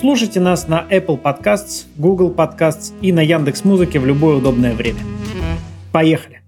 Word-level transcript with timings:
Слушайте 0.00 0.38
нас 0.38 0.68
на 0.68 0.86
Apple 0.90 1.20
Podcasts, 1.20 1.86
Google 1.96 2.32
Podcasts 2.32 2.94
и 3.02 3.12
на 3.12 3.18
Яндекс 3.18 3.64
Музыке 3.64 3.98
в 3.98 4.06
любое 4.06 4.36
удобное 4.36 4.72
время. 4.72 5.00
Поехали! 5.92 6.40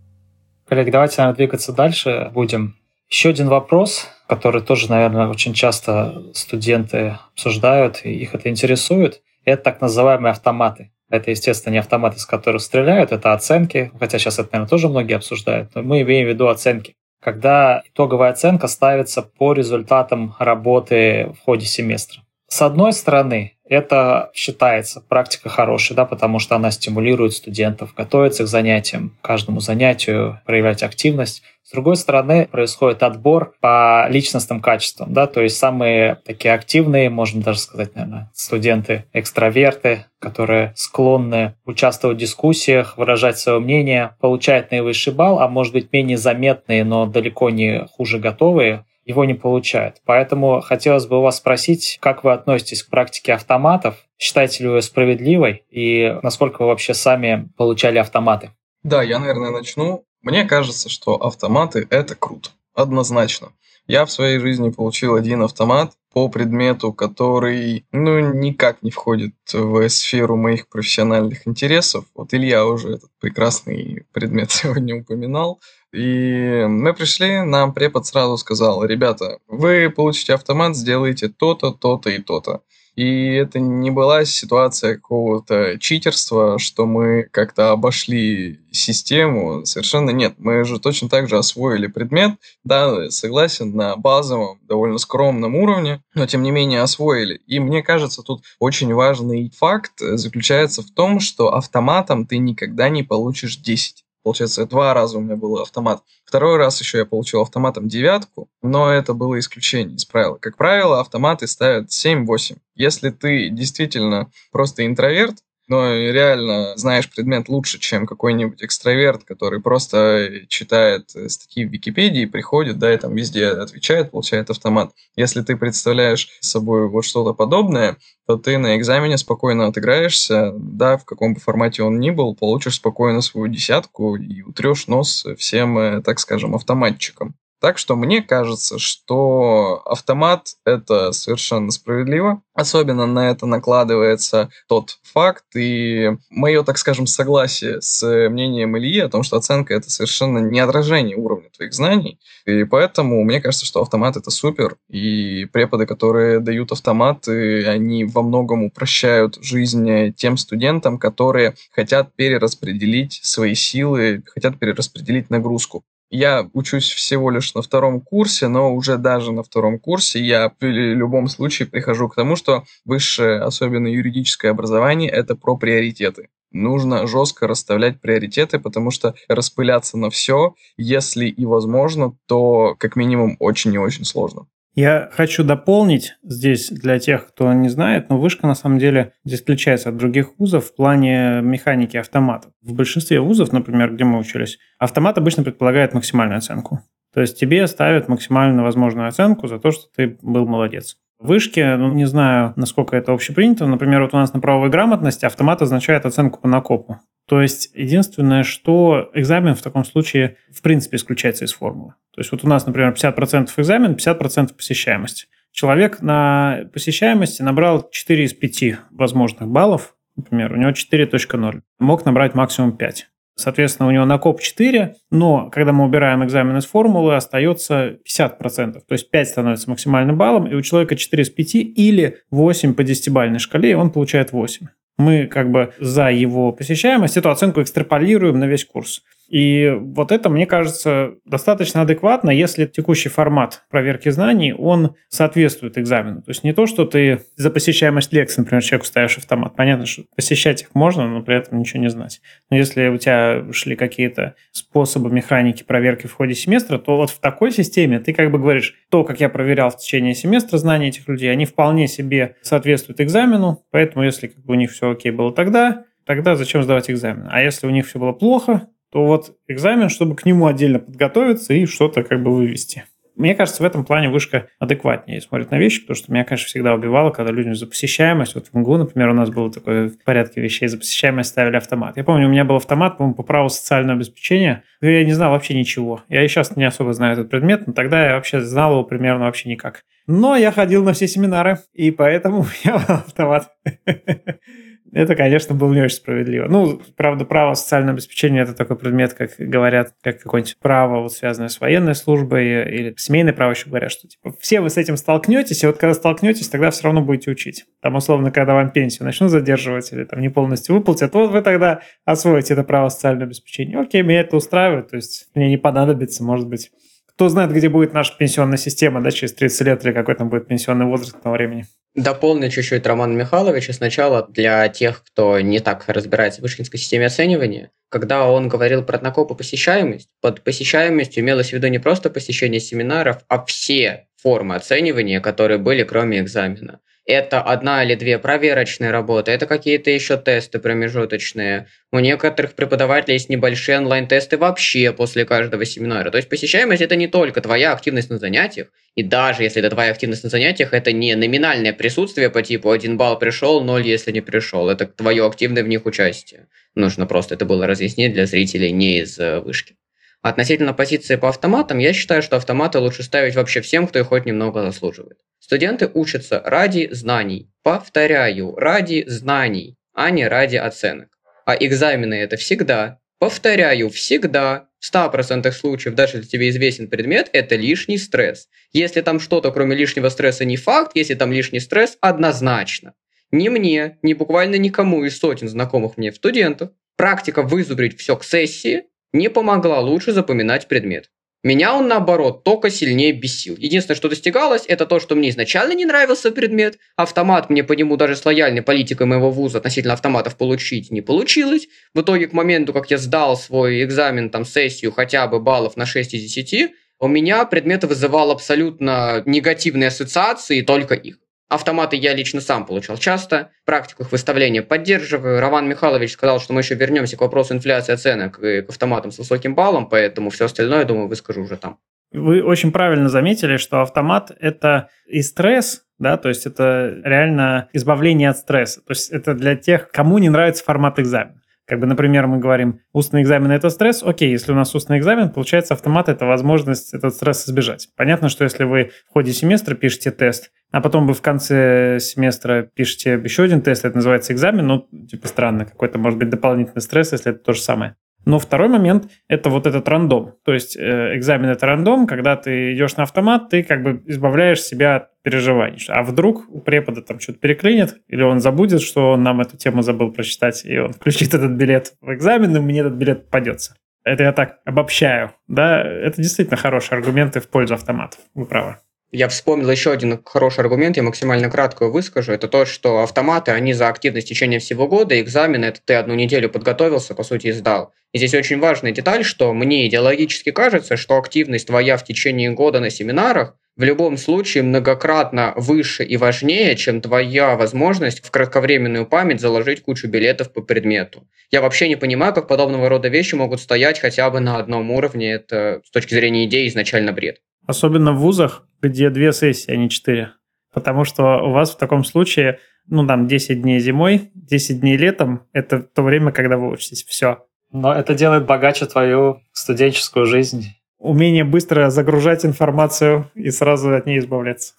Коллеги, 0.68 0.90
давайте, 0.90 1.16
наверное, 1.18 1.36
двигаться 1.36 1.72
дальше 1.72 2.30
будем. 2.32 2.76
Еще 3.08 3.30
один 3.30 3.48
вопрос, 3.48 4.06
который 4.28 4.62
тоже, 4.62 4.88
наверное, 4.88 5.26
очень 5.26 5.52
часто 5.52 6.22
студенты 6.32 7.18
обсуждают, 7.32 8.02
и 8.04 8.12
их 8.12 8.36
это 8.36 8.48
интересует, 8.48 9.20
это 9.44 9.64
так 9.64 9.80
называемые 9.80 10.30
автоматы. 10.30 10.92
Это, 11.08 11.32
естественно, 11.32 11.72
не 11.72 11.78
автоматы, 11.78 12.20
с 12.20 12.26
которых 12.26 12.62
стреляют, 12.62 13.10
это 13.10 13.32
оценки, 13.32 13.90
хотя 13.98 14.20
сейчас 14.20 14.38
это, 14.38 14.50
наверное, 14.52 14.70
тоже 14.70 14.88
многие 14.88 15.16
обсуждают, 15.16 15.74
но 15.74 15.82
мы 15.82 16.02
имеем 16.02 16.28
в 16.28 16.30
виду 16.30 16.46
оценки. 16.46 16.94
Когда 17.20 17.82
итоговая 17.84 18.30
оценка 18.30 18.68
ставится 18.68 19.22
по 19.22 19.54
результатам 19.54 20.36
работы 20.38 21.34
в 21.36 21.44
ходе 21.44 21.66
семестра. 21.66 22.22
С 22.52 22.62
одной 22.62 22.92
стороны, 22.92 23.52
это 23.64 24.32
считается 24.34 25.00
практика 25.00 25.48
хорошая, 25.48 25.94
да, 25.94 26.04
потому 26.04 26.40
что 26.40 26.56
она 26.56 26.72
стимулирует 26.72 27.32
студентов 27.32 27.94
готовиться 27.94 28.42
к 28.42 28.48
занятиям, 28.48 29.16
каждому 29.22 29.60
занятию 29.60 30.40
проявлять 30.44 30.82
активность. 30.82 31.44
С 31.62 31.70
другой 31.70 31.94
стороны, 31.94 32.48
происходит 32.50 33.04
отбор 33.04 33.54
по 33.60 34.08
личностным 34.10 34.60
качествам, 34.60 35.14
да, 35.14 35.28
то 35.28 35.40
есть 35.40 35.56
самые 35.58 36.16
такие 36.26 36.52
активные, 36.52 37.08
можно 37.08 37.40
даже 37.40 37.60
сказать, 37.60 37.94
наверное, 37.94 38.28
студенты-экстраверты, 38.34 40.06
которые 40.18 40.72
склонны 40.74 41.54
участвовать 41.64 42.16
в 42.16 42.20
дискуссиях, 42.20 42.98
выражать 42.98 43.38
свое 43.38 43.60
мнение, 43.60 44.16
получают 44.20 44.72
наивысший 44.72 45.12
балл, 45.12 45.38
а 45.38 45.46
может 45.46 45.72
быть 45.72 45.92
менее 45.92 46.18
заметные, 46.18 46.82
но 46.82 47.06
далеко 47.06 47.50
не 47.50 47.86
хуже 47.92 48.18
готовые, 48.18 48.84
его 49.10 49.24
не 49.24 49.34
получает. 49.34 50.00
Поэтому 50.04 50.60
хотелось 50.60 51.06
бы 51.06 51.18
у 51.18 51.22
вас 51.22 51.38
спросить, 51.38 51.98
как 52.00 52.24
вы 52.24 52.32
относитесь 52.32 52.82
к 52.82 52.90
практике 52.90 53.34
автоматов? 53.34 53.96
Считаете 54.18 54.64
ли 54.64 54.70
вы 54.70 54.82
справедливой? 54.82 55.64
И 55.70 56.16
насколько 56.22 56.62
вы 56.62 56.68
вообще 56.68 56.94
сами 56.94 57.48
получали 57.56 57.98
автоматы? 57.98 58.52
Да, 58.82 59.02
я, 59.02 59.18
наверное, 59.18 59.50
начну. 59.50 60.04
Мне 60.22 60.44
кажется, 60.44 60.88
что 60.88 61.14
автоматы— 61.16 61.86
это 61.90 62.14
круто. 62.14 62.50
Однозначно. 62.74 63.52
Я 63.86 64.04
в 64.04 64.12
своей 64.12 64.38
жизни 64.38 64.70
получил 64.70 65.16
один 65.16 65.42
автомат 65.42 65.92
по 66.12 66.28
предмету, 66.28 66.92
который, 66.92 67.86
ну, 67.92 68.20
никак 68.34 68.82
не 68.82 68.90
входит 68.90 69.34
в 69.52 69.88
сферу 69.88 70.36
моих 70.36 70.68
профессиональных 70.68 71.46
интересов. 71.48 72.04
Вот 72.14 72.32
Илья 72.32 72.64
уже 72.66 72.94
этот 72.94 73.10
прекрасный 73.20 74.06
предмет 74.12 74.50
сегодня 74.50 74.96
упоминал. 74.96 75.60
И 75.92 76.66
мы 76.68 76.94
пришли, 76.94 77.42
нам 77.42 77.74
препод 77.74 78.06
сразу 78.06 78.36
сказал, 78.36 78.84
ребята, 78.84 79.38
вы 79.48 79.90
получите 79.90 80.34
автомат, 80.34 80.76
сделайте 80.76 81.28
то-то, 81.28 81.72
то-то 81.72 82.10
и 82.10 82.18
то-то. 82.18 82.62
И 82.96 83.34
это 83.34 83.60
не 83.60 83.90
была 83.90 84.24
ситуация 84.24 84.96
какого-то 84.96 85.78
читерства, 85.78 86.58
что 86.58 86.86
мы 86.86 87.28
как-то 87.30 87.70
обошли 87.70 88.60
систему. 88.72 89.64
Совершенно 89.64 90.10
нет. 90.10 90.34
Мы 90.38 90.64
же 90.64 90.78
точно 90.78 91.08
так 91.08 91.28
же 91.28 91.38
освоили 91.38 91.86
предмет. 91.86 92.32
Да, 92.64 93.08
согласен, 93.10 93.74
на 93.74 93.96
базовом, 93.96 94.58
довольно 94.62 94.98
скромном 94.98 95.54
уровне, 95.54 96.02
но 96.14 96.26
тем 96.26 96.42
не 96.42 96.50
менее 96.50 96.82
освоили. 96.82 97.40
И 97.46 97.58
мне 97.58 97.82
кажется, 97.82 98.22
тут 98.22 98.42
очень 98.58 98.92
важный 98.92 99.50
факт 99.56 99.92
заключается 99.98 100.82
в 100.82 100.90
том, 100.90 101.20
что 101.20 101.54
автоматом 101.54 102.26
ты 102.26 102.38
никогда 102.38 102.88
не 102.88 103.02
получишь 103.02 103.56
10. 103.56 104.04
Получается, 104.22 104.66
два 104.66 104.92
раза 104.92 105.18
у 105.18 105.20
меня 105.20 105.36
был 105.36 105.56
автомат. 105.58 106.02
Второй 106.24 106.56
раз 106.56 106.80
еще 106.80 106.98
я 106.98 107.06
получил 107.06 107.40
автоматом 107.40 107.88
девятку, 107.88 108.48
но 108.62 108.90
это 108.90 109.14
было 109.14 109.38
исключение 109.38 109.96
из 109.96 110.04
правила. 110.04 110.36
Как 110.36 110.56
правило, 110.56 111.00
автоматы 111.00 111.46
ставят 111.46 111.88
7-8. 111.88 112.58
Если 112.74 113.10
ты 113.10 113.48
действительно 113.48 114.30
просто 114.52 114.86
интроверт, 114.86 115.36
но 115.70 115.94
реально 115.94 116.76
знаешь 116.76 117.08
предмет 117.08 117.48
лучше, 117.48 117.78
чем 117.78 118.04
какой-нибудь 118.04 118.62
экстраверт, 118.62 119.22
который 119.24 119.62
просто 119.62 120.28
читает 120.48 121.10
статьи 121.28 121.64
в 121.64 121.70
Википедии, 121.70 122.26
приходит, 122.26 122.78
да, 122.78 122.92
и 122.92 122.98
там 122.98 123.14
везде 123.14 123.46
отвечает, 123.46 124.10
получает 124.10 124.50
автомат. 124.50 124.90
Если 125.14 125.42
ты 125.42 125.56
представляешь 125.56 126.28
собой 126.40 126.88
вот 126.88 127.04
что-то 127.04 127.34
подобное, 127.34 127.96
то 128.26 128.36
ты 128.36 128.58
на 128.58 128.76
экзамене 128.76 129.16
спокойно 129.16 129.68
отыграешься, 129.68 130.52
да, 130.56 130.96
в 130.96 131.04
каком 131.04 131.34
бы 131.34 131.40
формате 131.40 131.84
он 131.84 132.00
ни 132.00 132.10
был, 132.10 132.34
получишь 132.34 132.74
спокойно 132.74 133.22
свою 133.22 133.46
десятку 133.46 134.16
и 134.16 134.42
утрешь 134.42 134.88
нос 134.88 135.24
всем, 135.38 135.78
э, 135.78 136.02
так 136.02 136.18
скажем, 136.18 136.56
автоматчикам. 136.56 137.36
Так 137.60 137.76
что 137.76 137.94
мне 137.94 138.22
кажется, 138.22 138.78
что 138.78 139.82
автомат— 139.84 140.54
это 140.64 141.12
совершенно 141.12 141.70
справедливо. 141.70 142.42
Особенно 142.54 143.06
на 143.06 143.30
это 143.30 143.44
накладывается 143.44 144.48
тот 144.66 144.98
факт 145.02 145.44
и 145.54 146.16
мое, 146.30 146.62
так 146.62 146.78
скажем, 146.78 147.06
согласие 147.06 147.82
с 147.82 148.28
мнением 148.30 148.78
Ильи 148.78 149.00
о 149.00 149.10
том, 149.10 149.22
что 149.22 149.36
оценка— 149.36 149.74
это 149.74 149.90
совершенно 149.90 150.38
не 150.38 150.58
отражение 150.58 151.16
уровня 151.16 151.50
твоих 151.54 151.74
знаний. 151.74 152.18
И 152.46 152.64
поэтому 152.64 153.22
мне 153.24 153.42
кажется, 153.42 153.66
что 153.66 153.82
автомат— 153.82 154.16
это 154.18 154.30
супер. 154.30 154.76
И 154.88 155.44
преподы, 155.52 155.84
которые 155.84 156.40
дают 156.40 156.72
автоматы, 156.72 157.66
они 157.66 158.06
во 158.06 158.22
многом 158.22 158.64
упрощают 158.64 159.36
жизнь 159.42 160.14
тем 160.14 160.38
студентам, 160.38 160.98
которые 160.98 161.56
хотят 161.72 162.14
перераспределить 162.14 163.20
свои 163.22 163.54
силы, 163.54 164.22
хотят 164.34 164.58
перераспределить 164.58 165.28
нагрузку. 165.28 165.84
Я 166.10 166.50
учусь 166.54 166.90
всего 166.90 167.30
лишь 167.30 167.54
на 167.54 167.62
втором 167.62 168.00
курсе, 168.00 168.48
но 168.48 168.74
уже 168.74 168.98
даже 168.98 169.32
на 169.32 169.44
втором 169.44 169.78
курсе 169.78 170.20
я 170.20 170.50
в 170.60 170.64
любом 170.64 171.28
случае 171.28 171.68
прихожу 171.68 172.08
к 172.08 172.16
тому, 172.16 172.34
что 172.34 172.64
высшее, 172.84 173.40
особенно 173.40 173.86
юридическое 173.86 174.50
образование, 174.50 175.08
это 175.08 175.36
про 175.36 175.56
приоритеты. 175.56 176.28
Нужно 176.50 177.06
жестко 177.06 177.46
расставлять 177.46 178.00
приоритеты, 178.00 178.58
потому 178.58 178.90
что 178.90 179.14
распыляться 179.28 179.96
на 179.96 180.10
все, 180.10 180.54
если 180.76 181.26
и 181.26 181.46
возможно, 181.46 182.16
то 182.26 182.74
как 182.76 182.96
минимум 182.96 183.36
очень 183.38 183.72
и 183.72 183.78
очень 183.78 184.04
сложно. 184.04 184.48
Я 184.74 185.08
хочу 185.12 185.42
дополнить 185.42 186.14
здесь 186.22 186.70
для 186.70 186.98
тех, 187.00 187.26
кто 187.26 187.52
не 187.52 187.68
знает, 187.68 188.08
но 188.08 188.18
вышка 188.18 188.46
на 188.46 188.54
самом 188.54 188.78
деле 188.78 189.14
здесь 189.24 189.42
отличается 189.42 189.88
от 189.88 189.96
других 189.96 190.38
вузов 190.38 190.66
в 190.66 190.74
плане 190.74 191.40
механики 191.42 191.96
автоматов. 191.96 192.52
В 192.62 192.74
большинстве 192.74 193.20
вузов, 193.20 193.52
например, 193.52 193.92
где 193.92 194.04
мы 194.04 194.18
учились, 194.18 194.58
автомат 194.78 195.18
обычно 195.18 195.42
предполагает 195.42 195.92
максимальную 195.92 196.38
оценку. 196.38 196.80
То 197.12 197.20
есть 197.20 197.38
тебе 197.38 197.66
ставят 197.66 198.08
максимально 198.08 198.62
возможную 198.62 199.08
оценку 199.08 199.48
за 199.48 199.58
то, 199.58 199.72
что 199.72 199.88
ты 199.94 200.18
был 200.22 200.46
молодец. 200.46 200.96
В 201.20 201.26
вышке, 201.26 201.76
ну, 201.76 201.92
не 201.92 202.06
знаю, 202.06 202.54
насколько 202.56 202.96
это 202.96 203.12
общепринято, 203.12 203.66
например, 203.66 204.00
вот 204.00 204.14
у 204.14 204.16
нас 204.16 204.32
на 204.32 204.40
правовой 204.40 204.70
грамотности 204.70 205.26
автомат 205.26 205.60
означает 205.60 206.06
оценку 206.06 206.40
по 206.40 206.48
накопу. 206.48 206.98
То 207.26 207.42
есть 207.42 207.70
единственное, 207.74 208.42
что 208.42 209.10
экзамен 209.12 209.54
в 209.54 209.60
таком 209.60 209.84
случае 209.84 210.38
в 210.50 210.62
принципе 210.62 210.96
исключается 210.96 211.44
из 211.44 211.52
формулы. 211.52 211.92
То 212.14 212.22
есть 212.22 212.32
вот 212.32 212.42
у 212.42 212.48
нас, 212.48 212.64
например, 212.64 212.94
50% 212.94 213.50
экзамен, 213.58 213.92
50% 213.92 214.54
посещаемости. 214.54 215.26
Человек 215.52 216.00
на 216.00 216.70
посещаемости 216.72 217.42
набрал 217.42 217.86
4 217.90 218.24
из 218.24 218.32
5 218.32 218.78
возможных 218.90 219.46
баллов, 219.46 219.94
например, 220.16 220.54
у 220.54 220.56
него 220.56 220.70
4.0. 220.70 221.60
Мог 221.78 222.06
набрать 222.06 222.34
максимум 222.34 222.78
5. 222.78 223.09
Соответственно, 223.40 223.88
у 223.88 223.92
него 223.92 224.04
накоп 224.04 224.40
4, 224.40 224.94
но 225.10 225.50
когда 225.50 225.72
мы 225.72 225.84
убираем 225.84 226.24
экзамен 226.24 226.56
из 226.56 226.66
формулы, 226.66 227.16
остается 227.16 227.98
50%. 228.06 228.72
То 228.72 228.92
есть 228.92 229.10
5 229.10 229.28
становится 229.28 229.70
максимальным 229.70 230.16
баллом, 230.16 230.46
и 230.46 230.54
у 230.54 230.62
человека 230.62 230.96
4 230.96 231.22
из 231.22 231.30
5 231.30 231.54
или 231.54 232.18
8 232.30 232.74
по 232.74 232.82
10-бальной 232.82 233.38
шкале, 233.38 233.72
и 233.72 233.74
он 233.74 233.90
получает 233.90 234.32
8. 234.32 234.66
Мы 234.98 235.26
как 235.26 235.50
бы 235.50 235.72
за 235.80 236.10
его 236.10 236.52
посещаемость 236.52 237.16
эту 237.16 237.30
оценку 237.30 237.62
экстраполируем 237.62 238.38
на 238.38 238.44
весь 238.44 238.64
курс. 238.66 239.02
И 239.30 239.72
вот 239.78 240.10
это, 240.10 240.28
мне 240.28 240.44
кажется, 240.44 241.12
достаточно 241.24 241.82
адекватно, 241.82 242.30
если 242.30 242.66
текущий 242.66 243.08
формат 243.08 243.62
проверки 243.70 244.08
знаний, 244.08 244.52
он 244.52 244.96
соответствует 245.08 245.78
экзамену. 245.78 246.22
То 246.22 246.30
есть 246.30 246.42
не 246.42 246.52
то, 246.52 246.66
что 246.66 246.84
ты 246.84 247.20
за 247.36 247.50
посещаемость 247.50 248.12
лекций, 248.12 248.40
например, 248.40 248.62
человеку 248.62 248.86
ставишь 248.86 249.18
автомат. 249.18 249.54
Понятно, 249.54 249.86
что 249.86 250.02
посещать 250.16 250.62
их 250.62 250.74
можно, 250.74 251.08
но 251.08 251.22
при 251.22 251.36
этом 251.36 251.60
ничего 251.60 251.80
не 251.80 251.90
знать. 251.90 252.20
Но 252.50 252.56
если 252.56 252.88
у 252.88 252.98
тебя 252.98 253.44
шли 253.52 253.76
какие-то 253.76 254.34
способы 254.50 255.10
механики 255.10 255.62
проверки 255.62 256.08
в 256.08 256.12
ходе 256.12 256.34
семестра, 256.34 256.78
то 256.78 256.96
вот 256.96 257.10
в 257.10 257.20
такой 257.20 257.52
системе 257.52 258.00
ты 258.00 258.12
как 258.12 258.32
бы 258.32 258.38
говоришь, 258.40 258.74
то, 258.90 259.04
как 259.04 259.20
я 259.20 259.28
проверял 259.28 259.70
в 259.70 259.76
течение 259.76 260.14
семестра 260.14 260.58
знания 260.58 260.88
этих 260.88 261.06
людей, 261.06 261.30
они 261.30 261.44
вполне 261.44 261.86
себе 261.86 262.34
соответствуют 262.42 263.00
экзамену, 263.00 263.62
поэтому 263.70 264.04
если 264.04 264.26
как 264.26 264.44
бы 264.44 264.54
у 264.54 264.56
них 264.56 264.72
все 264.72 264.90
окей 264.90 265.12
было 265.12 265.32
тогда, 265.32 265.84
тогда 266.04 266.34
зачем 266.34 266.64
сдавать 266.64 266.90
экзамен? 266.90 267.28
А 267.30 267.40
если 267.40 267.68
у 267.68 267.70
них 267.70 267.86
все 267.86 268.00
было 268.00 268.10
плохо, 268.12 268.66
то 268.92 269.04
вот 269.06 269.36
экзамен, 269.48 269.88
чтобы 269.88 270.16
к 270.16 270.24
нему 270.24 270.46
отдельно 270.46 270.78
подготовиться 270.78 271.54
и 271.54 271.66
что-то 271.66 272.02
как 272.02 272.22
бы 272.22 272.34
вывести. 272.34 272.84
Мне 273.20 273.34
кажется, 273.34 273.62
в 273.62 273.66
этом 273.66 273.84
плане 273.84 274.08
вышка 274.08 274.48
адекватнее 274.58 275.20
смотрит 275.20 275.50
на 275.50 275.58
вещи, 275.58 275.82
потому 275.82 275.94
что 275.94 276.10
меня, 276.10 276.24
конечно, 276.24 276.46
всегда 276.46 276.72
убивало, 276.72 277.10
когда 277.10 277.30
людям 277.30 277.54
за 277.54 277.66
посещаемость, 277.66 278.34
вот 278.34 278.46
в 278.46 278.54
МГУ, 278.56 278.78
например, 278.78 279.10
у 279.10 279.12
нас 279.12 279.28
было 279.28 279.52
такое 279.52 279.90
в 279.90 280.02
порядке 280.04 280.40
вещей, 280.40 280.68
за 280.68 280.78
посещаемость 280.78 281.28
ставили 281.28 281.56
автомат. 281.56 281.98
Я 281.98 282.04
помню, 282.04 282.28
у 282.28 282.30
меня 282.30 282.46
был 282.46 282.56
автомат, 282.56 282.96
по-моему, 282.96 283.14
по 283.14 283.22
праву 283.22 283.50
социального 283.50 283.96
обеспечения, 283.96 284.64
я 284.80 285.04
не 285.04 285.12
знал 285.12 285.32
вообще 285.32 285.52
ничего. 285.52 286.02
Я 286.08 286.24
и 286.24 286.28
сейчас 286.28 286.56
не 286.56 286.64
особо 286.64 286.94
знаю 286.94 287.12
этот 287.12 287.28
предмет, 287.28 287.66
но 287.66 287.74
тогда 287.74 288.06
я 288.06 288.14
вообще 288.14 288.40
знал 288.40 288.72
его 288.72 288.84
примерно 288.84 289.26
вообще 289.26 289.50
никак. 289.50 289.82
Но 290.06 290.34
я 290.34 290.50
ходил 290.50 290.82
на 290.82 290.94
все 290.94 291.06
семинары, 291.06 291.58
и 291.74 291.90
поэтому 291.90 292.46
я 292.64 292.76
автомат. 292.76 293.50
Это, 294.92 295.14
конечно, 295.14 295.54
было 295.54 295.72
не 295.72 295.82
очень 295.82 295.96
справедливо. 295.96 296.46
Ну, 296.48 296.80
правда, 296.96 297.24
право 297.24 297.54
социального 297.54 297.94
обеспечения– 297.94 298.40
это 298.42 298.54
такой 298.54 298.76
предмет, 298.76 299.14
как 299.14 299.32
говорят, 299.38 299.94
как 300.02 300.20
какое-нибудь 300.20 300.56
право, 300.60 301.02
вот, 301.02 301.12
связанное 301.12 301.48
с 301.48 301.60
военной 301.60 301.94
службой, 301.94 302.46
или 302.68 302.94
семейное 302.96 303.32
право 303.32 303.52
еще 303.52 303.68
говорят, 303.68 303.92
что 303.92 304.08
типа 304.08 304.34
все 304.40 304.60
вы 304.60 304.70
с 304.70 304.76
этим 304.76 304.96
столкнетесь, 304.96 305.62
и 305.62 305.66
вот 305.66 305.78
когда 305.78 305.94
столкнетесь, 305.94 306.48
тогда 306.48 306.70
все 306.70 306.84
равно 306.84 307.02
будете 307.02 307.30
учить. 307.30 307.66
Там, 307.82 307.94
условно, 307.94 308.30
когда 308.30 308.54
вам 308.54 308.70
пенсию 308.70 309.04
начнут 309.04 309.30
задерживать 309.30 309.92
или 309.92 310.04
там 310.04 310.20
не 310.20 310.28
полностью 310.28 310.74
выплатят, 310.74 311.14
вот 311.14 311.30
вы 311.30 311.42
тогда 311.42 311.82
освоите 312.04 312.54
это 312.54 312.64
право 312.64 312.88
социального 312.88 313.26
обеспечения. 313.26 313.78
Окей, 313.78 314.02
меня 314.02 314.20
это 314.20 314.36
устраивает, 314.36 314.88
то 314.88 314.96
есть 314.96 315.28
мне 315.34 315.48
не 315.48 315.56
понадобится, 315.56 316.24
может 316.24 316.48
быть, 316.48 316.72
кто 317.20 317.28
знает, 317.28 317.52
где 317.52 317.68
будет 317.68 317.92
наша 317.92 318.16
пенсионная 318.16 318.56
система, 318.56 319.02
да, 319.02 319.10
через 319.10 319.34
30 319.34 319.66
лет, 319.66 319.84
или 319.84 319.92
какой 319.92 320.14
там 320.14 320.30
будет 320.30 320.48
пенсионный 320.48 320.86
возраст 320.86 321.12
к 321.12 321.20
тому 321.20 321.34
времени. 321.34 321.66
Дополню 321.94 322.48
чуть-чуть 322.48 322.86
Романа 322.86 323.12
Михайловича 323.12 323.74
сначала 323.74 324.26
для 324.26 324.66
тех, 324.68 325.04
кто 325.04 325.38
не 325.38 325.60
так 325.60 325.84
разбирается 325.86 326.40
в 326.40 326.44
вышкинской 326.44 326.80
системе 326.80 327.04
оценивания. 327.04 327.72
Когда 327.90 328.26
он 328.26 328.48
говорил 328.48 328.82
про 328.82 328.96
однокоп 328.96 329.32
и 329.32 329.34
посещаемость, 329.34 330.08
под 330.22 330.42
посещаемостью 330.42 331.22
имелось 331.22 331.50
в 331.50 331.52
виду 331.52 331.66
не 331.66 331.78
просто 331.78 332.08
посещение 332.08 332.58
семинаров, 332.58 333.18
а 333.28 333.44
все 333.44 334.06
формы 334.16 334.54
оценивания, 334.54 335.20
которые 335.20 335.58
были 335.58 335.82
кроме 335.82 336.20
экзамена 336.20 336.80
это 337.10 337.42
одна 337.42 337.84
или 337.84 337.94
две 337.94 338.18
проверочные 338.18 338.90
работы, 338.90 339.32
это 339.32 339.46
какие-то 339.46 339.90
еще 339.90 340.16
тесты 340.16 340.58
промежуточные. 340.58 341.66
У 341.92 341.98
некоторых 341.98 342.54
преподавателей 342.54 343.14
есть 343.14 343.28
небольшие 343.28 343.78
онлайн-тесты 343.78 344.38
вообще 344.38 344.92
после 344.92 345.24
каждого 345.24 345.64
семинара. 345.64 346.10
То 346.10 346.18
есть 346.18 346.28
посещаемость 346.28 346.82
это 346.82 346.96
не 346.96 347.08
только 347.08 347.40
твоя 347.40 347.72
активность 347.72 348.10
на 348.10 348.18
занятиях, 348.18 348.68
и 348.94 349.02
даже 349.02 349.42
если 349.42 349.60
это 349.60 349.70
твоя 349.70 349.90
активность 349.90 350.24
на 350.24 350.30
занятиях, 350.30 350.72
это 350.72 350.92
не 350.92 351.14
номинальное 351.14 351.72
присутствие 351.72 352.30
по 352.30 352.42
типу 352.42 352.70
один 352.70 352.96
балл 352.96 353.18
пришел, 353.18 353.62
ноль 353.62 353.86
если 353.86 354.12
не 354.12 354.20
пришел. 354.20 354.68
Это 354.68 354.86
твое 354.86 355.26
активное 355.26 355.62
в 355.62 355.68
них 355.68 355.86
участие. 355.86 356.48
Нужно 356.74 357.06
просто 357.06 357.34
это 357.34 357.44
было 357.44 357.66
разъяснить 357.66 358.12
для 358.12 358.26
зрителей 358.26 358.70
не 358.72 359.00
из 359.00 359.18
э, 359.18 359.40
вышки. 359.40 359.74
Относительно 360.22 360.74
позиции 360.74 361.16
по 361.16 361.30
автоматам, 361.30 361.78
я 361.78 361.92
считаю, 361.94 362.22
что 362.22 362.36
автоматы 362.36 362.78
лучше 362.78 363.02
ставить 363.02 363.34
вообще 363.34 363.62
всем, 363.62 363.86
кто 363.86 363.98
их 363.98 364.08
хоть 364.08 364.26
немного 364.26 364.62
заслуживает. 364.62 365.18
Студенты 365.38 365.90
учатся 365.92 366.42
ради 366.44 366.88
знаний. 366.92 367.50
Повторяю, 367.62 368.54
ради 368.56 369.04
знаний, 369.06 369.76
а 369.94 370.10
не 370.10 370.28
ради 370.28 370.56
оценок. 370.56 371.08
А 371.46 371.56
экзамены 371.58 372.14
это 372.14 372.36
всегда, 372.36 372.98
повторяю, 373.18 373.88
всегда, 373.88 374.68
в 374.78 374.94
100% 374.94 375.50
случаев, 375.52 375.94
даже 375.94 376.18
если 376.18 376.28
тебе 376.28 376.50
известен 376.50 376.88
предмет, 376.88 377.30
это 377.32 377.56
лишний 377.56 377.98
стресс. 377.98 378.48
Если 378.72 379.00
там 379.00 379.20
что-то 379.20 379.50
кроме 379.52 379.74
лишнего 379.74 380.08
стресса 380.10 380.44
не 380.44 380.56
факт, 380.56 380.92
если 380.94 381.14
там 381.14 381.32
лишний 381.32 381.60
стресс, 381.60 381.96
однозначно. 382.00 382.94
Ни 383.30 383.48
мне, 383.48 383.98
ни 384.02 384.14
буквально 384.14 384.56
никому 384.56 385.04
из 385.04 385.18
сотен 385.18 385.48
знакомых 385.48 385.96
мне 385.96 386.12
студентов 386.12 386.70
практика 386.96 387.42
вызубрить 387.42 387.98
все 387.98 388.16
к 388.16 388.24
сессии 388.24 388.84
не 389.12 389.28
помогла 389.28 389.80
лучше 389.80 390.12
запоминать 390.12 390.68
предмет. 390.68 391.10
Меня 391.42 391.74
он, 391.74 391.88
наоборот, 391.88 392.44
только 392.44 392.68
сильнее 392.68 393.12
бесил. 393.12 393.56
Единственное, 393.56 393.96
что 393.96 394.10
достигалось, 394.10 394.66
это 394.68 394.84
то, 394.84 395.00
что 395.00 395.14
мне 395.14 395.30
изначально 395.30 395.72
не 395.72 395.86
нравился 395.86 396.32
предмет. 396.32 396.78
Автомат 396.96 397.48
мне 397.48 397.64
по 397.64 397.72
нему 397.72 397.96
даже 397.96 398.14
с 398.14 398.26
лояльной 398.26 398.60
политикой 398.60 399.06
моего 399.06 399.30
вуза 399.30 399.56
относительно 399.56 399.94
автоматов 399.94 400.36
получить 400.36 400.90
не 400.90 401.00
получилось. 401.00 401.66
В 401.94 402.02
итоге, 402.02 402.26
к 402.26 402.34
моменту, 402.34 402.74
как 402.74 402.90
я 402.90 402.98
сдал 402.98 403.38
свой 403.38 403.82
экзамен, 403.82 404.28
там, 404.28 404.44
сессию 404.44 404.92
хотя 404.92 405.26
бы 405.28 405.40
баллов 405.40 405.78
на 405.78 405.86
6 405.86 406.12
из 406.12 406.22
10, 406.22 406.72
у 406.98 407.08
меня 407.08 407.46
предмет 407.46 407.84
вызывал 407.84 408.30
абсолютно 408.30 409.22
негативные 409.24 409.88
ассоциации, 409.88 410.60
только 410.60 410.94
их. 410.94 411.20
Автоматы 411.50 411.96
я 411.96 412.14
лично 412.14 412.40
сам 412.40 412.64
получал 412.64 412.96
часто, 412.96 413.50
практику 413.64 414.04
их 414.04 414.12
выставления 414.12 414.62
поддерживаю. 414.62 415.40
Роман 415.40 415.68
Михайлович 415.68 416.12
сказал, 416.12 416.38
что 416.38 416.52
мы 416.52 416.60
еще 416.60 416.76
вернемся 416.76 417.16
к 417.16 417.20
вопросу 417.22 417.54
инфляции 417.54 417.92
оценок 417.92 418.38
и 418.38 418.62
к 418.62 418.70
автоматам 418.70 419.10
с 419.10 419.18
высоким 419.18 419.56
баллом, 419.56 419.88
поэтому 419.88 420.30
все 420.30 420.44
остальное, 420.44 420.84
думаю, 420.84 421.08
выскажу 421.08 421.42
уже 421.42 421.56
там. 421.56 421.78
Вы 422.12 422.44
очень 422.44 422.70
правильно 422.70 423.08
заметили, 423.08 423.56
что 423.56 423.80
автомат– 423.80 424.30
это 424.40 424.90
и 425.06 425.22
стресс, 425.22 425.82
да, 425.98 426.16
то 426.18 426.28
есть 426.28 426.46
это 426.46 426.94
реально 427.04 427.68
избавление 427.72 428.30
от 428.30 428.38
стресса. 428.38 428.80
То 428.82 428.92
есть 428.92 429.10
это 429.10 429.34
для 429.34 429.56
тех, 429.56 429.90
кому 429.90 430.18
не 430.18 430.28
нравится 430.28 430.62
формат 430.62 431.00
экзамена. 431.00 431.40
Как 431.66 431.80
бы, 431.80 431.86
например, 431.86 432.28
мы 432.28 432.38
говорим, 432.38 432.80
устный 432.92 433.22
экзамен– 433.22 433.50
это 433.52 433.70
стресс. 433.70 434.04
Окей, 434.04 434.30
если 434.30 434.52
у 434.52 434.56
нас 434.56 434.72
устный 434.74 434.98
экзамен, 434.98 435.30
получается, 435.30 435.74
автомат– 435.74 436.08
это 436.08 436.26
возможность 436.26 436.94
этот 436.94 437.14
стресс 437.14 437.48
избежать. 437.48 437.88
Понятно, 437.96 438.28
что 438.28 438.44
если 438.44 438.62
вы 438.62 438.92
в 439.08 439.12
ходе 439.12 439.32
семестра 439.32 439.74
пишете 439.74 440.10
тест, 440.12 440.50
а 440.70 440.80
потом 440.80 441.06
вы 441.06 441.14
в 441.14 441.22
конце 441.22 441.98
семестра 442.00 442.62
пишете 442.62 443.20
еще 443.22 443.44
один 443.44 443.62
тест, 443.62 443.84
это 443.84 443.96
называется 443.96 444.32
экзамен, 444.32 444.66
ну, 444.66 444.88
типа 445.06 445.28
странно, 445.28 445.64
какой-то, 445.64 445.98
может 445.98 446.18
быть, 446.18 446.30
дополнительный 446.30 446.82
стресс, 446.82 447.12
если 447.12 447.32
это 447.32 447.40
то 447.40 447.52
же 447.52 447.60
самое. 447.60 447.96
Но 448.26 448.38
второй 448.38 448.68
момент– 448.68 449.10
это 449.28 449.48
вот 449.48 449.66
этот 449.66 449.88
рандом. 449.88 450.34
То 450.44 450.52
есть 450.52 450.76
э, 450.76 451.16
экзамен– 451.16 451.48
это 451.50 451.66
рандом, 451.66 452.06
когда 452.06 452.36
ты 452.36 452.74
идешь 452.74 452.96
на 452.96 453.04
автомат, 453.04 453.48
ты 453.48 453.62
как 453.62 453.82
бы 453.82 454.02
избавляешь 454.06 454.60
себя 454.60 454.96
от 454.96 455.22
переживаний. 455.22 455.82
А 455.88 456.02
вдруг 456.02 456.44
у 456.50 456.60
препода 456.60 457.00
там 457.00 457.18
что-то 457.18 457.38
переклинит, 457.38 457.96
или 458.08 458.22
он 458.22 458.40
забудет, 458.40 458.82
что 458.82 459.12
он 459.12 459.22
нам 459.22 459.40
эту 459.40 459.56
тему 459.56 459.82
забыл 459.82 460.12
прочитать, 460.12 460.64
и 460.66 460.78
он 460.78 460.92
включит 460.92 461.32
этот 461.32 461.52
билет 461.52 461.94
в 462.02 462.12
экзамен, 462.12 462.54
и 462.56 462.60
мне 462.60 462.80
этот 462.80 462.94
билет 462.94 463.24
попадется. 463.24 463.76
Это 464.04 464.24
я 464.24 464.32
так 464.32 464.58
обобщаю. 464.64 465.32
Да, 465.48 465.82
это 465.82 466.20
действительно 466.20 466.56
хорошие 466.56 466.98
аргументы 466.98 467.40
в 467.40 467.48
пользу 467.48 467.74
автоматов. 467.74 468.20
Вы 468.34 468.44
правы. 468.44 468.76
Я 469.12 469.28
вспомнил 469.28 469.68
еще 469.68 469.90
один 469.90 470.22
хороший 470.24 470.60
аргумент, 470.60 470.96
я 470.96 471.02
максимально 471.02 471.50
кратко 471.50 471.88
выскажу. 471.88 472.32
Это 472.32 472.46
то, 472.46 472.64
что 472.64 473.02
автоматы, 473.02 473.50
они 473.50 473.72
за 473.72 473.88
активность 473.88 474.28
в 474.28 474.30
течение 474.30 474.60
всего 474.60 474.86
года, 474.86 475.20
экзамены, 475.20 475.64
это 475.64 475.80
ты 475.84 475.94
одну 475.94 476.14
неделю 476.14 476.48
подготовился, 476.48 477.16
по 477.16 477.24
сути, 477.24 477.48
и 477.48 477.52
сдал. 477.52 477.92
И 478.12 478.18
здесь 478.18 478.34
очень 478.34 478.60
важная 478.60 478.92
деталь, 478.92 479.24
что 479.24 479.52
мне 479.52 479.88
идеологически 479.88 480.52
кажется, 480.52 480.96
что 480.96 481.18
активность 481.18 481.66
твоя 481.66 481.96
в 481.96 482.04
течение 482.04 482.52
года 482.52 482.78
на 482.78 482.90
семинарах 482.90 483.56
в 483.76 483.82
любом 483.82 484.16
случае 484.16 484.62
многократно 484.62 485.54
выше 485.56 486.04
и 486.04 486.16
важнее, 486.16 486.76
чем 486.76 487.00
твоя 487.00 487.56
возможность 487.56 488.24
в 488.24 488.30
кратковременную 488.30 489.06
память 489.06 489.40
заложить 489.40 489.82
кучу 489.82 490.06
билетов 490.06 490.52
по 490.52 490.60
предмету. 490.60 491.26
Я 491.50 491.62
вообще 491.62 491.88
не 491.88 491.96
понимаю, 491.96 492.32
как 492.32 492.46
подобного 492.46 492.88
рода 492.88 493.08
вещи 493.08 493.34
могут 493.34 493.60
стоять 493.60 493.98
хотя 493.98 494.30
бы 494.30 494.38
на 494.38 494.58
одном 494.58 494.90
уровне. 494.90 495.32
Это 495.32 495.82
с 495.84 495.90
точки 495.90 496.14
зрения 496.14 496.44
идеи 496.44 496.68
изначально 496.68 497.12
бред. 497.12 497.38
Особенно 497.66 498.12
в 498.12 498.18
вузах, 498.18 498.66
где 498.82 499.10
две 499.10 499.32
сессии, 499.32 499.70
а 499.70 499.76
не 499.76 499.88
четыре. 499.88 500.32
Потому 500.72 501.04
что 501.04 501.38
у 501.42 501.50
вас 501.52 501.72
в 501.72 501.78
таком 501.78 502.04
случае, 502.04 502.58
ну, 502.86 503.06
там, 503.06 503.26
10 503.26 503.62
дней 503.62 503.80
зимой, 503.80 504.30
10 504.34 504.80
дней 504.80 504.96
летом– 504.96 505.46
это 505.52 505.80
то 505.80 506.02
время, 506.02 506.32
когда 506.32 506.56
вы 506.56 506.70
учитесь. 506.70 507.04
Все. 507.04 507.44
Но 507.72 507.92
это 507.92 508.14
делает 508.14 508.46
богаче 508.46 508.86
твою 508.86 509.40
студенческую 509.52 510.26
жизнь. 510.26 510.66
Умение 510.98 511.44
быстро 511.44 511.90
загружать 511.90 512.44
информацию 512.44 513.30
и 513.34 513.50
сразу 513.50 513.94
от 513.94 514.06
нее 514.06 514.18
избавляться. 514.18 514.74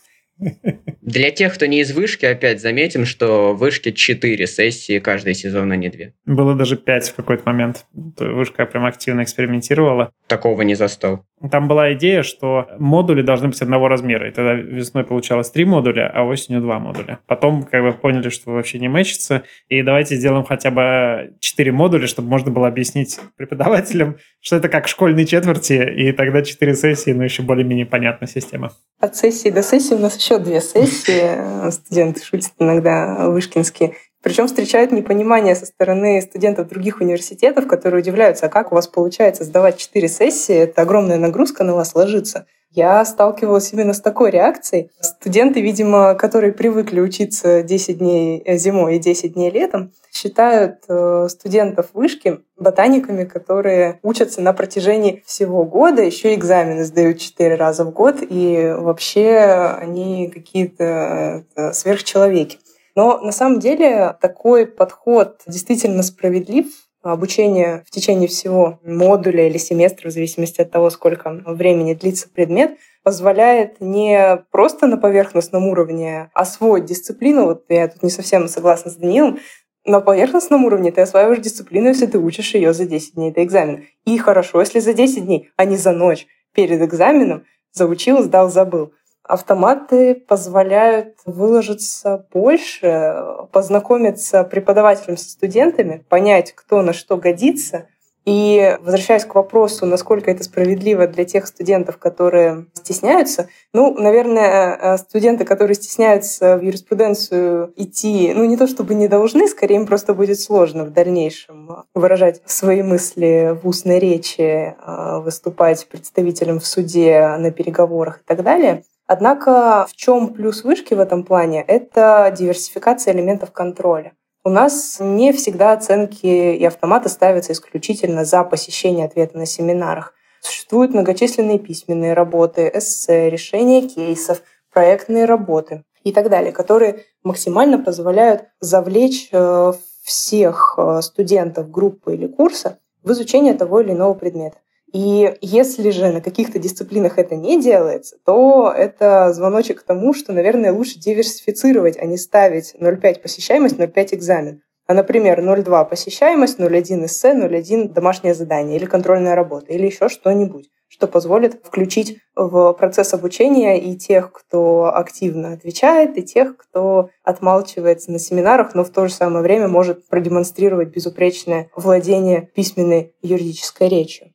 Для 1.01 1.31
тех, 1.31 1.53
кто 1.53 1.65
не 1.67 1.81
из 1.81 1.91
вышки, 1.93 2.25
опять 2.25 2.61
заметим, 2.61 3.05
что 3.05 3.53
в 3.53 3.57
вышке 3.57 3.91
4 3.91 4.47
сессии 4.47 4.99
каждый 4.99 5.33
сезон, 5.33 5.71
а 5.71 5.75
не 5.75 5.89
2. 5.89 6.05
Было 6.25 6.55
даже 6.55 6.77
5 6.77 7.09
в 7.09 7.15
какой-то 7.15 7.43
момент. 7.45 7.85
Вышка 7.93 8.65
прям 8.65 8.85
активно 8.85 9.23
экспериментировала. 9.23 10.11
Такого 10.27 10.63
не 10.63 10.75
застал. 10.75 11.25
Там 11.49 11.67
была 11.67 11.93
идея, 11.93 12.23
что 12.23 12.67
модули 12.77 13.21
должны 13.21 13.47
быть 13.47 13.61
одного 13.61 13.87
размера. 13.87 14.27
И 14.27 14.31
тогда 14.31 14.53
весной 14.53 15.03
получалось 15.03 15.49
три 15.49 15.65
модуля, 15.65 16.11
а 16.13 16.23
осенью 16.23 16.61
два 16.61 16.79
модуля. 16.79 17.19
Потом 17.27 17.63
как 17.63 17.83
бы 17.83 17.93
поняли, 17.93 18.29
что 18.29 18.51
вообще 18.51 18.79
не 18.79 18.89
мэчится. 18.89 19.43
И 19.67 19.81
давайте 19.81 20.15
сделаем 20.15 20.43
хотя 20.43 20.71
бы 20.71 21.33
четыре 21.39 21.71
модуля, 21.71 22.07
чтобы 22.07 22.29
можно 22.29 22.51
было 22.51 22.67
объяснить 22.67 23.19
преподавателям, 23.37 24.17
что 24.39 24.57
это 24.57 24.69
как 24.69 24.87
школьные 24.87 25.25
четверти, 25.25 25.73
и 25.73 26.11
тогда 26.11 26.41
четыре 26.41 26.75
сессии, 26.75 27.11
но 27.11 27.23
еще 27.23 27.43
более-менее 27.43 27.85
понятная 27.85 28.27
система. 28.27 28.71
От 28.99 29.15
сессии 29.15 29.49
до 29.49 29.63
сессии 29.63 29.93
у 29.93 29.99
нас 29.99 30.17
еще 30.17 30.37
две 30.37 30.61
сессии. 30.61 31.69
Студенты 31.71 32.23
шутят 32.23 32.51
иногда 32.59 33.29
вышкинские. 33.29 33.95
Причем 34.21 34.47
встречают 34.47 34.91
непонимание 34.91 35.55
со 35.55 35.65
стороны 35.65 36.21
студентов 36.21 36.67
других 36.67 37.01
университетов, 37.01 37.67
которые 37.67 38.01
удивляются, 38.01 38.45
а 38.45 38.49
как 38.49 38.71
у 38.71 38.75
вас 38.75 38.87
получается 38.87 39.43
сдавать 39.43 39.77
четыре 39.77 40.07
сессии, 40.07 40.55
это 40.55 40.83
огромная 40.83 41.17
нагрузка 41.17 41.63
на 41.63 41.73
вас 41.73 41.95
ложится. 41.95 42.45
Я 42.73 43.03
сталкивалась 43.03 43.73
именно 43.73 43.91
с 43.93 43.99
такой 43.99 44.31
реакцией. 44.31 44.91
Студенты, 45.01 45.59
видимо, 45.59 46.15
которые 46.15 46.53
привыкли 46.53 47.01
учиться 47.01 47.63
10 47.63 47.97
дней 47.97 48.43
зимой 48.57 48.95
и 48.95 48.99
10 48.99 49.33
дней 49.33 49.51
летом, 49.51 49.91
считают 50.13 50.77
э, 50.87 51.27
студентов 51.29 51.87
вышки 51.93 52.39
ботаниками, 52.57 53.25
которые 53.25 53.99
учатся 54.03 54.41
на 54.41 54.53
протяжении 54.53 55.21
всего 55.25 55.65
года, 55.65 56.01
еще 56.01 56.33
экзамены 56.33 56.85
сдают 56.85 57.19
4 57.19 57.55
раза 57.55 57.83
в 57.83 57.91
год, 57.91 58.17
и 58.21 58.73
вообще 58.77 59.75
они 59.77 60.29
какие-то 60.29 61.43
э, 61.55 61.73
сверхчеловеки. 61.73 62.59
Но 62.95 63.19
на 63.19 63.31
самом 63.31 63.59
деле 63.59 64.15
такой 64.21 64.65
подход 64.67 65.41
действительно 65.47 66.03
справедлив. 66.03 66.67
Обучение 67.03 67.83
в 67.87 67.89
течение 67.89 68.27
всего 68.27 68.79
модуля 68.83 69.47
или 69.47 69.57
семестра, 69.57 70.09
в 70.09 70.11
зависимости 70.11 70.61
от 70.61 70.69
того, 70.69 70.91
сколько 70.91 71.31
времени 71.47 71.95
длится 71.95 72.29
предмет, 72.29 72.77
позволяет 73.03 73.81
не 73.81 74.45
просто 74.51 74.85
на 74.85 74.97
поверхностном 74.97 75.67
уровне 75.67 76.29
освоить 76.35 76.85
дисциплину, 76.85 77.45
вот 77.45 77.63
я 77.69 77.87
тут 77.87 78.03
не 78.03 78.11
совсем 78.11 78.47
согласна 78.47 78.91
с 78.91 78.97
Данилом, 78.97 79.39
на 79.83 79.99
поверхностном 79.99 80.63
уровне 80.65 80.91
ты 80.91 81.01
осваиваешь 81.01 81.39
дисциплину, 81.39 81.87
если 81.87 82.05
ты 82.05 82.19
учишь 82.19 82.53
ее 82.53 82.71
за 82.71 82.85
10 82.85 83.15
дней 83.15 83.31
до 83.31 83.43
экзамена. 83.43 83.81
И 84.05 84.17
хорошо, 84.19 84.59
если 84.59 84.79
за 84.79 84.93
10 84.93 85.25
дней, 85.25 85.49
а 85.57 85.65
не 85.65 85.77
за 85.77 85.91
ночь 85.91 86.27
перед 86.53 86.81
экзаменом 86.81 87.45
заучил, 87.71 88.21
сдал, 88.21 88.51
забыл. 88.51 88.93
Автоматы 89.23 90.15
позволяют 90.15 91.15
выложиться 91.25 92.25
больше, 92.33 93.15
познакомиться 93.51 94.43
преподавателям 94.43 95.17
со 95.17 95.29
студентами, 95.29 96.03
понять, 96.09 96.53
кто 96.53 96.81
на 96.81 96.93
что 96.93 97.17
годится. 97.17 97.87
И 98.25 98.77
возвращаясь 98.81 99.25
к 99.25 99.33
вопросу, 99.33 99.87
насколько 99.87 100.29
это 100.29 100.43
справедливо 100.43 101.07
для 101.07 101.25
тех 101.25 101.47
студентов, 101.47 101.97
которые 101.97 102.67
стесняются, 102.73 103.49
ну, 103.73 103.95
наверное, 103.95 104.77
э, 104.79 104.97
студенты, 104.99 105.43
которые 105.43 105.73
стесняются 105.73 106.55
в 106.57 106.61
юриспруденцию 106.61 107.73
идти, 107.77 108.31
ну, 108.35 108.45
не 108.45 108.57
то 108.57 108.67
чтобы 108.67 108.93
не 108.93 109.07
должны, 109.07 109.47
скорее 109.47 109.77
им 109.77 109.87
просто 109.87 110.13
будет 110.13 110.39
сложно 110.39 110.83
в 110.83 110.91
дальнейшем 110.91 111.85
выражать 111.95 112.41
свои 112.45 112.83
мысли 112.83 113.57
в 113.59 113.67
устной 113.67 113.97
речи, 113.97 114.75
э, 114.75 115.19
выступать 115.19 115.87
представителем 115.87 116.59
в 116.59 116.67
суде 116.67 117.35
на 117.39 117.49
переговорах 117.49 118.19
и 118.19 118.23
так 118.23 118.43
далее. 118.43 118.83
Однако 119.13 119.87
в 119.89 119.95
чем 119.97 120.29
плюс 120.33 120.63
вышки 120.63 120.93
в 120.93 120.99
этом 121.01 121.25
плане? 121.25 121.65
Это 121.67 122.33
диверсификация 122.33 123.13
элементов 123.13 123.51
контроля. 123.51 124.13
У 124.45 124.49
нас 124.49 124.99
не 125.01 125.33
всегда 125.33 125.73
оценки 125.73 126.25
и 126.25 126.63
автоматы 126.63 127.09
ставятся 127.09 127.51
исключительно 127.51 128.23
за 128.23 128.41
посещение 128.45 129.05
ответа 129.05 129.37
на 129.37 129.45
семинарах. 129.45 130.13
Существуют 130.39 130.93
многочисленные 130.93 131.59
письменные 131.59 132.13
работы, 132.13 132.71
эссе, 132.73 133.29
решения 133.29 133.81
кейсов, 133.81 134.43
проектные 134.71 135.25
работы 135.25 135.83
и 136.05 136.13
так 136.13 136.29
далее, 136.29 136.53
которые 136.53 137.03
максимально 137.21 137.79
позволяют 137.79 138.45
завлечь 138.61 139.27
э, 139.33 139.73
всех 140.03 140.75
э, 140.77 141.01
студентов 141.01 141.69
группы 141.69 142.13
или 142.13 142.27
курса 142.27 142.79
в 143.03 143.11
изучение 143.11 143.55
того 143.55 143.81
или 143.81 143.91
иного 143.91 144.13
предмета. 144.13 144.59
И 144.93 145.37
если 145.41 145.89
же 145.89 146.11
на 146.11 146.21
каких-то 146.21 146.59
дисциплинах 146.59 147.17
это 147.17 147.35
не 147.35 147.61
делается, 147.61 148.17
то 148.25 148.73
это 148.75 149.31
звоночек 149.33 149.81
к 149.81 149.83
тому, 149.83 150.13
что, 150.13 150.33
наверное, 150.33 150.73
лучше 150.73 150.99
диверсифицировать, 150.99 151.97
а 151.97 152.05
не 152.05 152.17
ставить 152.17 152.75
0,5 152.79 153.21
посещаемость, 153.21 153.77
0,5 153.77 154.15
экзамен. 154.15 154.61
А, 154.87 154.93
например, 154.93 155.39
0,2 155.39 155.89
посещаемость, 155.89 156.59
0,1 156.59 157.05
эссе, 157.05 157.33
0,1 157.33 157.93
домашнее 157.93 158.33
задание 158.33 158.75
или 158.75 158.85
контрольная 158.85 159.35
работа, 159.35 159.67
или 159.71 159.85
еще 159.85 160.09
что-нибудь, 160.09 160.69
что 160.89 161.07
позволит 161.07 161.61
включить 161.63 162.17
в 162.35 162.73
процесс 162.73 163.13
обучения 163.13 163.79
и 163.79 163.95
тех, 163.95 164.33
кто 164.33 164.93
активно 164.93 165.53
отвечает, 165.53 166.17
и 166.17 166.23
тех, 166.23 166.57
кто 166.57 167.09
отмалчивается 167.23 168.11
на 168.11 168.19
семинарах, 168.19 168.75
но 168.75 168.83
в 168.83 168.89
то 168.89 169.07
же 169.07 169.13
самое 169.13 169.41
время 169.41 169.69
может 169.69 170.05
продемонстрировать 170.09 170.89
безупречное 170.89 171.69
владение 171.77 172.49
письменной 172.53 173.13
юридической 173.21 173.87
речью. 173.87 174.30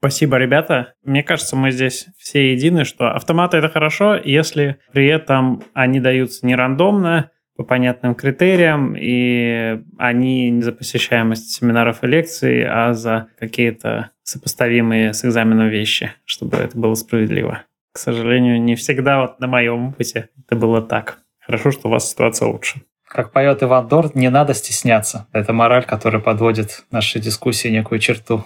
Спасибо, 0.00 0.38
ребята. 0.38 0.94
Мне 1.04 1.22
кажется, 1.22 1.56
мы 1.56 1.70
здесь 1.70 2.06
все 2.16 2.52
едины, 2.52 2.84
что 2.84 3.10
автоматы— 3.10 3.56
это 3.58 3.68
хорошо, 3.68 4.16
если 4.16 4.78
при 4.92 5.06
этом 5.06 5.62
они 5.74 6.00
даются 6.00 6.46
не 6.46 6.56
рандомно, 6.56 7.30
по 7.60 7.64
понятным 7.64 8.14
критериям, 8.14 8.96
и 8.98 9.82
они 9.98 10.48
не 10.48 10.62
за 10.62 10.72
посещаемость 10.72 11.50
семинаров 11.50 12.02
и 12.02 12.06
лекций, 12.06 12.64
а 12.66 12.94
за 12.94 13.26
какие-то 13.38 14.12
сопоставимые 14.22 15.12
с 15.12 15.26
экзаменом 15.26 15.68
вещи, 15.68 16.14
чтобы 16.24 16.56
это 16.56 16.78
было 16.78 16.94
справедливо. 16.94 17.64
К 17.92 17.98
сожалению, 17.98 18.62
не 18.62 18.76
всегда 18.76 19.20
вот 19.20 19.40
на 19.40 19.46
моем 19.46 19.88
опыте 19.88 20.30
это 20.38 20.56
было 20.56 20.80
так. 20.80 21.18
Хорошо, 21.38 21.70
что 21.70 21.88
у 21.88 21.90
вас 21.90 22.10
ситуация 22.10 22.48
лучше. 22.48 22.80
Как 23.06 23.30
поет 23.30 23.62
Иван 23.62 23.88
Дорн, 23.88 24.12
не 24.14 24.30
надо 24.30 24.54
стесняться. 24.54 25.26
Это 25.34 25.52
мораль, 25.52 25.84
которая 25.84 26.22
подводит 26.22 26.84
наши 26.90 27.20
дискуссии 27.20 27.68
некую 27.68 27.98
черту. 27.98 28.42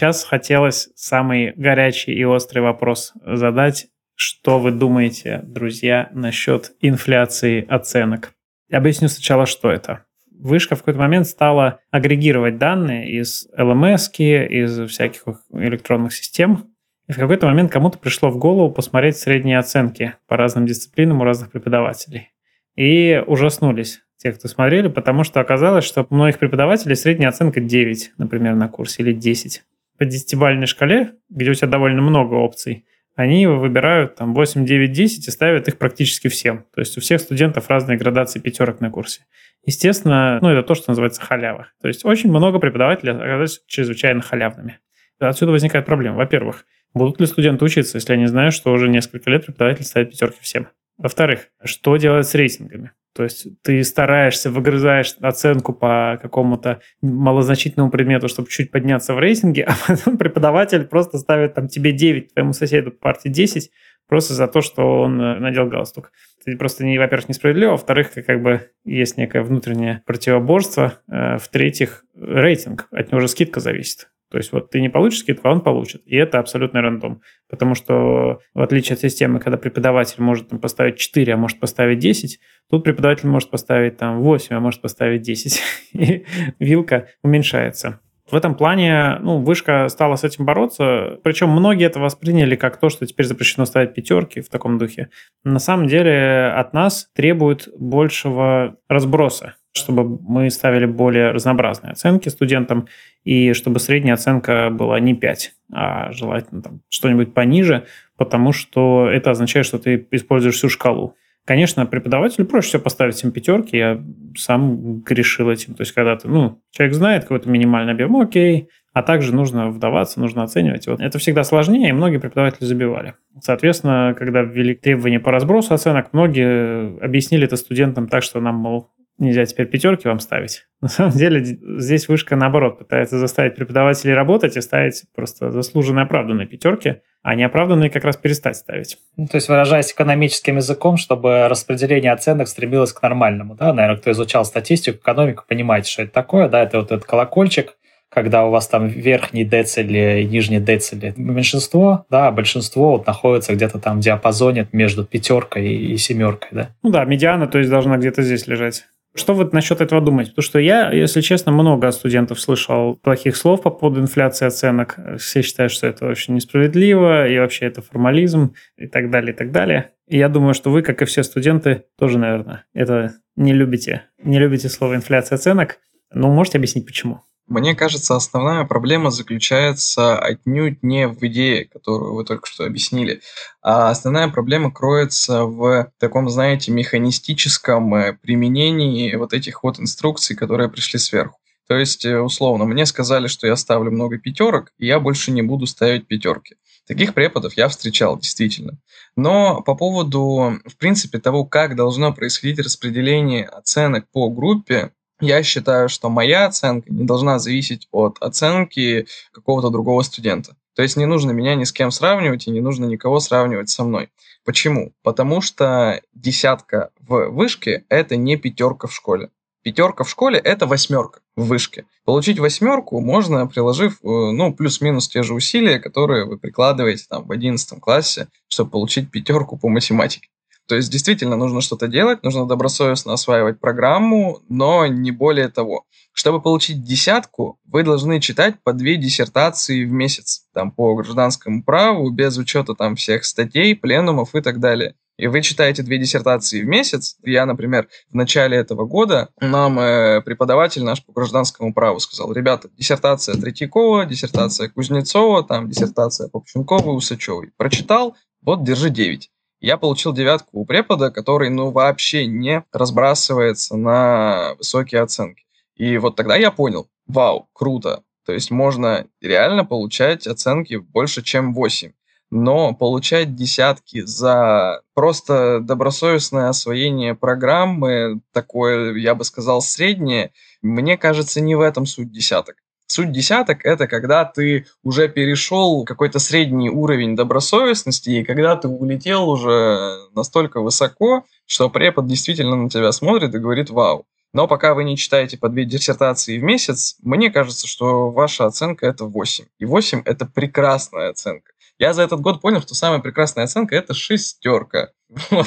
Сейчас 0.00 0.24
хотелось 0.24 0.88
самый 0.94 1.52
горячий 1.56 2.14
и 2.14 2.24
острый 2.24 2.60
вопрос 2.60 3.12
задать. 3.22 3.88
Что 4.14 4.58
вы 4.58 4.70
думаете, 4.70 5.42
друзья, 5.44 6.08
насчет 6.14 6.72
инфляции 6.80 7.66
оценок? 7.68 8.32
Объясню 8.72 9.08
сначала, 9.08 9.44
что 9.44 9.70
это. 9.70 10.06
Вышка 10.32 10.74
в 10.74 10.78
какой-то 10.78 10.98
момент 10.98 11.26
стала 11.26 11.80
агрегировать 11.90 12.56
данные 12.56 13.10
из 13.10 13.46
LMS, 13.54 14.08
из 14.46 14.88
всяких 14.88 15.24
электронных 15.52 16.14
систем. 16.14 16.72
И 17.06 17.12
в 17.12 17.16
какой-то 17.16 17.44
момент 17.46 17.70
кому-то 17.70 17.98
пришло 17.98 18.30
в 18.30 18.38
голову 18.38 18.72
посмотреть 18.72 19.18
средние 19.18 19.58
оценки 19.58 20.14
по 20.26 20.38
разным 20.38 20.64
дисциплинам 20.64 21.20
у 21.20 21.24
разных 21.24 21.50
преподавателей. 21.50 22.30
И 22.74 23.22
ужаснулись 23.26 24.00
те, 24.16 24.32
кто 24.32 24.48
смотрели, 24.48 24.88
потому 24.88 25.24
что 25.24 25.40
оказалось, 25.40 25.84
что 25.84 26.06
у 26.08 26.14
многих 26.14 26.38
преподавателей 26.38 26.96
средняя 26.96 27.28
оценка 27.28 27.60
9, 27.60 28.12
например, 28.16 28.54
на 28.54 28.68
курсе, 28.68 29.02
или 29.02 29.12
10 29.12 29.62
по 30.00 30.06
десятибалльной 30.06 30.66
шкале, 30.66 31.12
где 31.28 31.50
у 31.50 31.54
тебя 31.54 31.68
довольно 31.68 32.00
много 32.00 32.32
опций, 32.36 32.86
они 33.16 33.46
выбирают 33.46 34.14
там 34.14 34.32
8, 34.32 34.64
9, 34.64 34.92
10 34.92 35.28
и 35.28 35.30
ставят 35.30 35.68
их 35.68 35.76
практически 35.76 36.28
всем. 36.28 36.64
То 36.74 36.80
есть 36.80 36.96
у 36.96 37.02
всех 37.02 37.20
студентов 37.20 37.68
разные 37.68 37.98
градации 37.98 38.40
пятерок 38.40 38.80
на 38.80 38.90
курсе. 38.90 39.26
Естественно, 39.66 40.38
ну, 40.40 40.48
это 40.48 40.62
то, 40.62 40.74
что 40.74 40.90
называется 40.90 41.20
халява. 41.20 41.68
То 41.82 41.88
есть 41.88 42.06
очень 42.06 42.30
много 42.30 42.58
преподавателей 42.58 43.12
оказались 43.12 43.60
чрезвычайно 43.66 44.22
халявными. 44.22 44.78
Отсюда 45.18 45.52
возникает 45.52 45.84
проблема. 45.84 46.16
Во-первых, 46.16 46.64
будут 46.94 47.20
ли 47.20 47.26
студенты 47.26 47.62
учиться, 47.66 47.98
если 47.98 48.14
они 48.14 48.24
знают, 48.24 48.54
что 48.54 48.72
уже 48.72 48.88
несколько 48.88 49.28
лет 49.28 49.44
преподаватель 49.44 49.84
ставит 49.84 50.12
пятерки 50.12 50.38
всем? 50.40 50.68
Во-вторых, 50.96 51.48
что 51.62 51.94
делать 51.98 52.26
с 52.26 52.34
рейтингами? 52.34 52.92
То 53.14 53.24
есть 53.24 53.48
ты 53.62 53.82
стараешься, 53.82 54.50
выгрызаешь 54.50 55.16
оценку 55.20 55.72
по 55.72 56.18
какому-то 56.22 56.80
малозначительному 57.02 57.90
предмету, 57.90 58.28
чтобы 58.28 58.48
чуть 58.48 58.70
подняться 58.70 59.14
в 59.14 59.18
рейтинге, 59.18 59.64
а 59.68 59.74
потом 59.86 60.16
преподаватель 60.16 60.84
просто 60.84 61.18
ставит 61.18 61.54
там 61.54 61.68
тебе 61.68 61.92
9, 61.92 62.34
твоему 62.34 62.52
соседу 62.52 62.92
по 62.92 62.98
партии 62.98 63.28
10, 63.28 63.70
просто 64.06 64.34
за 64.34 64.46
то, 64.46 64.60
что 64.60 65.00
он 65.00 65.20
э, 65.20 65.38
надел 65.38 65.66
галстук. 65.66 66.12
Это 66.44 66.56
просто, 66.56 66.84
не, 66.84 66.98
во-первых, 66.98 67.28
несправедливо, 67.28 67.72
а 67.72 67.76
во-вторых, 67.76 68.12
как 68.26 68.42
бы 68.42 68.70
есть 68.84 69.16
некое 69.16 69.42
внутреннее 69.42 70.02
противоборство, 70.06 71.00
э, 71.08 71.38
в-третьих, 71.38 72.04
рейтинг, 72.14 72.88
от 72.92 73.08
него 73.08 73.18
уже 73.18 73.28
скидка 73.28 73.60
зависит. 73.60 74.09
То 74.30 74.38
есть 74.38 74.52
вот 74.52 74.70
ты 74.70 74.80
не 74.80 74.88
получишь 74.88 75.20
скидку, 75.20 75.48
а 75.48 75.52
он 75.52 75.60
получит. 75.60 76.02
И 76.06 76.16
это 76.16 76.38
абсолютный 76.38 76.80
рандом. 76.80 77.20
Потому 77.48 77.74
что 77.74 78.38
в 78.54 78.60
отличие 78.60 78.94
от 78.94 79.00
системы, 79.00 79.40
когда 79.40 79.56
преподаватель 79.58 80.22
может 80.22 80.48
там, 80.48 80.60
поставить 80.60 80.98
4, 80.98 81.34
а 81.34 81.36
может 81.36 81.58
поставить 81.58 81.98
10, 81.98 82.38
тут 82.70 82.84
преподаватель 82.84 83.28
может 83.28 83.50
поставить 83.50 83.96
там 83.96 84.20
8, 84.20 84.54
а 84.54 84.60
может 84.60 84.80
поставить 84.80 85.22
10. 85.22 85.60
И 85.94 86.24
вилка 86.60 87.08
уменьшается. 87.22 88.00
В 88.30 88.36
этом 88.36 88.54
плане 88.54 89.16
ну, 89.20 89.38
вышка 89.42 89.88
стала 89.88 90.14
с 90.14 90.22
этим 90.22 90.44
бороться. 90.44 91.18
Причем 91.24 91.48
многие 91.48 91.86
это 91.86 91.98
восприняли 91.98 92.54
как 92.54 92.78
то, 92.78 92.88
что 92.88 93.04
теперь 93.04 93.26
запрещено 93.26 93.64
ставить 93.64 93.94
пятерки 93.94 94.40
в 94.40 94.48
таком 94.48 94.78
духе. 94.78 95.10
На 95.42 95.58
самом 95.58 95.88
деле 95.88 96.46
от 96.56 96.72
нас 96.72 97.08
требуют 97.14 97.68
большего 97.76 98.76
разброса 98.88 99.56
чтобы 99.72 100.18
мы 100.26 100.50
ставили 100.50 100.86
более 100.86 101.30
разнообразные 101.30 101.92
оценки 101.92 102.28
студентам, 102.28 102.86
и 103.24 103.52
чтобы 103.52 103.78
средняя 103.78 104.14
оценка 104.14 104.70
была 104.70 104.98
не 105.00 105.14
5, 105.14 105.52
а 105.72 106.12
желательно 106.12 106.62
там, 106.62 106.80
что-нибудь 106.88 107.34
пониже, 107.34 107.84
потому 108.16 108.52
что 108.52 109.08
это 109.08 109.30
означает, 109.30 109.66
что 109.66 109.78
ты 109.78 110.06
используешь 110.10 110.56
всю 110.56 110.68
шкалу. 110.68 111.14
Конечно, 111.46 111.86
преподавателю 111.86 112.46
проще 112.46 112.68
все 112.68 112.78
поставить 112.78 113.14
всем 113.14 113.32
пятерки, 113.32 113.76
я 113.76 114.00
сам 114.36 115.00
грешил 115.00 115.50
этим. 115.50 115.74
То 115.74 115.82
есть, 115.82 115.92
когда 115.92 116.16
ты, 116.16 116.28
ну, 116.28 116.60
человек 116.70 116.94
знает 116.94 117.22
какой-то 117.22 117.48
минимальный 117.48 117.92
объем, 117.92 118.14
окей, 118.16 118.68
а 118.92 119.02
также 119.02 119.34
нужно 119.34 119.70
вдаваться, 119.70 120.20
нужно 120.20 120.42
оценивать. 120.42 120.86
Вот 120.86 121.00
это 121.00 121.18
всегда 121.18 121.44
сложнее, 121.44 121.88
и 121.88 121.92
многие 121.92 122.18
преподаватели 122.18 122.66
забивали. 122.66 123.14
Соответственно, 123.40 124.14
когда 124.16 124.42
ввели 124.42 124.74
требования 124.74 125.20
по 125.20 125.30
разбросу 125.30 125.74
оценок, 125.74 126.12
многие 126.12 127.02
объяснили 127.02 127.44
это 127.44 127.56
студентам 127.56 128.08
так, 128.08 128.22
что 128.22 128.40
нам, 128.40 128.56
мол, 128.56 128.90
нельзя 129.20 129.44
теперь 129.44 129.66
пятерки 129.66 130.08
вам 130.08 130.18
ставить. 130.18 130.66
На 130.80 130.88
самом 130.88 131.12
деле 131.12 131.44
здесь 131.44 132.08
вышка, 132.08 132.36
наоборот, 132.36 132.78
пытается 132.78 133.18
заставить 133.18 133.54
преподавателей 133.54 134.14
работать 134.14 134.56
и 134.56 134.60
ставить 134.60 135.04
просто 135.14 135.50
заслуженные 135.52 136.04
оправданные 136.04 136.46
пятерки, 136.46 136.96
а 137.22 137.34
неоправданные 137.34 137.90
как 137.90 138.04
раз 138.04 138.16
перестать 138.16 138.56
ставить. 138.56 138.98
Ну, 139.16 139.26
то 139.26 139.36
есть, 139.36 139.48
выражаясь 139.48 139.92
экономическим 139.92 140.56
языком, 140.56 140.96
чтобы 140.96 141.48
распределение 141.48 142.12
оценок 142.12 142.48
стремилось 142.48 142.92
к 142.92 143.02
нормальному. 143.02 143.54
Да? 143.54 143.72
Наверное, 143.72 144.00
кто 144.00 144.10
изучал 144.10 144.44
статистику, 144.44 144.98
экономику, 144.98 145.44
понимаете, 145.46 145.90
что 145.90 146.02
это 146.02 146.12
такое. 146.12 146.48
Да? 146.48 146.62
Это 146.62 146.78
вот 146.78 146.90
этот 146.90 147.04
колокольчик, 147.04 147.76
когда 148.08 148.44
у 148.44 148.50
вас 148.50 148.66
там 148.66 148.88
верхний 148.88 149.44
децель 149.44 149.96
и 149.96 150.24
нижний 150.24 150.60
децель 150.60 151.14
меньшинство, 151.16 152.06
да, 152.10 152.26
а 152.26 152.32
большинство 152.32 152.92
вот 152.92 153.06
находится 153.06 153.54
где-то 153.54 153.78
там 153.78 153.98
в 153.98 154.00
диапазоне 154.02 154.66
между 154.72 155.04
пятеркой 155.04 155.74
и 155.74 155.96
семеркой, 155.96 156.48
да? 156.50 156.68
Ну 156.82 156.90
да, 156.90 157.04
медиана, 157.04 157.46
то 157.46 157.58
есть 157.58 157.70
должна 157.70 157.98
где-то 157.98 158.22
здесь 158.22 158.46
лежать. 158.48 158.86
Что 159.14 159.34
вы 159.34 159.48
насчет 159.52 159.80
этого 159.80 160.00
думаете? 160.00 160.30
Потому 160.30 160.44
что 160.44 160.58
я, 160.60 160.92
если 160.92 161.20
честно, 161.20 161.50
много 161.50 161.88
от 161.88 161.94
студентов 161.94 162.40
слышал 162.40 162.94
плохих 162.94 163.36
слов 163.36 163.62
по 163.62 163.70
поводу 163.70 164.00
инфляции 164.00 164.46
оценок. 164.46 164.98
Все 165.18 165.42
считают, 165.42 165.72
что 165.72 165.88
это 165.88 166.06
очень 166.06 166.34
несправедливо, 166.34 167.28
и 167.28 167.38
вообще 167.38 167.66
это 167.66 167.82
формализм, 167.82 168.54
и 168.76 168.86
так 168.86 169.10
далее, 169.10 169.32
и 169.32 169.36
так 169.36 169.50
далее. 169.50 169.90
И 170.06 170.16
я 170.16 170.28
думаю, 170.28 170.54
что 170.54 170.70
вы, 170.70 170.82
как 170.82 171.02
и 171.02 171.06
все 171.06 171.22
студенты, 171.24 171.84
тоже, 171.98 172.18
наверное, 172.18 172.64
это 172.72 173.14
не 173.36 173.52
любите. 173.52 174.04
Не 174.22 174.38
любите 174.38 174.68
слово 174.68 174.94
инфляция 174.94 175.36
оценок. 175.36 175.78
Ну, 176.12 176.32
можете 176.32 176.58
объяснить, 176.58 176.86
почему? 176.86 177.22
Мне 177.50 177.74
кажется, 177.74 178.14
основная 178.14 178.64
проблема 178.64 179.10
заключается 179.10 180.16
отнюдь 180.16 180.84
не 180.84 181.08
в 181.08 181.20
идее, 181.26 181.64
которую 181.64 182.14
вы 182.14 182.24
только 182.24 182.46
что 182.46 182.64
объяснили, 182.64 183.22
а 183.60 183.90
основная 183.90 184.28
проблема 184.28 184.70
кроется 184.70 185.42
в 185.42 185.90
таком, 185.98 186.30
знаете, 186.30 186.70
механистическом 186.70 187.92
э, 187.96 188.12
применении 188.12 189.16
вот 189.16 189.32
этих 189.32 189.64
вот 189.64 189.80
инструкций, 189.80 190.36
которые 190.36 190.68
пришли 190.68 191.00
сверху. 191.00 191.40
То 191.66 191.74
есть, 191.76 192.04
э, 192.04 192.20
условно, 192.20 192.66
мне 192.66 192.86
сказали, 192.86 193.26
что 193.26 193.48
я 193.48 193.56
ставлю 193.56 193.90
много 193.90 194.18
пятерок, 194.18 194.72
и 194.78 194.86
я 194.86 195.00
больше 195.00 195.32
не 195.32 195.42
буду 195.42 195.66
ставить 195.66 196.06
пятерки. 196.06 196.54
Таких 196.86 197.14
преподов 197.14 197.54
я 197.56 197.66
встречал, 197.66 198.16
действительно. 198.16 198.78
Но 199.16 199.60
по 199.62 199.74
поводу, 199.74 200.60
в 200.66 200.76
принципе, 200.78 201.18
того, 201.18 201.44
как 201.44 201.74
должно 201.74 202.14
происходить 202.14 202.60
распределение 202.60 203.44
оценок 203.44 204.08
по 204.12 204.28
группе, 204.30 204.92
я 205.20 205.42
считаю, 205.42 205.88
что 205.88 206.08
моя 206.08 206.46
оценка 206.46 206.92
не 206.92 207.04
должна 207.04 207.38
зависеть 207.38 207.88
от 207.90 208.18
оценки 208.20 209.06
какого-то 209.32 209.70
другого 209.70 210.02
студента. 210.02 210.56
То 210.74 210.82
есть 210.82 210.96
не 210.96 211.06
нужно 211.06 211.32
меня 211.32 211.54
ни 211.54 211.64
с 211.64 211.72
кем 211.72 211.90
сравнивать 211.90 212.46
и 212.46 212.50
не 212.50 212.60
нужно 212.60 212.86
никого 212.86 213.20
сравнивать 213.20 213.68
со 213.68 213.84
мной. 213.84 214.10
Почему? 214.44 214.92
Потому 215.02 215.40
что 215.40 216.00
десятка 216.14 216.90
в 217.00 217.28
вышке– 217.28 217.84
это 217.88 218.16
не 218.16 218.36
пятерка 218.36 218.86
в 218.86 218.94
школе. 218.94 219.30
Пятерка 219.62 220.04
в 220.04 220.10
школе– 220.10 220.38
это 220.44 220.66
восьмерка 220.66 221.20
в 221.36 221.44
вышке. 221.46 221.84
Получить 222.04 222.38
восьмерку 222.38 222.98
можно, 223.00 223.46
приложив, 223.46 223.98
э, 224.02 224.06
ну, 224.06 224.54
плюс-минус 224.54 225.08
те 225.08 225.22
же 225.22 225.34
усилия, 225.34 225.78
которые 225.78 226.24
вы 226.24 226.38
прикладываете 226.38 227.04
там 227.08 227.26
в 227.26 227.32
одиннадцатом 227.32 227.78
классе, 227.78 228.28
чтобы 228.48 228.70
получить 228.70 229.10
пятерку 229.10 229.58
по 229.58 229.68
математике. 229.68 230.30
То 230.70 230.76
есть 230.76 230.88
действительно 230.88 231.34
нужно 231.34 231.62
что-то 231.62 231.88
делать, 231.88 232.22
нужно 232.22 232.46
добросовестно 232.46 233.12
осваивать 233.12 233.58
программу, 233.58 234.38
но 234.48 234.86
не 234.86 235.10
более 235.10 235.48
того. 235.48 235.82
Чтобы 236.12 236.40
получить 236.40 236.84
десятку, 236.84 237.58
вы 237.64 237.82
должны 237.82 238.20
читать 238.20 238.54
по 238.62 238.72
две 238.72 238.96
диссертации 238.96 239.84
в 239.84 239.90
месяц, 239.90 240.42
там 240.54 240.70
по 240.70 240.94
гражданскому 240.94 241.64
праву, 241.64 242.08
без 242.10 242.38
учета 242.38 242.76
там 242.76 242.94
всех 242.94 243.24
статей, 243.24 243.74
пленумов 243.74 244.36
и 244.36 244.40
так 244.42 244.60
далее. 244.60 244.94
И 245.18 245.26
вы 245.26 245.42
читаете 245.42 245.82
две 245.82 245.98
диссертации 245.98 246.62
в 246.62 246.66
месяц. 246.66 247.16
Я, 247.24 247.46
например, 247.46 247.88
в 248.08 248.14
начале 248.14 248.56
этого 248.56 248.86
года 248.86 249.30
нам 249.40 249.76
э, 249.80 250.20
преподаватель 250.20 250.84
наш 250.84 251.04
по 251.04 251.12
гражданскому 251.12 251.74
праву 251.74 251.98
сказал, 251.98 252.32
ребята, 252.32 252.68
диссертация 252.78 253.34
Третьякова, 253.34 254.06
диссертация 254.06 254.68
Кузнецова, 254.68 255.42
там 255.42 255.68
диссертация 255.68 256.28
Попченкова, 256.28 256.92
Усачевой. 256.92 257.50
Прочитал, 257.56 258.16
вот, 258.40 258.62
держи 258.62 258.90
9 258.90 259.30
я 259.60 259.76
получил 259.76 260.12
девятку 260.12 260.60
у 260.60 260.64
препода, 260.64 261.10
который, 261.10 261.50
ну, 261.50 261.70
вообще 261.70 262.26
не 262.26 262.64
разбрасывается 262.72 263.76
на 263.76 264.54
высокие 264.58 265.02
оценки. 265.02 265.44
И 265.76 265.98
вот 265.98 266.16
тогда 266.16 266.36
я 266.36 266.50
понял, 266.50 266.88
вау, 267.06 267.48
круто. 267.52 268.02
То 268.26 268.32
есть 268.32 268.50
можно 268.50 269.06
реально 269.20 269.64
получать 269.64 270.26
оценки 270.26 270.76
больше, 270.76 271.22
чем 271.22 271.54
8. 271.54 271.92
Но 272.30 272.74
получать 272.74 273.34
десятки 273.34 274.02
за 274.02 274.82
просто 274.94 275.58
добросовестное 275.60 276.48
освоение 276.48 277.16
программы, 277.16 278.20
такое, 278.32 278.94
я 278.94 279.16
бы 279.16 279.24
сказал, 279.24 279.60
среднее, 279.60 280.32
мне 280.62 280.96
кажется, 280.96 281.40
не 281.40 281.56
в 281.56 281.60
этом 281.60 281.86
суть 281.86 282.12
десяток. 282.12 282.56
Суть 282.92 283.12
десяток– 283.12 283.60
это 283.64 283.86
когда 283.86 284.24
ты 284.24 284.66
уже 284.82 285.08
перешел 285.08 285.84
какой-то 285.84 286.18
средний 286.18 286.70
уровень 286.70 287.14
добросовестности, 287.14 288.10
и 288.10 288.24
когда 288.24 288.56
ты 288.56 288.66
улетел 288.66 289.30
уже 289.30 290.08
настолько 290.16 290.60
высоко, 290.60 291.24
что 291.46 291.70
препод 291.70 292.08
действительно 292.08 292.56
на 292.56 292.68
тебя 292.68 292.90
смотрит 292.90 293.32
и 293.32 293.38
говорит 293.38 293.70
«Вау». 293.70 294.06
Но 294.32 294.48
пока 294.48 294.74
вы 294.74 294.82
не 294.82 294.96
читаете 294.96 295.38
по 295.38 295.48
две 295.48 295.64
диссертации 295.66 296.40
в 296.40 296.42
месяц, 296.42 296.96
мне 297.00 297.30
кажется, 297.30 297.68
что 297.68 298.10
ваша 298.10 298.46
оценка– 298.46 298.86
это 298.88 299.04
8. 299.04 299.44
И 299.60 299.64
8– 299.64 300.02
это 300.04 300.26
прекрасная 300.26 301.10
оценка. 301.10 301.52
Я 301.78 301.92
за 301.92 302.02
этот 302.02 302.20
год 302.20 302.40
понял, 302.40 302.60
что 302.60 302.74
самая 302.74 302.98
прекрасная 302.98 303.44
оценка– 303.44 303.76
это 303.76 303.94
шестерка. 303.94 304.90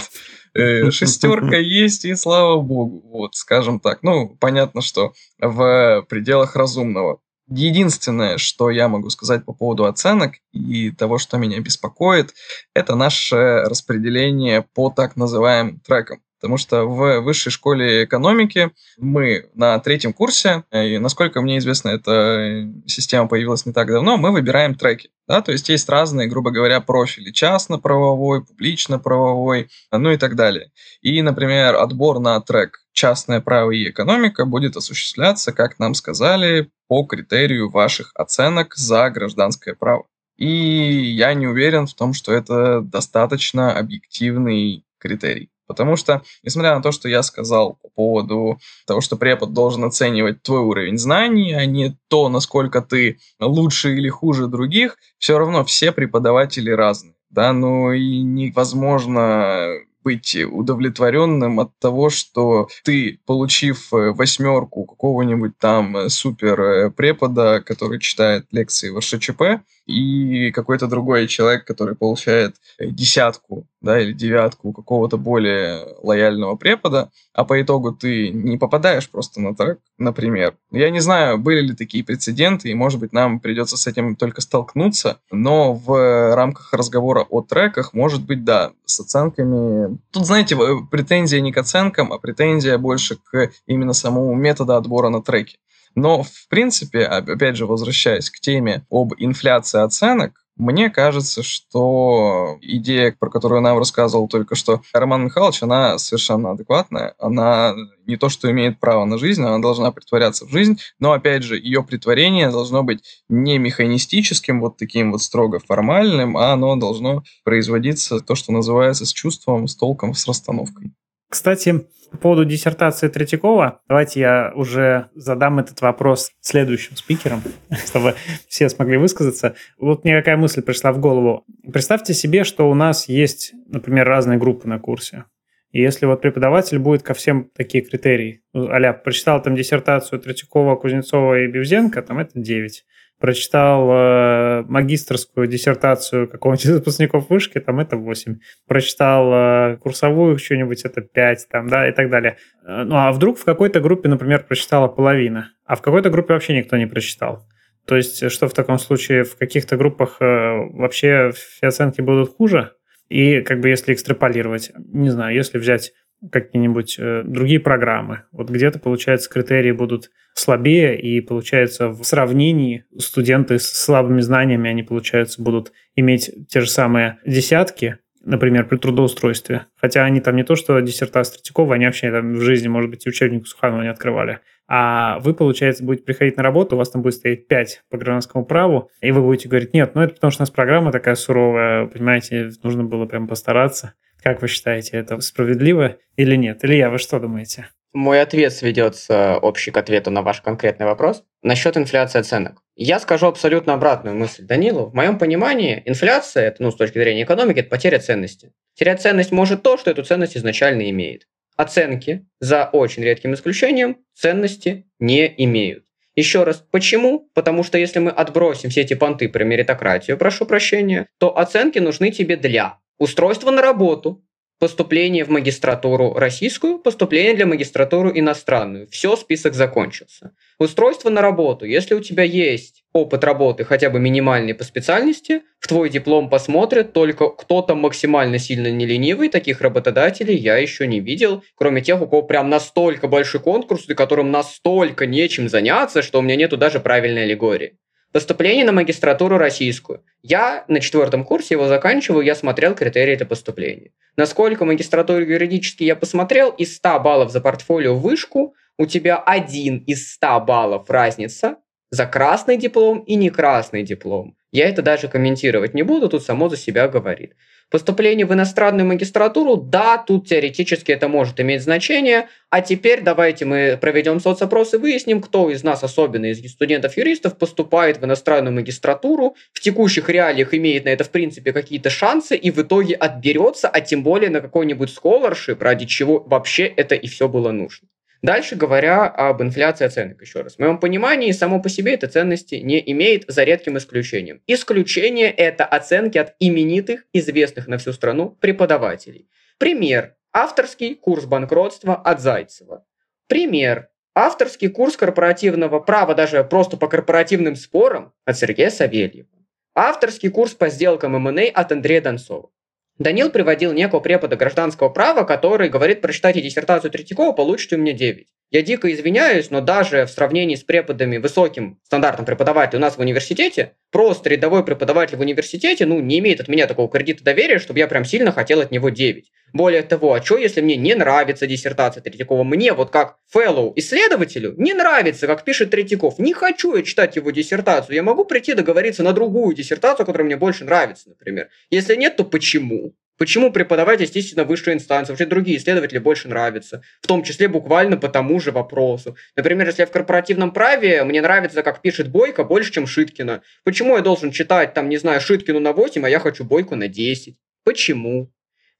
Э, 0.55 0.91
шестерка 0.91 1.57
есть, 1.57 2.05
и 2.05 2.13
слава 2.13 2.61
богу. 2.61 3.01
Вот, 3.09 3.33
скажем 3.33 3.79
так. 3.79 4.03
Ну, 4.03 4.37
понятно, 4.39 4.81
что 4.81 5.13
в 5.39 6.05
пределах 6.07 6.55
разумного. 6.55 7.19
Единственное, 7.47 8.37
что 8.37 8.69
я 8.69 8.87
могу 8.87 9.09
сказать 9.09 9.45
по 9.45 9.53
поводу 9.53 9.85
оценок 9.85 10.35
и 10.53 10.91
того, 10.91 11.17
что 11.17 11.37
меня 11.37 11.59
беспокоит, 11.59 12.33
это 12.73 12.95
наше 12.95 13.63
распределение 13.63 14.61
по 14.73 14.89
так 14.89 15.15
называемым 15.15 15.79
трекам. 15.81 16.21
Потому 16.43 16.57
что 16.57 16.83
в 16.83 17.21
высшей 17.21 17.53
школе 17.53 18.03
экономики 18.03 18.71
мы 18.97 19.49
на 19.53 19.79
третьем 19.79 20.11
курсе, 20.11 20.65
и 20.73 20.97
насколько 20.97 21.41
мне 21.41 21.57
известно, 21.59 21.87
эта 21.87 22.69
система 22.85 23.29
появилась 23.29 23.65
не 23.65 23.71
так 23.71 23.87
давно, 23.87 24.17
мы 24.17 24.33
выбираем 24.33 24.75
треки. 24.75 25.09
Да? 25.25 25.41
То 25.41 25.53
есть 25.53 25.69
есть 25.69 25.87
разные, 25.87 26.27
грубо 26.27 26.51
говоря, 26.51 26.81
профили. 26.81 27.31
Частно-правовой, 27.31 28.43
публично-правовой, 28.43 29.69
ну 29.93 30.11
и 30.11 30.17
так 30.17 30.35
далее. 30.35 30.73
И, 31.01 31.21
например, 31.21 31.77
отбор 31.77 32.19
на 32.19 32.41
трек 32.41 32.81
частное 32.91 33.39
право 33.39 33.71
и 33.71 33.89
экономика 33.89 34.43
будет 34.43 34.75
осуществляться, 34.75 35.53
как 35.53 35.79
нам 35.79 35.93
сказали, 35.93 36.69
по 36.89 37.05
критерию 37.05 37.69
ваших 37.69 38.11
оценок 38.15 38.75
за 38.75 39.09
гражданское 39.11 39.75
право. 39.75 40.07
И 40.35 40.45
я 40.45 41.33
не 41.35 41.47
уверен 41.47 41.87
в 41.87 41.93
том, 41.93 42.11
что 42.11 42.33
это 42.33 42.81
достаточно 42.81 43.71
объективный 43.71 44.83
критерий. 44.99 45.52
Потому 45.67 45.95
что, 45.95 46.21
несмотря 46.43 46.75
на 46.75 46.81
то, 46.81 46.91
что 46.91 47.07
я 47.09 47.23
сказал 47.23 47.77
по 47.81 47.89
поводу 47.89 48.59
того, 48.85 49.01
что 49.01 49.15
препод 49.15 49.53
должен 49.53 49.83
оценивать 49.83 50.43
твой 50.43 50.59
уровень 50.59 50.97
знаний, 50.97 51.53
а 51.53 51.65
не 51.65 51.97
то, 52.09 52.29
насколько 52.29 52.81
ты 52.81 53.19
лучше 53.39 53.95
или 53.95 54.09
хуже 54.09 54.47
других, 54.47 54.97
все 55.17 55.37
равно 55.37 55.63
все 55.63 55.91
преподаватели 55.91 56.69
разные. 56.69 57.15
Да, 57.29 57.51
ну 57.51 57.91
и 57.91 58.21
невозможно 58.21 59.73
быть 60.03 60.35
удовлетворенным 60.35 61.59
от 61.59 61.77
того, 61.79 62.09
что 62.09 62.67
ты, 62.83 63.19
получив 63.25 63.93
э, 63.93 64.11
восьмерку 64.11 64.85
какого-нибудь 64.85 65.57
там 65.57 65.95
э, 65.97 66.09
супер 66.09 66.61
э, 66.61 66.91
препода, 66.91 67.61
который 67.61 67.99
читает 67.99 68.45
лекции 68.51 68.89
в 68.89 68.99
РШЧП, 68.99 69.63
и 69.85 70.51
какой-то 70.51 70.87
другой 70.87 71.27
человек, 71.27 71.65
который 71.65 71.95
получает 71.95 72.55
э, 72.79 72.87
десятку 72.87 73.67
да, 73.81 73.99
или 73.99 74.13
девятку 74.13 74.69
у 74.69 74.73
какого-то 74.73 75.17
более 75.17 75.85
лояльного 76.01 76.55
препода, 76.55 77.11
а 77.33 77.43
по 77.43 77.61
итогу 77.61 77.91
ты 77.91 78.29
не 78.29 78.57
попадаешь 78.57 79.09
просто 79.09 79.41
на 79.41 79.53
трек, 79.53 79.79
например. 79.97 80.55
Я 80.71 80.89
не 80.89 81.01
знаю, 81.01 81.37
были 81.37 81.59
ли 81.59 81.75
такие 81.75 82.03
прецеденты, 82.03 82.69
и, 82.69 82.73
может 82.73 83.01
быть, 83.01 83.11
нам 83.11 83.41
придется 83.41 83.75
с 83.75 83.85
этим 83.85 84.15
только 84.15 84.39
столкнуться, 84.41 85.19
но 85.31 85.73
в 85.73 86.33
рамках 86.33 86.73
разговора 86.73 87.25
о 87.29 87.41
треках, 87.41 87.93
может 87.93 88.25
быть, 88.25 88.45
да, 88.45 88.71
с 88.85 89.01
оценками... 89.01 89.97
Тут, 90.11 90.25
знаете, 90.25 90.57
претензия 90.89 91.41
не 91.41 91.51
к 91.51 91.57
оценкам, 91.57 92.13
а 92.13 92.19
претензия 92.19 92.77
больше 92.77 93.17
к 93.17 93.51
именно 93.67 93.93
самому 93.93 94.33
методу 94.33 94.75
отбора 94.75 95.09
на 95.09 95.21
треки. 95.21 95.57
Но, 95.95 96.23
в 96.23 96.47
принципе, 96.49 97.03
опять 97.03 97.55
же, 97.55 97.65
возвращаясь 97.65 98.29
к 98.29 98.39
теме 98.39 98.85
об 98.89 99.13
инфляции 99.17 99.81
оценок, 99.81 100.43
мне 100.55 100.91
кажется, 100.91 101.41
что 101.41 102.59
идея, 102.61 103.15
про 103.19 103.31
которую 103.31 103.61
нам 103.61 103.79
рассказывал 103.79 104.27
только 104.27 104.53
что 104.53 104.83
Роман 104.93 105.25
Михайлович, 105.25 105.63
она 105.63 105.97
совершенно 105.97 106.51
адекватная. 106.51 107.15
Она 107.17 107.73
не 108.05 108.17
то, 108.17 108.29
что 108.29 108.51
имеет 108.51 108.79
право 108.79 109.05
на 109.05 109.17
жизнь, 109.17 109.41
она 109.41 109.57
должна 109.57 109.91
притворяться 109.91 110.45
в 110.45 110.49
жизнь, 110.49 110.79
но, 110.99 111.13
опять 111.13 111.41
же, 111.41 111.57
ее 111.57 111.83
притворение 111.83 112.51
должно 112.51 112.83
быть 112.83 113.23
не 113.29 113.57
механистическим, 113.57 114.61
вот 114.61 114.77
таким 114.77 115.11
вот 115.11 115.23
строго 115.23 115.59
формальным, 115.59 116.37
а 116.37 116.53
оно 116.53 116.75
должно 116.75 117.23
производиться, 117.43 118.19
то, 118.19 118.35
что 118.35 118.51
называется, 118.51 119.07
с 119.07 119.13
чувством, 119.13 119.67
с 119.67 119.75
толком, 119.75 120.13
с 120.13 120.27
расстановкой. 120.27 120.93
Кстати, 121.33 121.87
по 122.11 122.17
поводу 122.17 122.45
диссертации 122.45 123.07
Третьякова, 123.07 123.81
давайте 123.89 124.19
я 124.19 124.51
уже 124.53 125.09
задам 125.15 125.57
этот 125.57 125.81
вопрос 125.81 126.29
следующим 126.41 126.95
спикерам, 126.95 127.41
чтобы 127.87 128.13
все 128.47 128.69
смогли 128.69 128.97
высказаться. 128.97 129.55
Вот 129.79 130.03
мне 130.03 130.15
какая 130.15 130.37
мысль 130.37 130.61
пришла 130.61 130.91
в 130.91 130.99
голову. 130.99 131.43
Представьте 131.73 132.13
себе, 132.13 132.43
что 132.43 132.69
у 132.69 132.75
нас 132.75 133.09
есть, 133.09 133.55
например, 133.65 134.07
разные 134.07 134.37
группы 134.37 134.67
на 134.67 134.77
курсе. 134.77 135.25
И 135.71 135.81
если 135.81 136.05
вот 136.05 136.21
преподаватель 136.21 136.77
будет 136.77 137.01
ко 137.01 137.15
всем 137.15 137.49
такие 137.55 137.83
критерии, 137.83 138.43
а 138.53 138.93
прочитал 138.93 139.41
там 139.41 139.55
диссертацию 139.55 140.19
Третьякова, 140.19 140.75
Кузнецова 140.75 141.39
и 141.39 141.47
Бевзенко, 141.47 142.03
там 142.03 142.19
это 142.19 142.33
9 142.35 142.85
прочитал 143.23 143.89
э, 143.89 144.63
магистрскую 144.67 145.47
диссертацию 145.47 146.27
какого-нибудь 146.27 146.65
выпускников 146.65 147.29
вышки, 147.29 147.57
там 147.61 147.79
это 147.79 147.95
8. 147.95 148.39
Прочитал 148.67 149.31
э, 149.33 149.77
курсовую 149.77 150.37
что-нибудь, 150.37 150.81
это 150.83 150.99
5, 150.99 151.47
там, 151.49 151.69
да, 151.69 151.87
и 151.87 151.93
так 151.93 152.09
далее. 152.09 152.35
Э, 152.67 152.83
ну, 152.83 152.97
а 152.97 153.13
вдруг 153.13 153.39
в 153.39 153.45
какой-то 153.45 153.79
группе, 153.79 154.09
например, 154.09 154.43
прочитала 154.43 154.89
половина, 154.89 155.51
а 155.65 155.77
в 155.77 155.81
какой-то 155.81 156.09
группе 156.09 156.33
вообще 156.33 156.53
никто 156.53 156.75
не 156.75 156.85
прочитал. 156.85 157.47
То 157.85 157.95
есть, 157.95 158.29
что 158.29 158.49
в 158.49 158.53
таком 158.53 158.77
случае 158.77 159.23
в 159.23 159.37
каких-то 159.37 159.77
группах 159.77 160.17
э, 160.19 160.25
вообще 160.73 161.31
все 161.33 161.67
оценки 161.67 162.01
будут 162.01 162.35
хуже? 162.35 162.73
И 163.07 163.39
как 163.39 163.61
бы 163.61 163.69
если 163.69 163.93
экстраполировать, 163.93 164.73
не 164.91 165.11
знаю, 165.11 165.33
если 165.33 165.59
взять 165.59 165.93
какие-нибудь 166.31 166.97
э, 166.99 167.23
другие 167.25 167.59
программы. 167.59 168.23
Вот 168.31 168.49
где-то, 168.49 168.79
получается, 168.79 169.29
критерии 169.29 169.71
будут 169.71 170.11
слабее, 170.33 170.99
и, 170.99 171.21
получается, 171.21 171.89
в 171.89 172.03
сравнении 172.03 172.85
студенты 172.97 173.59
с 173.59 173.67
слабыми 173.67 174.21
знаниями, 174.21 174.69
они, 174.69 174.83
получается, 174.83 175.41
будут 175.41 175.71
иметь 175.95 176.31
те 176.47 176.61
же 176.61 176.69
самые 176.69 177.19
десятки, 177.25 177.97
например, 178.23 178.67
при 178.67 178.77
трудоустройстве. 178.77 179.67
Хотя 179.75 180.05
они 180.05 180.21
там 180.21 180.35
не 180.35 180.43
то, 180.43 180.55
что 180.55 180.79
диссертация 180.79 181.35
Третьякова, 181.35 181.75
они 181.75 181.85
вообще 181.85 182.11
там 182.11 182.33
в 182.33 182.41
жизни, 182.41 182.67
может 182.67 182.89
быть, 182.89 183.05
учебник 183.05 183.47
Суханова 183.47 183.81
не 183.81 183.89
открывали. 183.89 184.39
А 184.67 185.19
вы, 185.19 185.33
получается, 185.33 185.83
будете 185.83 186.05
приходить 186.05 186.37
на 186.37 186.43
работу, 186.43 186.75
у 186.75 186.79
вас 186.79 186.89
там 186.89 187.01
будет 187.01 187.15
стоять 187.15 187.47
5 187.47 187.83
по 187.89 187.97
гражданскому 187.97 188.45
праву, 188.45 188.89
и 189.01 189.11
вы 189.11 189.21
будете 189.21 189.49
говорить, 189.49 189.73
нет, 189.73 189.93
ну 189.93 190.01
это 190.01 190.13
потому 190.13 190.31
что 190.31 190.41
у 190.41 190.43
нас 190.43 190.49
программа 190.49 190.91
такая 190.91 191.15
суровая, 191.15 191.85
понимаете, 191.87 192.49
нужно 192.63 192.85
было 192.85 193.05
прям 193.05 193.27
постараться. 193.27 193.93
Как 194.23 194.41
вы 194.41 194.47
считаете, 194.47 194.97
это 194.97 195.19
справедливо 195.19 195.97
или 196.15 196.37
нет? 196.37 196.63
Илья, 196.63 196.89
вы 196.89 196.97
что 196.97 197.19
думаете? 197.19 197.67
Мой 197.91 198.21
ответ 198.21 198.53
сведется 198.53 199.37
общий 199.37 199.69
к 199.69 199.77
ответу 199.77 200.11
на 200.11 200.21
ваш 200.21 200.39
конкретный 200.39 200.85
вопрос. 200.85 201.23
Насчет 201.41 201.75
инфляции 201.75 202.19
оценок. 202.19 202.63
Я 202.75 203.01
скажу 203.01 203.27
абсолютно 203.27 203.73
обратную 203.73 204.15
мысль 204.15 204.43
Данилу. 204.43 204.85
В 204.85 204.95
моем 204.95 205.19
понимании 205.19 205.83
инфляция, 205.85 206.47
это, 206.47 206.63
ну, 206.63 206.71
с 206.71 206.75
точки 206.75 206.97
зрения 206.97 207.23
экономики, 207.23 207.59
это 207.59 207.69
потеря 207.69 207.99
ценности. 207.99 208.53
Терять 208.75 209.01
ценность 209.01 209.31
может 209.31 209.61
то, 209.61 209.77
что 209.77 209.91
эту 209.91 210.03
ценность 210.03 210.37
изначально 210.37 210.89
имеет. 210.89 211.27
Оценки, 211.57 212.25
за 212.39 212.65
очень 212.65 213.03
редким 213.03 213.33
исключением, 213.33 213.97
ценности 214.15 214.85
не 214.99 215.31
имеют. 215.43 215.83
Еще 216.15 216.43
раз, 216.43 216.63
почему? 216.71 217.29
Потому 217.33 217.63
что 217.63 217.77
если 217.77 217.99
мы 217.99 218.11
отбросим 218.11 218.69
все 218.69 218.81
эти 218.81 218.93
понты 218.93 219.27
про 219.27 219.43
меритократию, 219.43 220.17
прошу 220.17 220.45
прощения, 220.45 221.07
то 221.19 221.37
оценки 221.37 221.79
нужны 221.79 222.09
тебе 222.09 222.37
для 222.37 222.79
Устройство 223.03 223.51
на 223.51 223.61
работу, 223.61 224.23
поступление 224.59 225.25
в 225.25 225.29
магистратуру 225.29 226.13
российскую, 226.13 226.79
поступление 226.79 227.33
для 227.33 227.45
магистратуру 227.45 228.09
иностранную. 228.17 228.87
Все, 228.87 229.17
список 229.17 229.55
закончился. 229.55 230.31
Устройство 230.57 231.09
на 231.09 231.19
работу. 231.19 231.65
Если 231.65 231.95
у 231.95 231.99
тебя 231.99 232.23
есть 232.23 232.85
опыт 232.93 233.25
работы 233.25 233.65
хотя 233.65 233.89
бы 233.89 233.99
минимальный 233.99 234.53
по 234.53 234.63
специальности, 234.63 235.41
в 235.59 235.67
твой 235.67 235.89
диплом 235.89 236.29
посмотрят 236.29 236.93
только 236.93 237.27
кто-то 237.27 237.75
максимально 237.75 238.39
сильно 238.39 238.71
не 238.71 238.85
ленивый. 238.85 239.27
Таких 239.27 239.59
работодателей 239.59 240.37
я 240.37 240.55
еще 240.55 240.87
не 240.87 241.01
видел, 241.01 241.43
кроме 241.55 241.81
тех, 241.81 242.01
у 242.01 242.07
кого 242.07 242.23
прям 242.23 242.49
настолько 242.49 243.09
большой 243.09 243.41
конкурс, 243.41 243.83
и 243.89 243.95
которым 243.95 244.31
настолько 244.31 245.05
нечем 245.05 245.49
заняться, 245.49 246.01
что 246.03 246.19
у 246.19 246.21
меня 246.21 246.37
нету 246.37 246.55
даже 246.55 246.79
правильной 246.79 247.23
аллегории. 247.23 247.77
Поступление 248.13 248.63
на 248.63 248.71
магистратуру 248.71 249.39
российскую. 249.39 250.03
Я 250.21 250.65
на 250.67 250.79
четвертом 250.79 251.25
курсе 251.25 251.55
его 251.55 251.67
заканчиваю, 251.67 252.23
я 252.23 252.35
смотрел 252.35 252.75
критерии 252.75 253.15
для 253.15 253.25
поступления. 253.25 253.89
Насколько 254.15 254.65
магистратуру 254.65 255.21
юридически 255.21 255.83
я 255.83 255.95
посмотрел, 255.95 256.51
из 256.51 256.75
100 256.75 256.99
баллов 256.99 257.31
за 257.31 257.41
портфолио 257.41 257.95
вышку 257.95 258.53
у 258.77 258.85
тебя 258.85 259.17
один 259.17 259.79
из 259.79 260.13
100 260.13 260.41
баллов 260.41 260.91
разница 260.91 261.57
за 261.89 262.05
красный 262.05 262.57
диплом 262.57 262.99
и 262.99 263.15
не 263.15 263.31
красный 263.31 263.81
диплом. 263.81 264.37
Я 264.53 264.69
это 264.69 264.83
даже 264.83 265.07
комментировать 265.07 265.73
не 265.73 265.81
буду, 265.81 266.07
тут 266.09 266.21
само 266.21 266.47
за 266.47 266.57
себя 266.57 266.87
говорит. 266.87 267.33
Поступление 267.71 268.27
в 268.27 268.33
иностранную 268.33 268.85
магистратуру, 268.85 269.57
да, 269.57 269.97
тут 269.97 270.27
теоретически 270.27 270.91
это 270.91 271.07
может 271.07 271.39
иметь 271.39 271.63
значение. 271.63 272.27
А 272.51 272.61
теперь 272.61 273.01
давайте 273.01 273.45
мы 273.45 273.79
проведем 273.81 274.19
соцопрос 274.19 274.75
и 274.75 274.77
выясним, 274.77 275.23
кто 275.23 275.49
из 275.49 275.63
нас, 275.63 275.83
особенно 275.83 276.27
из 276.27 276.51
студентов-юристов, 276.51 277.35
поступает 277.35 277.97
в 277.97 278.05
иностранную 278.05 278.53
магистратуру, 278.53 279.35
в 279.53 279.59
текущих 279.59 280.07
реалиях 280.07 280.53
имеет 280.53 280.85
на 280.85 280.89
это, 280.89 281.03
в 281.03 281.09
принципе, 281.09 281.51
какие-то 281.51 281.89
шансы 281.89 282.35
и 282.35 282.51
в 282.51 282.61
итоге 282.61 282.93
отберется, 282.93 283.67
а 283.67 283.81
тем 283.81 284.03
более 284.03 284.29
на 284.29 284.39
какой-нибудь 284.39 284.95
scholarship, 284.95 285.57
ради 285.63 285.87
чего 285.87 286.19
вообще 286.19 286.65
это 286.65 286.93
и 286.93 287.07
все 287.07 287.27
было 287.27 287.51
нужно. 287.51 287.87
Дальше 288.23 288.55
говоря 288.55 289.05
об 289.05 289.41
инфляции 289.41 289.83
оценок 289.83 290.21
еще 290.21 290.41
раз. 290.41 290.55
В 290.55 290.59
моем 290.59 290.79
понимании, 290.79 291.31
само 291.33 291.61
по 291.61 291.67
себе 291.67 291.93
это 291.93 292.07
ценности 292.07 292.55
не 292.55 292.81
имеет, 292.91 293.25
за 293.27 293.43
редким 293.43 293.77
исключением. 293.77 294.41
Исключение– 294.47 295.29
это 295.31 295.65
оценки 295.65 296.17
от 296.17 296.33
именитых, 296.39 297.03
известных 297.11 297.67
на 297.67 297.77
всю 297.77 297.91
страну 297.91 298.29
преподавателей. 298.29 299.27
Пример. 299.57 300.15
Авторский 300.31 300.95
курс 300.95 301.25
банкротства 301.25 301.95
от 301.95 302.21
Зайцева. 302.21 302.85
Пример. 303.27 303.89
Авторский 304.15 304.69
курс 304.69 304.95
корпоративного 304.95 305.81
права, 305.81 306.15
даже 306.15 306.45
просто 306.45 306.77
по 306.77 306.87
корпоративным 306.87 307.57
спорам, 307.57 308.13
от 308.23 308.37
Сергея 308.37 308.69
Савельева. 308.69 309.27
Авторский 309.75 310.29
курс 310.29 310.53
по 310.53 310.69
сделкам 310.69 311.19
МНА 311.19 311.49
от 311.53 311.73
Андрея 311.73 311.99
Донцова. 311.99 312.51
Данил 312.99 313.31
приводил 313.31 313.73
некого 313.73 313.99
препода 313.99 314.35
гражданского 314.35 314.89
права, 314.89 315.23
который 315.23 315.69
говорит, 315.69 316.01
прочитайте 316.01 316.41
диссертацию 316.41 316.91
Третьякова, 316.91 317.33
получите 317.33 317.75
у 317.75 317.79
меня 317.79 317.93
9. 317.93 318.27
Я 318.53 318.61
дико 318.61 318.93
извиняюсь, 318.93 319.49
но 319.49 319.61
даже 319.61 320.05
в 320.05 320.11
сравнении 320.11 320.53
с 320.53 320.63
преподами 320.63 321.17
высоким 321.17 321.79
стандартом 321.83 322.23
преподавателя 322.23 322.77
у 322.77 322.81
нас 322.83 322.97
в 322.97 322.99
университете, 322.99 323.73
просто 323.89 324.29
рядовой 324.29 324.63
преподаватель 324.63 325.17
в 325.17 325.21
университете, 325.21 325.87
ну, 325.87 325.99
не 325.99 326.19
имеет 326.19 326.39
от 326.39 326.49
меня 326.49 326.67
такого 326.67 326.87
кредита 326.87 327.23
доверия, 327.23 327.57
чтобы 327.57 327.79
я 327.79 327.87
прям 327.87 328.05
сильно 328.05 328.31
хотел 328.31 328.61
от 328.61 328.69
него 328.69 328.89
9. 328.89 329.31
Более 329.53 329.81
того, 329.81 330.13
а 330.13 330.21
что, 330.21 330.37
если 330.37 330.61
мне 330.61 330.75
не 330.75 330.93
нравится 330.93 331.47
диссертация 331.47 332.03
Третьякова? 332.03 332.43
Мне, 332.43 332.73
вот 332.73 332.91
как 332.91 333.17
фэллоу 333.27 333.73
исследователю, 333.75 334.53
не 334.57 334.75
нравится, 334.75 335.25
как 335.25 335.43
пишет 335.43 335.71
Третьяков. 335.71 336.19
Не 336.19 336.33
хочу 336.33 336.75
я 336.75 336.83
читать 336.83 337.15
его 337.15 337.31
диссертацию. 337.31 337.95
Я 337.95 338.03
могу 338.03 338.23
прийти 338.23 338.53
договориться 338.53 339.01
на 339.01 339.13
другую 339.13 339.55
диссертацию, 339.55 340.05
которая 340.05 340.27
мне 340.27 340.37
больше 340.37 340.63
нравится, 340.63 341.09
например. 341.09 341.49
Если 341.71 341.95
нет, 341.95 342.17
то 342.17 342.23
почему? 342.23 342.93
Почему 343.17 343.51
преподавать, 343.51 344.01
естественно, 344.01 344.43
высшую 344.43 344.75
инстанцию? 344.75 345.13
Вообще 345.13 345.25
другие 345.25 345.57
исследователи 345.57 345.99
больше 345.99 346.27
нравятся. 346.27 346.81
В 347.01 347.07
том 347.07 347.23
числе 347.23 347.47
буквально 347.47 347.97
по 347.97 348.09
тому 348.09 348.39
же 348.39 348.51
вопросу. 348.51 349.15
Например, 349.35 349.67
если 349.67 349.83
я 349.83 349.85
в 349.85 349.91
корпоративном 349.91 350.51
праве, 350.51 351.03
мне 351.03 351.21
нравится, 351.21 351.61
как 351.61 351.81
пишет 351.81 352.09
Бойко, 352.09 352.43
больше, 352.43 352.71
чем 352.71 352.87
Шиткина. 352.87 353.43
Почему 353.63 353.95
я 353.95 354.01
должен 354.01 354.31
читать, 354.31 354.73
там, 354.73 354.89
не 354.89 354.97
знаю, 354.97 355.21
Шиткину 355.21 355.59
на 355.59 355.73
8, 355.73 356.05
а 356.05 356.09
я 356.09 356.19
хочу 356.19 356.43
Бойко 356.43 356.75
на 356.75 356.87
10? 356.87 357.35
Почему? 357.63 358.31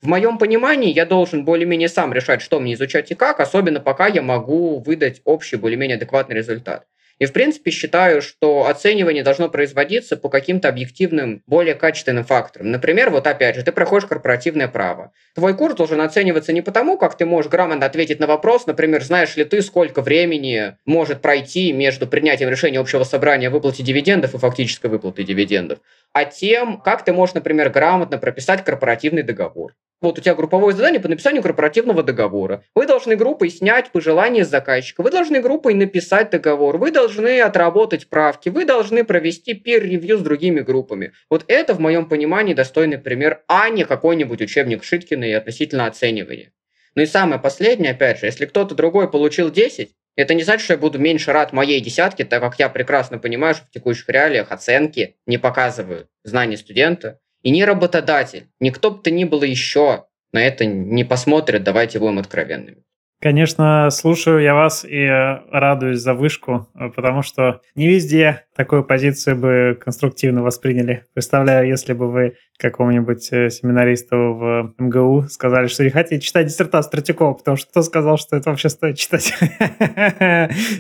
В 0.02 0.08
моем 0.08 0.38
понимании 0.38 0.92
я 0.92 1.06
должен 1.06 1.46
более-менее 1.46 1.88
сам 1.88 2.12
решать, 2.12 2.42
что 2.42 2.60
мне 2.60 2.74
изучать 2.74 3.12
и 3.12 3.16
как, 3.16 3.40
особенно 3.40 3.80
пока 3.80 4.08
я 4.08 4.22
могу 4.22 4.80
выдать 4.80 5.22
общий 5.24 5.56
более-менее 5.56 5.96
адекватный 5.96 6.36
результат. 6.36 6.86
И, 7.20 7.26
в 7.26 7.34
принципе, 7.34 7.72
считаю, 7.72 8.22
что 8.22 8.68
оценивание 8.68 9.24
должно 9.24 9.50
производиться 9.50 10.18
по 10.18 10.30
каким-то 10.30 10.70
объективным, 10.70 11.42
более 11.48 11.76
качественным 11.76 12.24
факторам. 12.24 12.72
Например, 12.72 13.10
вот 13.10 13.28
опять 13.28 13.56
же, 13.56 13.64
ты 13.64 13.72
проходишь 13.72 14.08
корпоративное 14.08 14.68
право. 14.68 15.12
Твой 15.36 15.56
курс 15.56 15.76
должен 15.76 16.02
оцениваться 16.02 16.54
не 16.54 16.62
потому, 16.62 16.98
как 16.98 17.18
ты 17.18 17.26
можешь 17.26 17.52
грамотно 17.52 17.86
ответить 17.86 18.20
на 18.20 18.28
вопрос, 18.28 18.66
например, 18.66 19.04
знаешь 19.04 19.36
ли 19.36 19.46
ты, 19.46 19.62
сколько 19.62 20.02
времени 20.02 20.78
может 20.86 21.22
пройти 21.22 21.72
между 21.74 22.08
принятием 22.08 22.50
решения 22.50 22.80
общего 22.80 23.04
собрания 23.04 23.48
о 23.48 23.52
выплате 23.52 23.84
дивидендов 23.84 24.34
и 24.34 24.38
фактической 24.38 24.88
выплаты 24.88 25.24
дивидендов, 25.24 25.80
а 26.14 26.26
тем, 26.26 26.82
как 26.82 27.06
ты 27.06 27.14
можешь, 27.14 27.36
например, 27.36 27.70
грамотно 27.70 28.18
прописать 28.18 28.64
корпоративный 28.64 29.24
договор. 29.24 29.74
Вот 30.04 30.20
у 30.20 30.22
тебя 30.22 30.36
групповое 30.36 30.76
задание 30.76 31.00
по 31.00 31.08
написанию 31.08 31.42
корпоративного 31.42 32.04
договора. 32.04 32.66
Вы 32.76 32.88
должны 32.88 33.16
группой 33.16 33.50
снять 33.50 33.90
пожелания 33.90 34.44
заказчика, 34.44 35.02
вы 35.02 35.12
должны 35.12 35.40
группой 35.40 35.74
написать 35.74 36.30
договор, 36.30 36.78
вы 36.78 36.92
должны 36.92 37.40
отработать 37.40 38.10
правки, 38.10 38.50
вы 38.50 38.66
должны 38.66 39.06
провести 39.06 39.54
peer-ревью 39.54 40.18
с 40.18 40.22
другими 40.22 40.60
группами. 40.60 41.14
Вот 41.30 41.46
это, 41.48 41.74
в 41.74 41.80
моем 41.80 42.10
понимании, 42.10 42.54
достойный 42.54 42.98
пример, 42.98 43.44
а 43.48 43.70
не 43.70 43.86
какой-нибудь 43.86 44.42
учебник 44.42 44.84
Шиткина 44.84 45.24
и 45.24 45.32
относительно 45.32 45.88
оценивания. 45.88 46.52
Ну 46.96 47.04
и 47.04 47.06
самое 47.06 47.40
последнее, 47.40 47.94
опять 47.94 48.20
же, 48.20 48.26
если 48.26 48.46
кто-то 48.46 48.76
другой 48.76 49.10
получил 49.10 49.50
10, 49.52 49.96
это 50.18 50.34
не 50.34 50.44
значит, 50.44 50.66
что 50.66 50.74
я 50.74 50.78
буду 50.78 51.00
меньше 51.00 51.32
рад 51.32 51.54
моей 51.54 51.80
десятке, 51.80 52.26
так 52.26 52.42
как 52.42 52.60
я 52.60 52.68
прекрасно 52.68 53.20
понимаю, 53.20 53.56
что 53.56 53.66
в 53.68 53.72
текущих 53.72 54.10
реалиях 54.10 54.52
оценки 54.52 55.16
не 55.26 55.38
показывают 55.38 56.10
знания 56.24 56.58
студента, 56.58 57.20
и 57.44 57.52
ни 57.52 57.62
работодатель, 57.62 58.48
ни 58.60 58.72
кто 58.72 58.92
бы 58.92 59.02
то 59.04 59.12
ни 59.12 59.26
было 59.26 59.44
еще 59.44 60.06
на 60.32 60.44
это 60.44 60.66
не 60.66 61.04
посмотрит, 61.04 61.64
давайте 61.64 62.00
будем 62.00 62.20
откровенными. 62.20 62.84
Конечно, 63.24 63.90
слушаю 63.90 64.42
я 64.42 64.54
вас 64.54 64.84
и 64.84 65.08
радуюсь 65.08 66.00
за 66.00 66.14
вышку, 66.14 66.68
потому 66.74 67.22
что 67.22 67.62
не 67.74 67.88
везде 67.88 68.44
такую 68.54 68.84
позицию 68.84 69.38
бы 69.38 69.80
конструктивно 69.80 70.44
восприняли. 70.44 71.06
Представляю, 71.14 71.70
если 71.70 71.94
бы 71.94 72.12
вы 72.12 72.36
какому-нибудь 72.58 73.32
э, 73.32 73.50
семинаристу 73.50 74.18
в 74.18 74.74
МГУ 74.78 75.28
сказали, 75.30 75.68
что 75.68 75.86
не 75.86 75.90
хотите 75.90 76.20
читать 76.20 76.48
диссертацию 76.48 76.92
Третьякова, 76.92 77.36
потому 77.36 77.56
что 77.56 77.70
кто 77.70 77.82
сказал, 77.84 78.18
что 78.18 78.36
это 78.36 78.50
вообще 78.50 78.68
стоит 78.68 78.98
читать? 78.98 79.34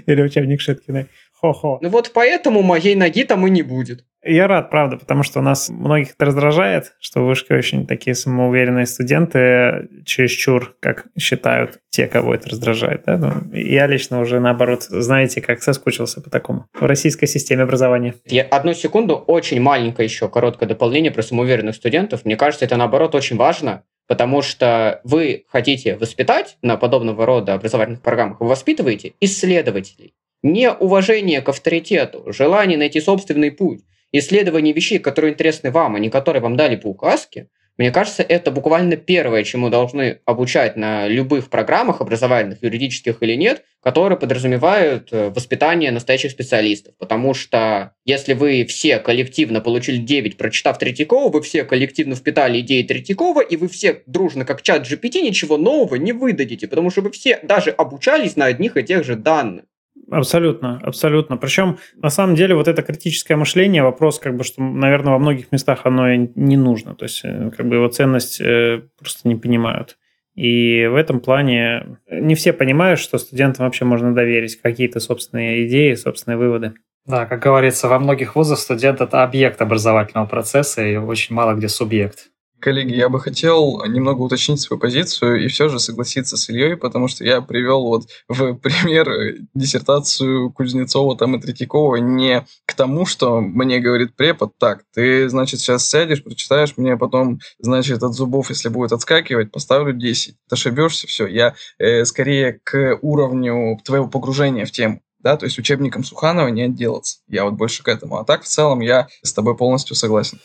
Или 0.06 0.21
учебник 0.21 0.60
Шиткиной. 0.60 1.08
Хо-хо. 1.43 1.79
Ну 1.82 1.89
вот 1.89 2.12
поэтому 2.13 2.62
моей 2.62 2.95
ноги 2.95 3.25
там 3.25 3.45
и 3.45 3.49
не 3.49 3.63
будет. 3.63 4.06
Я 4.23 4.47
рад, 4.47 4.69
правда, 4.69 4.95
потому 4.95 5.23
что 5.23 5.39
у 5.39 5.41
нас 5.41 5.67
многих 5.67 6.12
это 6.12 6.23
раздражает, 6.27 6.93
что 7.01 7.19
в 7.19 7.25
вышке 7.25 7.53
очень 7.53 7.86
такие 7.86 8.15
самоуверенные 8.15 8.86
студенты 8.86 9.89
чересчур, 10.06 10.73
как 10.79 11.08
считают 11.19 11.82
те, 11.89 12.08
кого 12.08 12.34
это 12.34 12.47
раздражает. 12.47 13.03
Да? 13.06 13.17
Ну, 13.17 13.53
я 13.53 13.88
лично 13.88 14.21
уже, 14.21 14.39
наоборот, 14.39 14.84
знаете, 14.84 15.41
как 15.41 15.62
соскучился 15.62 16.21
по 16.21 16.29
такому 16.29 16.67
в 16.73 16.86
российской 16.86 17.25
системе 17.25 17.63
образования. 17.63 18.15
Я 18.27 18.43
одну 18.43 18.73
секунду, 18.73 19.17
очень 19.17 19.60
маленькое 19.60 20.06
еще 20.08 20.29
короткое 20.29 20.67
дополнение 20.67 21.12
про 21.12 21.23
самоуверенных 21.23 21.75
студентов. 21.75 22.23
Мне 22.23 22.38
кажется, 22.38 22.63
это, 22.63 22.77
наоборот, 22.77 23.15
очень 23.15 23.36
важно, 23.36 23.84
потому 24.08 24.41
что 24.41 25.01
вы 25.03 25.43
хотите 25.49 25.97
воспитать 25.97 26.58
на 26.62 26.77
подобного 26.77 27.25
рода 27.25 27.56
образовательных 27.56 28.01
программах, 28.01 28.39
вы 28.39 28.47
воспитываете 28.47 29.15
исследователей. 29.19 30.13
Не 30.43 30.71
уважение 30.71 31.41
к 31.41 31.49
авторитету, 31.49 32.32
желание 32.34 32.77
найти 32.77 32.99
собственный 32.99 33.51
путь, 33.51 33.82
исследование 34.12 34.73
вещей, 34.73 34.99
которые 34.99 35.34
интересны 35.34 35.71
вам, 35.71 35.95
а 35.95 35.99
не 35.99 36.10
которые 36.10 36.41
вам 36.41 36.58
дали 36.58 36.75
по 36.75 36.88
указке, 36.88 37.47
мне 37.77 37.89
кажется, 37.89 38.21
это 38.21 38.51
буквально 38.51 38.97
первое, 38.97 39.43
чему 39.43 39.69
должны 39.69 40.19
обучать 40.25 40.75
на 40.75 41.08
любых 41.08 41.49
программах 41.49 42.01
образовательных, 42.01 42.62
юридических 42.62 43.23
или 43.23 43.34
нет, 43.34 43.63
которые 43.82 44.19
подразумевают 44.19 45.10
э, 45.12 45.29
воспитание 45.29 45.89
настоящих 45.89 46.32
специалистов. 46.32 46.93
Потому 46.99 47.34
что 47.34 47.95
если 48.06 48.34
вы 48.34 48.65
все 48.65 48.99
коллективно 48.99 49.60
получили 49.60 49.97
9, 49.97 50.38
прочитав 50.38 50.77
Третьякова, 50.77 51.32
вы 51.32 51.41
все 51.41 51.63
коллективно 51.63 52.15
впитали 52.15 52.60
идеи 52.60 52.84
Третьякова, 52.84 53.41
и 53.41 53.56
вы 53.56 53.67
все 53.69 54.03
дружно, 54.06 54.45
как 54.45 54.62
чат 54.62 54.88
GPT, 54.88 55.21
ничего 55.21 55.58
нового 55.58 55.95
не 55.95 56.12
выдадите, 56.12 56.67
потому 56.67 56.91
что 56.91 57.01
вы 57.01 57.10
все 57.12 57.39
даже 57.41 57.71
обучались 57.71 58.36
на 58.36 58.45
одних 58.45 58.77
и 58.77 58.84
тех 58.84 59.03
же 59.03 59.15
данных. 59.15 59.65
Абсолютно, 60.12 60.80
абсолютно. 60.84 61.38
Причем, 61.38 61.78
на 61.96 62.10
самом 62.10 62.36
деле, 62.36 62.56
вот 62.56 62.68
это 62.68 62.82
критическое 62.82 63.36
мышление, 63.36 63.84
вопрос, 63.84 64.20
как 64.20 64.36
бы, 64.36 64.44
что, 64.44 64.62
наверное, 64.62 65.13
во 65.13 65.20
многих 65.20 65.52
местах 65.52 65.82
оно 65.86 66.10
и 66.10 66.30
не 66.36 66.58
нужно. 66.58 66.96
То 66.96 67.06
есть, 67.06 67.22
э, 67.24 67.52
как 67.56 67.68
бы 67.68 67.76
его 67.76 67.88
ценность 67.88 68.42
э, 68.42 68.82
просто 69.00 69.28
не 69.28 69.36
понимают. 69.36 69.98
И 70.36 70.88
в 70.88 70.96
этом 70.96 71.20
плане 71.20 72.00
не 72.10 72.36
все 72.36 72.54
понимают, 72.54 73.00
что 73.00 73.18
студентам 73.18 73.66
вообще 73.66 73.86
можно 73.86 74.13
доверить 74.13 74.60
какие-то 74.60 75.00
собственные 75.00 75.68
идеи, 75.68 75.94
собственные 75.94 76.38
выводы. 76.38 76.74
Да, 77.06 77.26
как 77.26 77.42
говорится, 77.42 77.88
во 77.88 78.00
многих 78.00 78.36
вузах 78.36 78.60
студент– 78.60 79.02
это 79.02 79.24
объект 79.24 79.62
образовательного 79.62 80.26
процесса 80.26 80.86
и 80.86 80.96
очень 80.96 81.36
мало 81.36 81.54
где 81.54 81.68
субъект. 81.68 82.30
Коллеги, 82.63 82.95
я 82.95 83.10
бы 83.10 83.19
хотел 83.19 83.84
немного 83.86 84.21
уточнить 84.21 84.62
свою 84.62 84.80
позицию 84.80 85.43
и 85.43 85.49
все 85.49 85.67
же 85.67 85.82
согласиться 85.82 86.38
с 86.38 86.49
Ильей, 86.49 86.78
потому 86.78 87.10
что 87.10 87.26
я 87.26 87.41
привел 87.41 87.84
вот 87.84 88.04
в 88.30 88.54
пример 88.54 89.36
диссертацию 89.54 90.49
Кузнецова 90.49 91.17
там 91.17 91.36
и 91.36 91.41
Третьякова 91.41 91.97
не 91.97 92.45
к 92.65 92.73
тому, 92.73 93.06
что 93.06 93.41
мне 93.41 93.82
говорит 93.82 94.15
препод, 94.15 94.54
так, 94.58 94.86
ты, 94.93 95.28
значит, 95.28 95.60
сейчас 95.60 95.86
сядешь, 95.86 96.23
прочитаешь 96.23 96.78
мне 96.78 96.95
потом, 96.95 97.41
значит, 97.60 98.02
от 98.02 98.13
зубов, 98.13 98.49
если 98.49 98.69
будет 98.69 98.93
отскакивать, 98.93 99.52
поставлю 99.52 99.91
10. 99.91 100.36
Ты 100.47 100.54
ошибешься, 100.54 101.06
все. 101.06 101.28
Я 101.28 101.56
э, 101.80 102.06
скорее 102.06 102.62
к 102.63 102.97
уровню 103.02 103.78
твоего 103.84 104.08
погружения 104.08 104.65
в 104.65 104.71
тему 104.71 105.02
да, 105.19 105.38
то 105.38 105.45
есть 105.45 105.58
учебником 105.58 106.04
Суханова 106.04 106.49
не 106.49 106.63
отделаться. 106.63 107.19
Я 107.30 107.45
вот 107.45 107.54
больше 107.54 107.82
к 107.82 107.88
этому. 107.88 108.17
А 108.17 108.26
так, 108.26 108.43
в 108.43 108.47
целом, 108.47 108.82
я 108.82 109.08
с 109.21 109.32
тобой 109.32 109.56
полностью 109.56 109.95
согласен. 109.95 110.38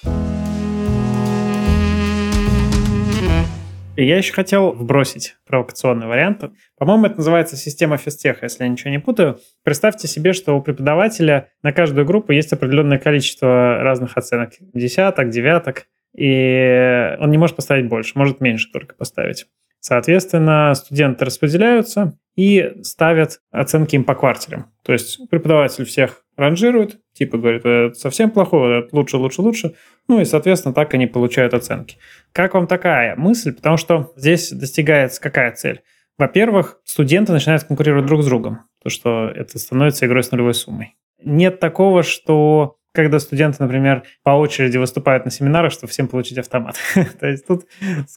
Я 4.04 4.16
еще 4.16 4.32
хотел 4.32 4.70
вбросить 4.70 5.34
провокационный 5.44 6.06
вариант. 6.06 6.44
По-моему, 6.76 7.06
это 7.06 7.16
называется 7.16 7.56
система 7.56 7.96
физтеха, 7.96 8.44
если 8.44 8.62
я 8.62 8.68
ничего 8.68 8.90
не 8.90 9.00
путаю. 9.00 9.40
Представьте 9.64 10.06
себе, 10.06 10.32
что 10.34 10.56
у 10.56 10.62
преподавателя 10.62 11.48
на 11.64 11.72
каждую 11.72 12.06
группу 12.06 12.30
есть 12.30 12.52
определенное 12.52 12.98
количество 12.98 13.82
разных 13.82 14.16
оценок. 14.16 14.52
Десяток, 14.72 15.30
девяток. 15.30 15.86
И 16.16 17.16
он 17.18 17.32
не 17.32 17.38
может 17.38 17.56
поставить 17.56 17.88
больше, 17.88 18.12
может 18.14 18.40
меньше 18.40 18.70
только 18.72 18.94
поставить. 18.94 19.46
Соответственно, 19.80 20.74
студенты 20.74 21.24
распределяются 21.24 22.16
и 22.36 22.74
ставят 22.82 23.40
оценки 23.50 23.96
им 23.96 24.04
по 24.04 24.14
квартирам. 24.14 24.66
То 24.84 24.92
есть 24.92 25.28
преподаватель 25.28 25.84
всех 25.84 26.24
ранжирует, 26.38 27.00
типа 27.12 27.36
говорит, 27.36 27.66
это 27.66 27.94
совсем 27.94 28.30
плохое, 28.30 28.80
это 28.80 28.96
лучше, 28.96 29.16
лучше, 29.18 29.42
лучше. 29.42 29.74
Ну 30.08 30.20
и, 30.20 30.24
соответственно, 30.24 30.72
так 30.72 30.94
они 30.94 31.06
получают 31.06 31.52
оценки. 31.52 31.98
Как 32.32 32.54
вам 32.54 32.66
такая 32.66 33.16
мысль? 33.16 33.52
Потому 33.52 33.76
что 33.76 34.12
здесь 34.16 34.50
достигается 34.50 35.20
какая 35.20 35.52
цель? 35.52 35.82
Во-первых, 36.16 36.80
студенты 36.84 37.32
начинают 37.32 37.64
конкурировать 37.64 38.06
друг 38.06 38.22
с 38.22 38.26
другом, 38.26 38.60
то 38.82 38.88
что 38.88 39.28
это 39.28 39.58
становится 39.58 40.06
игрой 40.06 40.22
с 40.22 40.30
нулевой 40.30 40.54
суммой. 40.54 40.96
Нет 41.22 41.60
такого, 41.60 42.02
что 42.02 42.76
когда 42.92 43.18
студенты, 43.18 43.62
например, 43.62 44.04
по 44.22 44.30
очереди 44.30 44.76
выступают 44.76 45.24
на 45.24 45.30
семинарах, 45.30 45.72
чтобы 45.72 45.90
всем 45.90 46.08
получить 46.08 46.38
автомат. 46.38 46.76
То 47.20 47.26
есть 47.26 47.46
тут 47.46 47.66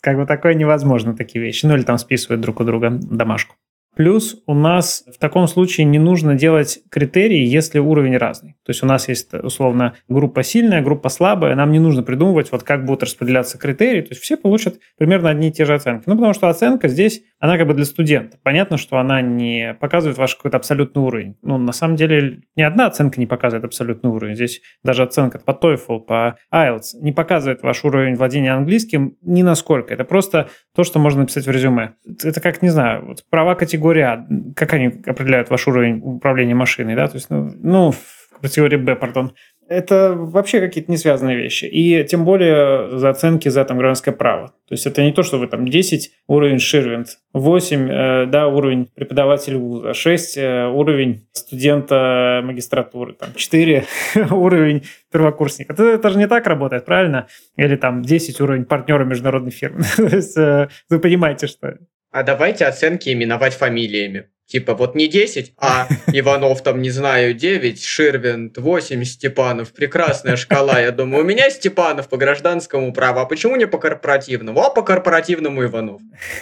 как 0.02 0.18
бы 0.18 0.26
такое 0.26 0.54
невозможно, 0.54 1.16
такие 1.16 1.44
вещи. 1.44 1.66
Ну 1.66 1.76
или 1.76 1.84
там 1.84 1.98
списывают 1.98 2.42
друг 2.42 2.60
у 2.60 2.64
друга 2.64 2.90
домашку. 2.90 3.56
Плюс 4.02 4.42
у 4.48 4.56
нас 4.56 5.04
в 5.16 5.20
таком 5.20 5.48
случае 5.48 5.86
не 5.86 6.00
нужно 6.00 6.34
делать 6.34 6.80
критерии, 6.90 7.46
если 7.46 7.78
уровень 7.78 8.18
разный. 8.18 8.56
То 8.66 8.72
есть 8.72 8.82
у 8.82 8.88
нас 8.88 9.08
есть 9.08 9.32
условно 9.32 9.94
группа 10.10 10.42
сильная, 10.42 10.82
группа 10.82 11.10
слабая, 11.10 11.54
нам 11.54 11.72
не 11.72 11.78
нужно 11.78 12.02
придумывать, 12.02 12.52
вот 12.52 12.64
как 12.64 12.84
будут 12.84 13.04
распределяться 13.04 13.60
критерии, 13.60 14.02
то 14.02 14.08
есть 14.10 14.22
все 14.24 14.38
получат 14.38 14.80
примерно 14.98 15.30
одни 15.30 15.50
и 15.50 15.52
те 15.52 15.66
же 15.66 15.76
оценки. 15.76 16.06
Ну, 16.08 16.16
потому 16.16 16.34
что 16.34 16.50
оценка 16.50 16.88
здесь, 16.88 17.22
она 17.40 17.60
как 17.60 17.68
бы 17.68 17.76
для 17.76 17.86
студента. 17.86 18.40
Понятно, 18.42 18.78
что 18.78 18.98
она 18.98 19.22
не 19.22 19.78
показывает 19.80 20.18
ваш 20.18 20.36
какой-то 20.36 20.58
абсолютный 20.58 21.04
уровень. 21.04 21.36
Ну, 21.44 21.60
на 21.60 21.72
самом 21.72 21.96
деле, 21.96 22.42
ни 22.56 22.64
одна 22.64 22.88
оценка 22.88 23.20
не 23.20 23.28
показывает 23.28 23.66
абсолютный 23.66 24.10
уровень. 24.10 24.34
Здесь 24.34 24.62
даже 24.84 25.04
оценка 25.04 25.38
по 25.38 25.52
TOEFL, 25.52 26.00
по 26.00 26.38
IELTS 26.52 27.00
не 27.02 27.12
показывает 27.12 27.62
ваш 27.62 27.86
уровень 27.86 28.16
владения 28.16 28.52
английским 28.54 29.18
ни 29.22 29.44
насколько. 29.44 29.94
Это 29.94 30.06
просто 30.06 30.50
то, 30.76 30.84
что 30.84 30.98
можно 30.98 31.22
написать 31.22 31.46
в 31.46 31.52
резюме. 31.52 31.94
Это 32.24 32.42
как, 32.42 32.64
не 32.64 32.70
знаю, 32.70 33.06
вот 33.06 33.24
права 33.30 33.54
категории 33.54 33.91
А, 34.00 34.26
как 34.56 34.74
они 34.74 34.88
определяют 35.06 35.50
ваш 35.50 35.68
уровень 35.68 36.00
управления 36.02 36.56
машиной, 36.56 36.96
да, 36.96 37.08
то 37.08 37.16
есть, 37.16 37.30
ну, 37.30 37.52
ну 37.62 37.94
категории 38.42 38.78
Б, 38.78 38.96
пардон, 38.96 39.34
это 39.72 40.16
вообще 40.16 40.60
какие-то 40.60 40.92
не 40.92 40.98
связанные 40.98 41.38
вещи. 41.38 41.64
И 41.64 42.04
тем 42.04 42.26
более 42.26 42.98
за 42.98 43.10
оценки 43.10 43.48
за 43.48 43.64
там 43.64 43.78
гражданское 43.78 44.12
право. 44.12 44.48
То 44.68 44.74
есть 44.74 44.86
это 44.86 45.02
не 45.02 45.14
то, 45.14 45.24
что 45.24 45.38
вы 45.38 45.48
там 45.48 45.66
10 45.66 46.12
уровень 46.28 46.60
Ширвинд, 46.60 47.08
8 47.34 47.90
э, 47.90 48.26
да, 48.26 48.48
уровень 48.48 48.90
преподавателя 48.94 49.58
вуза, 49.58 49.94
6 49.94 50.38
э, 50.38 50.68
уровень 50.68 51.26
студента 51.32 52.42
магистратуры, 52.44 53.14
там 53.14 53.30
4 53.34 53.86
уровень 54.32 54.84
первокурсника. 55.10 55.72
Это, 55.72 55.84
это 55.84 56.10
же 56.10 56.18
не 56.18 56.28
так 56.28 56.48
работает, 56.48 56.84
правильно? 56.84 57.28
Или 57.56 57.78
там 57.78 58.02
10 58.02 58.42
уровень 58.42 58.66
партнера 58.66 59.06
международной 59.06 59.52
фирмы. 59.52 59.84
то 59.96 60.04
есть 60.04 60.38
э, 60.38 60.68
вы 60.90 61.00
понимаете, 61.00 61.48
что... 61.48 61.78
А 62.12 62.24
давайте 62.24 62.66
оценки 62.66 63.10
именовать 63.12 63.54
фамилиями 63.54 64.28
Типа 64.52 64.74
вот 64.74 64.96
не 64.96 65.08
10, 65.08 65.54
а 65.58 65.88
Иванов 66.14 66.62
там, 66.62 66.82
не 66.82 66.90
знаю, 66.90 67.34
9, 67.34 67.82
Ширвин 67.82 68.52
8, 68.54 69.04
Степанов. 69.06 69.72
Прекрасная 69.72 70.36
шкала. 70.36 70.82
Я 70.82 70.92
думаю, 70.92 71.24
у 71.24 71.26
меня 71.26 71.50
Степанов 71.50 72.10
по 72.10 72.18
гражданскому 72.18 72.92
праву, 72.92 73.22
а 73.22 73.26
почему 73.26 73.56
не 73.56 73.66
по 73.66 73.78
корпоративному? 73.78 74.60
А 74.60 74.70
по 74.70 74.82
корпоративному 74.82 75.64
Иванов. 75.64 76.02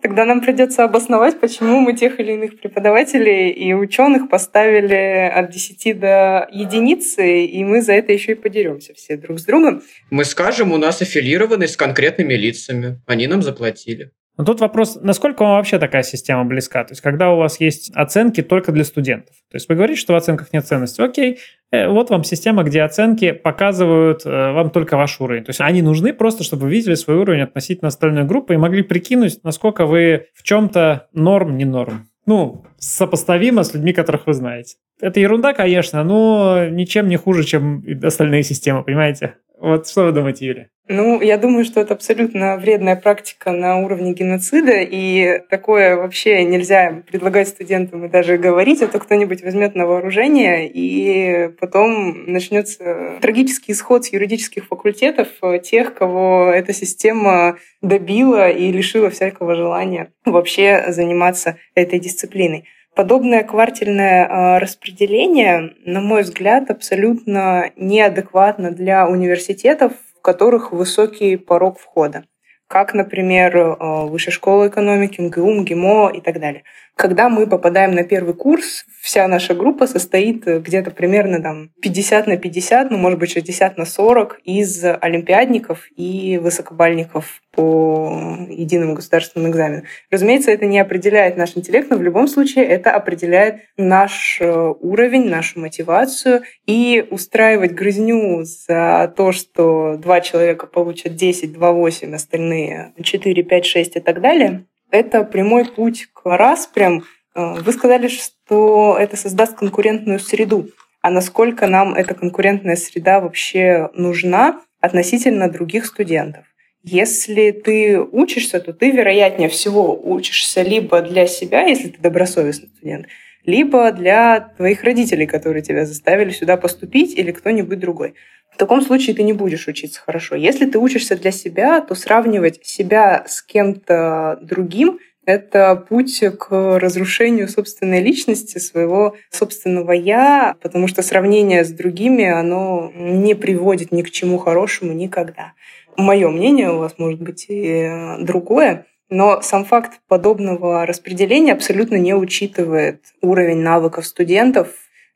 Тогда 0.00 0.24
нам 0.24 0.40
придется 0.40 0.84
обосновать, 0.84 1.40
почему 1.40 1.80
мы 1.80 1.96
тех 1.96 2.20
или 2.20 2.34
иных 2.34 2.60
преподавателей 2.60 3.50
и 3.50 3.72
ученых 3.74 4.28
поставили 4.28 5.32
от 5.34 5.50
10 5.50 5.98
до 5.98 6.48
единицы, 6.52 7.44
и 7.44 7.64
мы 7.64 7.82
за 7.82 7.94
это 7.94 8.12
еще 8.12 8.32
и 8.32 8.34
подеремся 8.36 8.94
все 8.94 9.16
друг 9.16 9.40
с 9.40 9.44
другом. 9.44 9.82
Мы 10.10 10.24
скажем, 10.24 10.70
у 10.70 10.76
нас 10.76 11.02
аффилированы 11.02 11.66
с 11.66 11.76
конкретными 11.76 12.34
лицами. 12.34 13.00
Они 13.08 13.26
нам 13.26 13.42
заплатили. 13.42 14.12
Но 14.38 14.44
тут 14.44 14.60
вопрос, 14.60 14.96
насколько 15.02 15.42
вам 15.42 15.56
вообще 15.56 15.80
такая 15.80 16.04
система 16.04 16.44
близка? 16.44 16.84
То 16.84 16.92
есть, 16.92 17.00
когда 17.00 17.32
у 17.32 17.36
вас 17.36 17.58
есть 17.58 17.90
оценки 17.94 18.40
только 18.40 18.70
для 18.70 18.84
студентов. 18.84 19.34
То 19.50 19.56
есть, 19.56 19.68
вы 19.68 19.74
говорите, 19.74 20.00
что 20.00 20.12
в 20.12 20.16
оценках 20.16 20.52
нет 20.52 20.64
ценности. 20.64 21.00
Окей, 21.00 21.40
э, 21.72 21.88
вот 21.88 22.10
вам 22.10 22.22
система, 22.22 22.62
где 22.62 22.82
оценки 22.82 23.32
показывают 23.32 24.24
э, 24.24 24.52
вам 24.52 24.70
только 24.70 24.96
ваш 24.96 25.20
уровень. 25.20 25.42
То 25.42 25.50
есть, 25.50 25.60
они 25.60 25.82
нужны 25.82 26.12
просто, 26.12 26.44
чтобы 26.44 26.66
вы 26.66 26.70
видели 26.70 26.94
свой 26.94 27.16
уровень 27.16 27.42
относительно 27.42 27.88
остальной 27.88 28.24
группы 28.24 28.54
и 28.54 28.58
могли 28.58 28.82
прикинуть, 28.82 29.42
насколько 29.42 29.86
вы 29.86 30.26
в 30.34 30.44
чем-то 30.44 31.08
норм, 31.12 31.56
не 31.56 31.64
норм. 31.64 32.06
Ну, 32.24 32.64
сопоставимо 32.78 33.64
с 33.64 33.74
людьми, 33.74 33.92
которых 33.92 34.28
вы 34.28 34.34
знаете. 34.34 34.76
Это 35.00 35.18
ерунда, 35.18 35.52
конечно, 35.52 36.04
но 36.04 36.68
ничем 36.68 37.08
не 37.08 37.16
хуже, 37.16 37.42
чем 37.42 37.82
остальные 38.04 38.44
системы, 38.44 38.84
понимаете? 38.84 39.34
Вот 39.60 39.88
что 39.88 40.04
вы 40.04 40.12
думаете, 40.12 40.46
Юля? 40.46 40.68
Ну, 40.90 41.20
я 41.20 41.36
думаю, 41.36 41.66
что 41.66 41.80
это 41.80 41.92
абсолютно 41.92 42.56
вредная 42.56 42.96
практика 42.96 43.52
на 43.52 43.78
уровне 43.78 44.14
геноцида, 44.14 44.76
и 44.80 45.42
такое 45.50 45.96
вообще 45.96 46.44
нельзя 46.44 47.02
предлагать 47.06 47.48
студентам 47.48 48.06
и 48.06 48.08
даже 48.08 48.38
говорить, 48.38 48.80
а 48.80 48.86
то 48.86 48.98
кто-нибудь 48.98 49.42
возьмет 49.42 49.74
на 49.74 49.84
вооружение, 49.84 50.66
и 50.66 51.50
потом 51.60 52.32
начнется 52.32 53.18
трагический 53.20 53.74
исход 53.74 54.06
с 54.06 54.12
юридических 54.14 54.66
факультетов 54.66 55.28
тех, 55.62 55.92
кого 55.92 56.50
эта 56.54 56.72
система 56.72 57.58
добила 57.82 58.48
и 58.48 58.72
лишила 58.72 59.10
всякого 59.10 59.56
желания 59.56 60.10
вообще 60.24 60.86
заниматься 60.88 61.58
этой 61.74 61.98
дисциплиной. 61.98 62.64
Подобное 62.98 63.44
квартельное 63.44 64.26
а, 64.28 64.58
распределение, 64.58 65.72
на 65.84 66.00
мой 66.00 66.22
взгляд, 66.22 66.68
абсолютно 66.68 67.70
неадекватно 67.76 68.72
для 68.72 69.06
университетов, 69.06 69.92
в 70.16 70.20
которых 70.20 70.72
высокий 70.72 71.36
порог 71.36 71.78
входа 71.78 72.24
как, 72.68 72.94
например, 72.94 73.56
а, 73.56 74.04
Высшая 74.04 74.30
школа 74.30 74.68
экономики, 74.68 75.20
МГУ, 75.20 75.52
МГИМО 75.60 76.10
и 76.14 76.20
так 76.20 76.38
далее. 76.38 76.64
Когда 76.98 77.28
мы 77.28 77.46
попадаем 77.46 77.92
на 77.92 78.02
первый 78.02 78.34
курс, 78.34 78.84
вся 79.00 79.28
наша 79.28 79.54
группа 79.54 79.86
состоит 79.86 80.44
где-то 80.44 80.90
примерно 80.90 81.40
там 81.40 81.70
50 81.80 82.26
на 82.26 82.36
50, 82.36 82.90
ну, 82.90 82.98
может 82.98 83.20
быть, 83.20 83.30
60 83.30 83.78
на 83.78 83.84
40 83.84 84.40
из 84.42 84.84
олимпиадников 84.84 85.86
и 85.94 86.38
высокобальников 86.42 87.40
по 87.52 88.36
единому 88.48 88.94
государственному 88.94 89.52
экзамену. 89.52 89.84
Разумеется, 90.10 90.50
это 90.50 90.66
не 90.66 90.80
определяет 90.80 91.36
наш 91.36 91.56
интеллект, 91.56 91.88
но 91.88 91.98
в 91.98 92.02
любом 92.02 92.26
случае 92.26 92.64
это 92.64 92.90
определяет 92.90 93.60
наш 93.76 94.38
э, 94.40 94.74
уровень, 94.80 95.28
нашу 95.28 95.60
мотивацию. 95.60 96.42
И 96.66 97.06
устраивать 97.12 97.74
грызню 97.74 98.42
за 98.42 99.14
то, 99.16 99.30
что 99.30 99.96
два 99.98 100.20
человека 100.20 100.66
получат 100.66 101.14
10, 101.14 101.52
2, 101.52 101.72
8, 101.72 102.12
остальные 102.12 102.92
4, 103.00 103.42
5, 103.44 103.64
6 103.64 103.96
и 103.96 104.00
так 104.00 104.20
далее, 104.20 104.64
это 104.90 105.24
прямой 105.24 105.64
путь 105.64 106.06
к 106.12 106.24
распрям. 106.24 107.04
Э, 107.34 107.54
вы 107.60 107.72
сказали, 107.72 108.08
что 108.08 108.96
это 108.98 109.16
создаст 109.16 109.56
конкурентную 109.56 110.18
среду. 110.18 110.68
А 111.00 111.10
насколько 111.10 111.66
нам 111.66 111.94
эта 111.94 112.14
конкурентная 112.14 112.76
среда 112.76 113.20
вообще 113.20 113.90
нужна 113.94 114.60
относительно 114.80 115.48
других 115.50 115.86
студентов? 115.86 116.44
Если 116.82 117.50
ты 117.50 118.00
учишься, 118.00 118.60
то 118.60 118.72
ты, 118.72 118.90
вероятнее 118.90 119.48
всего, 119.48 119.98
учишься 120.00 120.62
либо 120.62 121.02
для 121.02 121.26
себя, 121.26 121.62
если 121.62 121.88
ты 121.88 122.00
добросовестный 122.00 122.68
студент, 122.68 123.06
либо 123.44 123.92
для 123.92 124.52
твоих 124.56 124.84
родителей, 124.84 125.26
которые 125.26 125.62
тебя 125.62 125.86
заставили 125.86 126.30
сюда 126.30 126.56
поступить, 126.56 127.16
или 127.18 127.32
кто-нибудь 127.32 127.78
другой. 127.78 128.14
В 128.58 128.60
таком 128.60 128.82
случае 128.82 129.14
ты 129.14 129.22
не 129.22 129.32
будешь 129.32 129.68
учиться 129.68 130.00
хорошо. 130.04 130.34
Если 130.34 130.66
ты 130.66 130.80
учишься 130.80 131.14
для 131.14 131.30
себя, 131.30 131.80
то 131.80 131.94
сравнивать 131.94 132.66
себя 132.66 133.24
с 133.28 133.40
кем-то 133.40 134.40
другим— 134.42 134.98
это 135.24 135.76
путь 135.76 136.20
к 136.40 136.80
разрушению 136.80 137.46
собственной 137.46 138.02
личности, 138.02 138.58
своего 138.58 139.14
собственного 139.30 139.92
«я», 139.92 140.56
потому 140.60 140.88
что 140.88 141.02
сравнение 141.02 141.64
с 141.64 141.68
другими, 141.68 142.24
оно 142.24 142.90
не 142.96 143.36
приводит 143.36 143.92
ни 143.92 144.02
к 144.02 144.10
чему 144.10 144.38
хорошему 144.38 144.92
никогда. 144.92 145.52
Мое 145.96 146.28
мнение, 146.28 146.72
у 146.72 146.78
вас 146.78 146.94
может 146.98 147.22
быть 147.22 147.46
и 147.48 147.88
другое, 148.18 148.86
но 149.08 149.40
сам 149.40 149.66
факт 149.66 150.00
подобного 150.08 150.84
распределения 150.84 151.52
абсолютно 151.52 151.94
не 151.94 152.12
учитывает 152.12 153.04
уровень 153.22 153.58
навыков 153.58 154.04
студентов, 154.04 154.70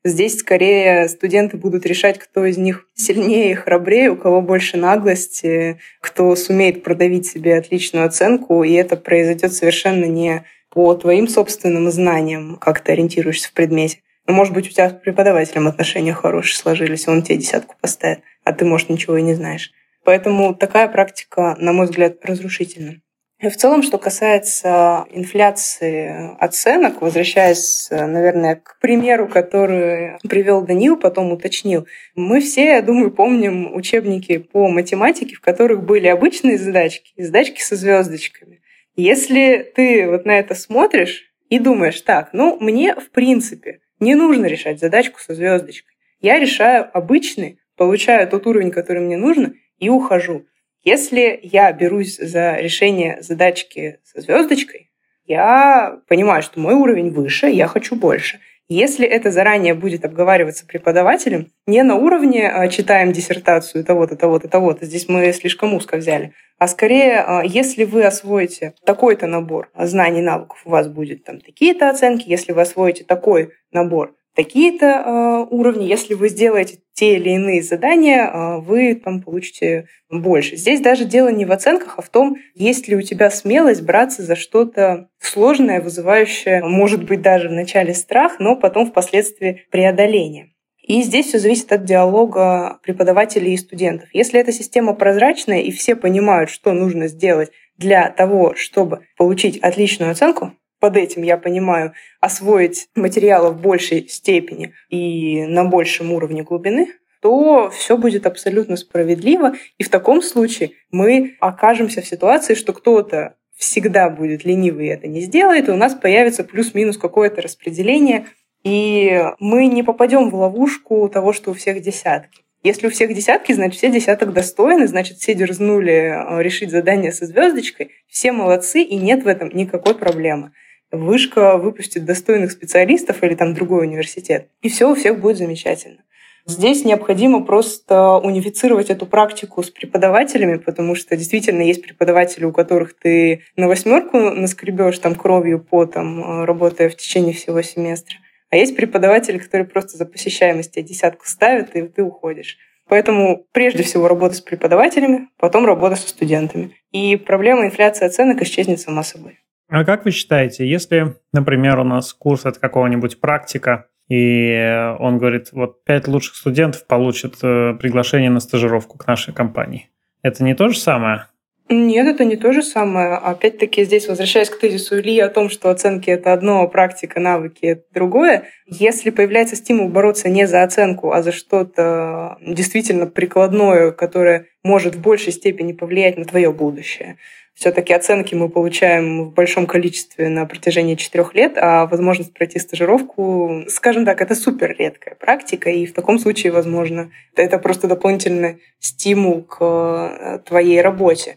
Здесь 0.04 0.38
скорее 0.38 1.08
студенты 1.08 1.56
будут 1.56 1.86
решать, 1.86 2.18
кто 2.18 2.44
из 2.44 2.58
них 2.58 2.88
сильнее 2.94 3.52
и 3.52 3.54
храбрее, 3.54 4.10
у 4.10 4.16
кого 4.16 4.42
больше 4.42 4.76
наглости, 4.76 5.78
кто 6.00 6.34
сумеет 6.34 6.82
продавить 6.82 7.26
себе 7.26 7.56
отличную 7.56 8.04
оценку, 8.06 8.64
и 8.64 8.72
это 8.72 8.96
произойдет 8.96 9.52
совершенно 9.52 10.06
не 10.06 10.44
по 10.70 10.92
твоим 10.94 11.28
собственным 11.28 11.88
знаниям, 11.92 12.56
как 12.56 12.80
ты 12.80 12.92
ориентируешься 12.92 13.48
в 13.48 13.52
предмете. 13.52 13.98
Но, 14.26 14.34
может 14.34 14.54
быть, 14.54 14.66
у 14.66 14.70
тебя 14.70 14.90
с 14.90 14.92
преподавателем 14.92 15.68
отношения 15.68 16.14
хорошие 16.14 16.56
сложились, 16.56 17.06
он 17.06 17.22
тебе 17.22 17.38
десятку 17.38 17.76
поставит, 17.80 18.22
а 18.42 18.52
ты, 18.52 18.64
может, 18.64 18.88
ничего 18.88 19.16
и 19.16 19.22
не 19.22 19.34
знаешь. 19.34 19.70
Поэтому 20.04 20.52
такая 20.54 20.88
практика, 20.88 21.54
на 21.60 21.72
мой 21.72 21.86
взгляд, 21.86 22.16
разрушительна. 22.24 23.00
В 23.42 23.56
целом, 23.56 23.82
что 23.82 23.98
касается 23.98 25.04
инфляции 25.10 26.36
оценок, 26.38 27.02
возвращаясь, 27.02 27.88
наверное, 27.90 28.54
к 28.54 28.78
примеру, 28.80 29.26
который 29.26 30.12
привел 30.28 30.62
Данил, 30.62 30.96
потом 30.96 31.32
уточнил, 31.32 31.88
мы 32.14 32.40
все, 32.40 32.66
я 32.66 32.82
думаю, 32.82 33.10
помним 33.10 33.74
учебники 33.74 34.38
по 34.38 34.68
математике, 34.68 35.34
в 35.34 35.40
которых 35.40 35.82
были 35.82 36.06
обычные 36.06 36.56
задачки 36.56 37.14
и 37.16 37.24
задачки 37.24 37.60
со 37.60 37.74
звездочками. 37.74 38.60
Если 38.94 39.72
ты 39.74 40.08
вот 40.08 40.24
на 40.24 40.38
это 40.38 40.54
смотришь 40.54 41.24
и 41.48 41.58
думаешь, 41.58 42.00
так, 42.02 42.28
ну, 42.32 42.58
мне, 42.60 42.94
в 42.94 43.10
принципе, 43.10 43.80
не 43.98 44.14
нужно 44.14 44.46
решать 44.46 44.78
задачку 44.78 45.18
со 45.18 45.34
звездочкой. 45.34 45.96
Я 46.20 46.38
решаю 46.38 46.88
обычный, 46.92 47.58
получаю 47.76 48.28
тот 48.28 48.46
уровень, 48.46 48.70
который 48.70 49.02
мне 49.02 49.16
нужно, 49.16 49.54
и 49.80 49.88
ухожу. 49.88 50.46
Если 50.84 51.38
я 51.42 51.72
берусь 51.72 52.16
за 52.16 52.56
решение 52.56 53.22
задачки 53.22 53.98
со 54.04 54.20
звездочкой, 54.20 54.90
я 55.26 56.00
понимаю, 56.08 56.42
что 56.42 56.58
мой 56.58 56.74
уровень 56.74 57.10
выше, 57.10 57.46
я 57.46 57.68
хочу 57.68 57.94
больше. 57.94 58.40
Если 58.68 59.06
это 59.06 59.30
заранее 59.30 59.74
будет 59.74 60.04
обговариваться 60.04 60.66
преподавателем, 60.66 61.48
не 61.66 61.82
на 61.82 61.96
уровне 61.96 62.48
а, 62.48 62.66
читаем 62.68 63.12
диссертацию 63.12 63.84
того-то, 63.84 64.16
того-то, 64.16 64.48
того-то, 64.48 64.86
здесь 64.86 65.08
мы 65.08 65.32
слишком 65.32 65.74
узко 65.74 65.98
взяли, 65.98 66.32
а 66.58 66.66
скорее, 66.66 67.20
а, 67.20 67.42
если 67.44 67.84
вы 67.84 68.04
освоите 68.04 68.74
такой-то 68.84 69.26
набор 69.26 69.70
знаний, 69.76 70.22
навыков, 70.22 70.62
у 70.64 70.70
вас 70.70 70.88
будет 70.88 71.22
там 71.24 71.40
такие-то 71.40 71.90
оценки, 71.90 72.28
если 72.28 72.52
вы 72.52 72.62
освоите 72.62 73.04
такой 73.04 73.50
набор 73.72 74.14
такие-то 74.34 74.86
э, 74.86 75.46
уровни. 75.50 75.84
Если 75.84 76.14
вы 76.14 76.28
сделаете 76.28 76.78
те 76.94 77.16
или 77.16 77.30
иные 77.30 77.62
задания, 77.62 78.26
э, 78.26 78.60
вы 78.60 78.94
там 78.94 79.22
получите 79.22 79.86
больше. 80.10 80.56
Здесь 80.56 80.80
даже 80.80 81.04
дело 81.04 81.28
не 81.28 81.44
в 81.44 81.52
оценках, 81.52 81.94
а 81.98 82.02
в 82.02 82.08
том, 82.08 82.36
есть 82.54 82.88
ли 82.88 82.96
у 82.96 83.02
тебя 83.02 83.30
смелость 83.30 83.82
браться 83.82 84.22
за 84.22 84.36
что-то 84.36 85.08
сложное, 85.18 85.80
вызывающее, 85.80 86.62
может 86.62 87.04
быть, 87.04 87.22
даже 87.22 87.48
в 87.48 87.52
начале 87.52 87.94
страх, 87.94 88.38
но 88.38 88.56
потом 88.56 88.86
впоследствии 88.86 89.66
преодоление. 89.70 90.52
И 90.82 91.02
здесь 91.02 91.26
все 91.26 91.38
зависит 91.38 91.72
от 91.72 91.84
диалога 91.84 92.80
преподавателей 92.82 93.54
и 93.54 93.56
студентов. 93.56 94.08
Если 94.12 94.40
эта 94.40 94.52
система 94.52 94.94
прозрачная 94.94 95.60
и 95.60 95.70
все 95.70 95.94
понимают, 95.94 96.50
что 96.50 96.72
нужно 96.72 97.06
сделать 97.06 97.52
для 97.78 98.10
того, 98.10 98.54
чтобы 98.56 99.06
получить 99.16 99.58
отличную 99.58 100.10
оценку, 100.10 100.52
под 100.82 100.96
этим 100.96 101.22
я 101.22 101.36
понимаю 101.36 101.92
освоить 102.20 102.88
материалы 102.96 103.50
в 103.50 103.60
большей 103.60 104.08
степени 104.08 104.74
и 104.90 105.46
на 105.46 105.64
большем 105.64 106.12
уровне 106.12 106.42
глубины, 106.42 106.88
то 107.20 107.70
все 107.70 107.96
будет 107.96 108.26
абсолютно 108.26 108.76
справедливо. 108.76 109.54
И 109.78 109.84
в 109.84 109.88
таком 109.90 110.20
случае 110.22 110.72
мы 110.90 111.36
окажемся 111.38 112.02
в 112.02 112.06
ситуации, 112.06 112.54
что 112.54 112.72
кто-то 112.72 113.36
всегда 113.56 114.10
будет 114.10 114.44
ленивый 114.44 114.86
и 114.86 114.90
это 114.90 115.06
не 115.06 115.20
сделает, 115.20 115.68
и 115.68 115.70
у 115.70 115.76
нас 115.76 115.94
появится 115.94 116.42
плюс-минус 116.42 116.98
какое-то 116.98 117.42
распределение, 117.42 118.26
и 118.64 119.22
мы 119.38 119.68
не 119.68 119.84
попадем 119.84 120.30
в 120.30 120.34
ловушку 120.34 121.08
того, 121.08 121.32
что 121.32 121.52
у 121.52 121.54
всех 121.54 121.80
десятки. 121.80 122.42
Если 122.64 122.88
у 122.88 122.90
всех 122.90 123.14
десятки, 123.14 123.52
значит, 123.52 123.78
все 123.78 123.88
десяток 123.88 124.32
достойны, 124.32 124.88
значит, 124.88 125.18
все 125.18 125.34
дерзнули 125.34 125.92
э, 125.92 126.42
решить 126.42 126.72
задание 126.72 127.12
со 127.12 127.26
звездочкой, 127.26 127.92
все 128.08 128.32
молодцы, 128.32 128.82
и 128.82 128.96
нет 128.96 129.22
в 129.22 129.28
этом 129.28 129.48
никакой 129.50 129.94
проблемы. 129.94 130.50
Вышка 130.92 131.56
выпустит 131.56 132.04
достойных 132.04 132.52
специалистов 132.52 133.22
или 133.24 133.34
там 133.34 133.54
другой 133.54 133.86
университет. 133.86 134.48
И 134.60 134.68
все 134.68 134.90
у 134.90 134.94
всех 134.94 135.18
будет 135.18 135.38
замечательно. 135.38 135.98
Здесь 136.44 136.84
необходимо 136.84 137.44
просто 137.44 138.16
унифицировать 138.16 138.90
эту 138.90 139.06
практику 139.06 139.62
с 139.62 139.70
преподавателями, 139.70 140.56
потому 140.56 140.96
что 140.96 141.16
действительно 141.16 141.62
есть 141.62 141.82
преподаватели, 141.82 142.44
у 142.44 142.52
которых 142.52 142.94
ты 142.94 143.42
на 143.56 143.68
восьмерку 143.68 144.18
наскребешь 144.18 144.98
там 144.98 145.14
кровью, 145.14 145.60
потом, 145.60 146.44
работая 146.44 146.88
в 146.88 146.96
течение 146.96 147.32
всего 147.32 147.62
семестра. 147.62 148.18
А 148.50 148.56
есть 148.56 148.76
преподаватели, 148.76 149.38
которые 149.38 149.68
просто 149.68 149.96
за 149.96 150.04
посещаемость 150.04 150.72
тебе 150.72 150.82
десятку 150.82 151.26
ставят, 151.26 151.76
и 151.76 151.82
ты 151.82 152.02
уходишь. 152.02 152.58
Поэтому 152.88 153.46
прежде 153.52 153.84
всего 153.84 154.08
работа 154.08 154.34
с 154.34 154.40
преподавателями, 154.40 155.28
потом 155.38 155.64
работа 155.64 155.94
со 155.94 156.08
студентами. 156.08 156.76
И 156.90 157.16
проблема 157.16 157.64
инфляции 157.64 158.04
оценок 158.04 158.42
исчезнет 158.42 158.80
сама 158.80 159.04
собой. 159.04 159.38
А 159.72 159.86
как 159.86 160.04
вы 160.04 160.10
считаете, 160.10 160.68
если, 160.68 161.14
например, 161.32 161.78
у 161.78 161.84
нас 161.84 162.12
курс 162.12 162.44
от 162.44 162.58
какого-нибудь 162.58 163.20
практика, 163.20 163.86
и 164.06 164.92
он 164.98 165.16
говорит, 165.16 165.48
вот 165.52 165.82
пять 165.84 166.06
лучших 166.06 166.36
студентов 166.36 166.86
получат 166.86 167.36
э, 167.42 167.72
приглашение 167.80 168.28
на 168.28 168.40
стажировку 168.40 168.98
к 168.98 169.06
нашей 169.06 169.32
компании. 169.32 169.88
Это 170.20 170.44
не 170.44 170.54
то 170.54 170.68
же 170.68 170.78
самое? 170.78 171.24
Нет, 171.70 172.06
это 172.06 172.26
не 172.26 172.36
то 172.36 172.52
же 172.52 172.62
самое. 172.62 173.14
Опять-таки 173.14 173.84
здесь, 173.84 174.08
возвращаясь 174.08 174.50
к 174.50 174.58
тезису 174.58 174.98
Ильи 175.00 175.20
о 175.20 175.30
том, 175.30 175.48
что 175.48 175.70
оценки— 175.70 176.10
это 176.10 176.34
одно, 176.34 176.60
а 176.60 176.68
практика, 176.68 177.18
навыки— 177.18 177.60
это 177.62 177.84
другое, 177.94 178.42
если 178.66 179.08
появляется 179.08 179.56
стимул 179.56 179.88
бороться 179.88 180.28
не 180.28 180.46
за 180.46 180.64
оценку, 180.64 181.12
а 181.12 181.22
за 181.22 181.32
что-то 181.32 182.36
действительно 182.42 183.06
прикладное, 183.06 183.90
которое 183.92 184.48
может 184.62 184.96
в 184.96 185.00
большей 185.00 185.32
степени 185.32 185.72
повлиять 185.72 186.18
на 186.18 186.26
твое 186.26 186.52
будущее, 186.52 187.16
все-таки 187.54 187.92
оценки 187.92 188.34
мы 188.34 188.48
получаем 188.48 189.24
в 189.24 189.34
большом 189.34 189.66
количестве 189.66 190.28
на 190.28 190.46
протяжении 190.46 190.94
четырех 190.94 191.34
лет, 191.34 191.52
а 191.56 191.86
возможность 191.86 192.32
пройти 192.32 192.58
стажировку, 192.58 193.64
скажем 193.68 194.04
так, 194.04 194.20
это 194.20 194.34
супер 194.34 194.74
редкая 194.78 195.14
практика, 195.14 195.70
и 195.70 195.86
в 195.86 195.92
таком 195.92 196.18
случае, 196.18 196.52
возможно, 196.52 197.10
это 197.36 197.58
просто 197.58 197.88
дополнительный 197.88 198.62
стимул 198.78 199.42
к 199.42 199.58
э, 199.60 200.38
твоей 200.46 200.80
работе. 200.80 201.36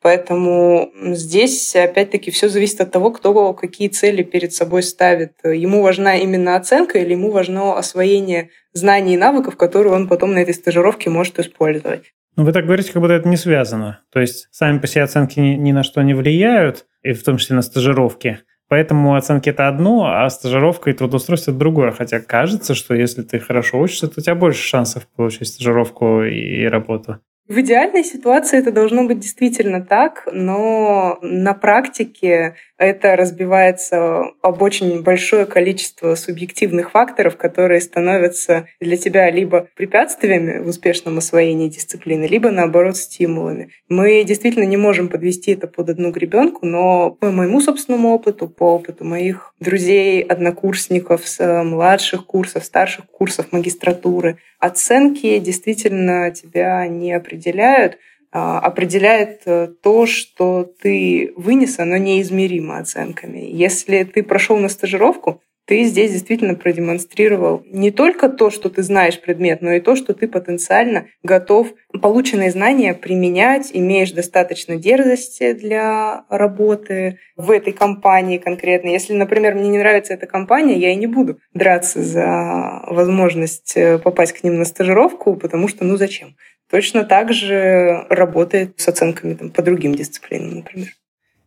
Поэтому 0.00 0.92
здесь, 0.94 1.74
опять-таки, 1.74 2.30
все 2.30 2.48
зависит 2.48 2.80
от 2.80 2.92
того, 2.92 3.10
кто 3.10 3.52
какие 3.52 3.88
цели 3.88 4.22
перед 4.22 4.52
собой 4.52 4.84
ставит. 4.84 5.32
Ему 5.42 5.82
важна 5.82 6.16
именно 6.16 6.54
оценка 6.54 6.98
или 6.98 7.12
ему 7.12 7.32
важно 7.32 7.76
освоение 7.76 8.50
знаний 8.72 9.14
и 9.14 9.18
навыков, 9.18 9.56
которые 9.56 9.92
он 9.92 10.06
потом 10.06 10.34
на 10.34 10.38
этой 10.38 10.54
стажировке 10.54 11.10
может 11.10 11.40
использовать. 11.40 12.12
Ну, 12.38 12.44
вы 12.44 12.52
так 12.52 12.66
говорите, 12.66 12.92
как 12.92 13.02
будто 13.02 13.14
это 13.14 13.28
не 13.28 13.36
связано. 13.36 13.98
То 14.12 14.20
есть 14.20 14.46
сами 14.52 14.78
по 14.78 14.86
себе 14.86 15.02
оценки 15.02 15.40
ни, 15.40 15.56
ни 15.56 15.72
на 15.72 15.82
что 15.82 16.00
не 16.02 16.14
влияют, 16.14 16.86
и 17.02 17.12
в 17.12 17.24
том 17.24 17.36
числе 17.36 17.56
на 17.56 17.62
стажировки. 17.62 18.38
Поэтому 18.68 19.16
оценки 19.16 19.48
это 19.48 19.66
одно, 19.66 20.06
а 20.06 20.30
стажировка 20.30 20.90
и 20.90 20.92
трудоустройство 20.92 21.50
это 21.50 21.58
другое. 21.58 21.90
Хотя 21.90 22.20
кажется, 22.20 22.76
что 22.76 22.94
если 22.94 23.22
ты 23.22 23.40
хорошо 23.40 23.80
учишься, 23.80 24.06
то 24.06 24.20
у 24.20 24.22
тебя 24.22 24.36
больше 24.36 24.62
шансов 24.62 25.08
получить 25.16 25.48
стажировку 25.48 26.22
и 26.22 26.64
работу. 26.66 27.18
В 27.48 27.58
идеальной 27.58 28.04
ситуации 28.04 28.60
это 28.60 28.70
должно 28.70 29.04
быть 29.04 29.18
действительно 29.18 29.84
так, 29.84 30.28
но 30.30 31.18
на 31.22 31.54
практике 31.54 32.54
это 32.78 33.16
разбивается 33.16 34.22
об 34.40 34.62
очень 34.62 35.02
большое 35.02 35.46
количество 35.46 36.14
субъективных 36.14 36.92
факторов, 36.92 37.36
которые 37.36 37.80
становятся 37.80 38.68
для 38.80 38.96
тебя 38.96 39.30
либо 39.30 39.68
препятствиями 39.74 40.58
в 40.58 40.68
успешном 40.68 41.18
освоении 41.18 41.68
дисциплины, 41.68 42.24
либо 42.24 42.50
наоборот 42.50 42.96
стимулами. 42.96 43.70
Мы 43.88 44.22
действительно 44.24 44.64
не 44.64 44.76
можем 44.76 45.08
подвести 45.08 45.52
это 45.52 45.66
под 45.66 45.90
одну 45.90 46.12
гребенку, 46.12 46.64
но 46.64 47.10
по 47.10 47.30
моему 47.30 47.60
собственному 47.60 48.10
опыту, 48.10 48.48
по 48.48 48.74
опыту 48.74 49.04
моих 49.04 49.52
друзей, 49.58 50.22
однокурсников 50.22 51.26
с 51.26 51.64
младших 51.64 52.26
курсов, 52.26 52.64
старших 52.64 53.06
курсов 53.06 53.50
магистратуры, 53.50 54.38
оценки 54.60 55.38
действительно 55.38 56.30
тебя 56.30 56.86
не 56.86 57.12
определяют, 57.12 57.98
определяет 58.30 59.42
э, 59.46 59.68
то, 59.82 60.06
что 60.06 60.64
ты 60.64 61.32
вынес, 61.36 61.78
оно 61.78 61.96
неизмеримо 61.96 62.78
оценками. 62.78 63.38
Если 63.38 64.04
ты 64.04 64.22
прошел 64.22 64.58
на 64.58 64.68
стажировку, 64.68 65.40
ты 65.68 65.84
здесь 65.84 66.12
действительно 66.12 66.54
продемонстрировал 66.54 67.62
не 67.66 67.90
только 67.90 68.30
то, 68.30 68.48
что 68.48 68.70
ты 68.70 68.82
знаешь 68.82 69.20
предмет, 69.20 69.60
но 69.60 69.72
и 69.72 69.80
то, 69.80 69.96
что 69.96 70.14
ты 70.14 70.26
потенциально 70.26 71.08
готов 71.22 71.74
полученные 72.00 72.50
знания 72.50 72.94
применять, 72.94 73.70
имеешь 73.74 74.12
достаточно 74.12 74.76
дерзости 74.76 75.52
для 75.52 76.24
работы 76.30 77.18
в 77.36 77.50
этой 77.50 77.74
компании 77.74 78.38
конкретно. 78.38 78.88
Если, 78.88 79.12
например, 79.12 79.56
мне 79.56 79.68
не 79.68 79.78
нравится 79.78 80.14
эта 80.14 80.26
компания, 80.26 80.78
я 80.78 80.90
и 80.90 80.96
не 80.96 81.06
буду 81.06 81.38
драться 81.52 82.02
за 82.02 82.82
возможность 82.86 83.76
э, 83.76 83.98
попасть 83.98 84.32
к 84.32 84.42
ним 84.42 84.56
на 84.56 84.64
стажировку, 84.64 85.36
потому 85.36 85.68
что 85.68 85.84
ну 85.84 85.98
зачем? 85.98 86.34
Точно 86.70 87.04
так 87.04 87.32
же 87.32 88.06
работает 88.10 88.78
с 88.78 88.88
оценками 88.88 89.34
там, 89.34 89.50
по 89.50 89.62
другим 89.62 89.94
дисциплинам, 89.94 90.56
например. 90.56 90.88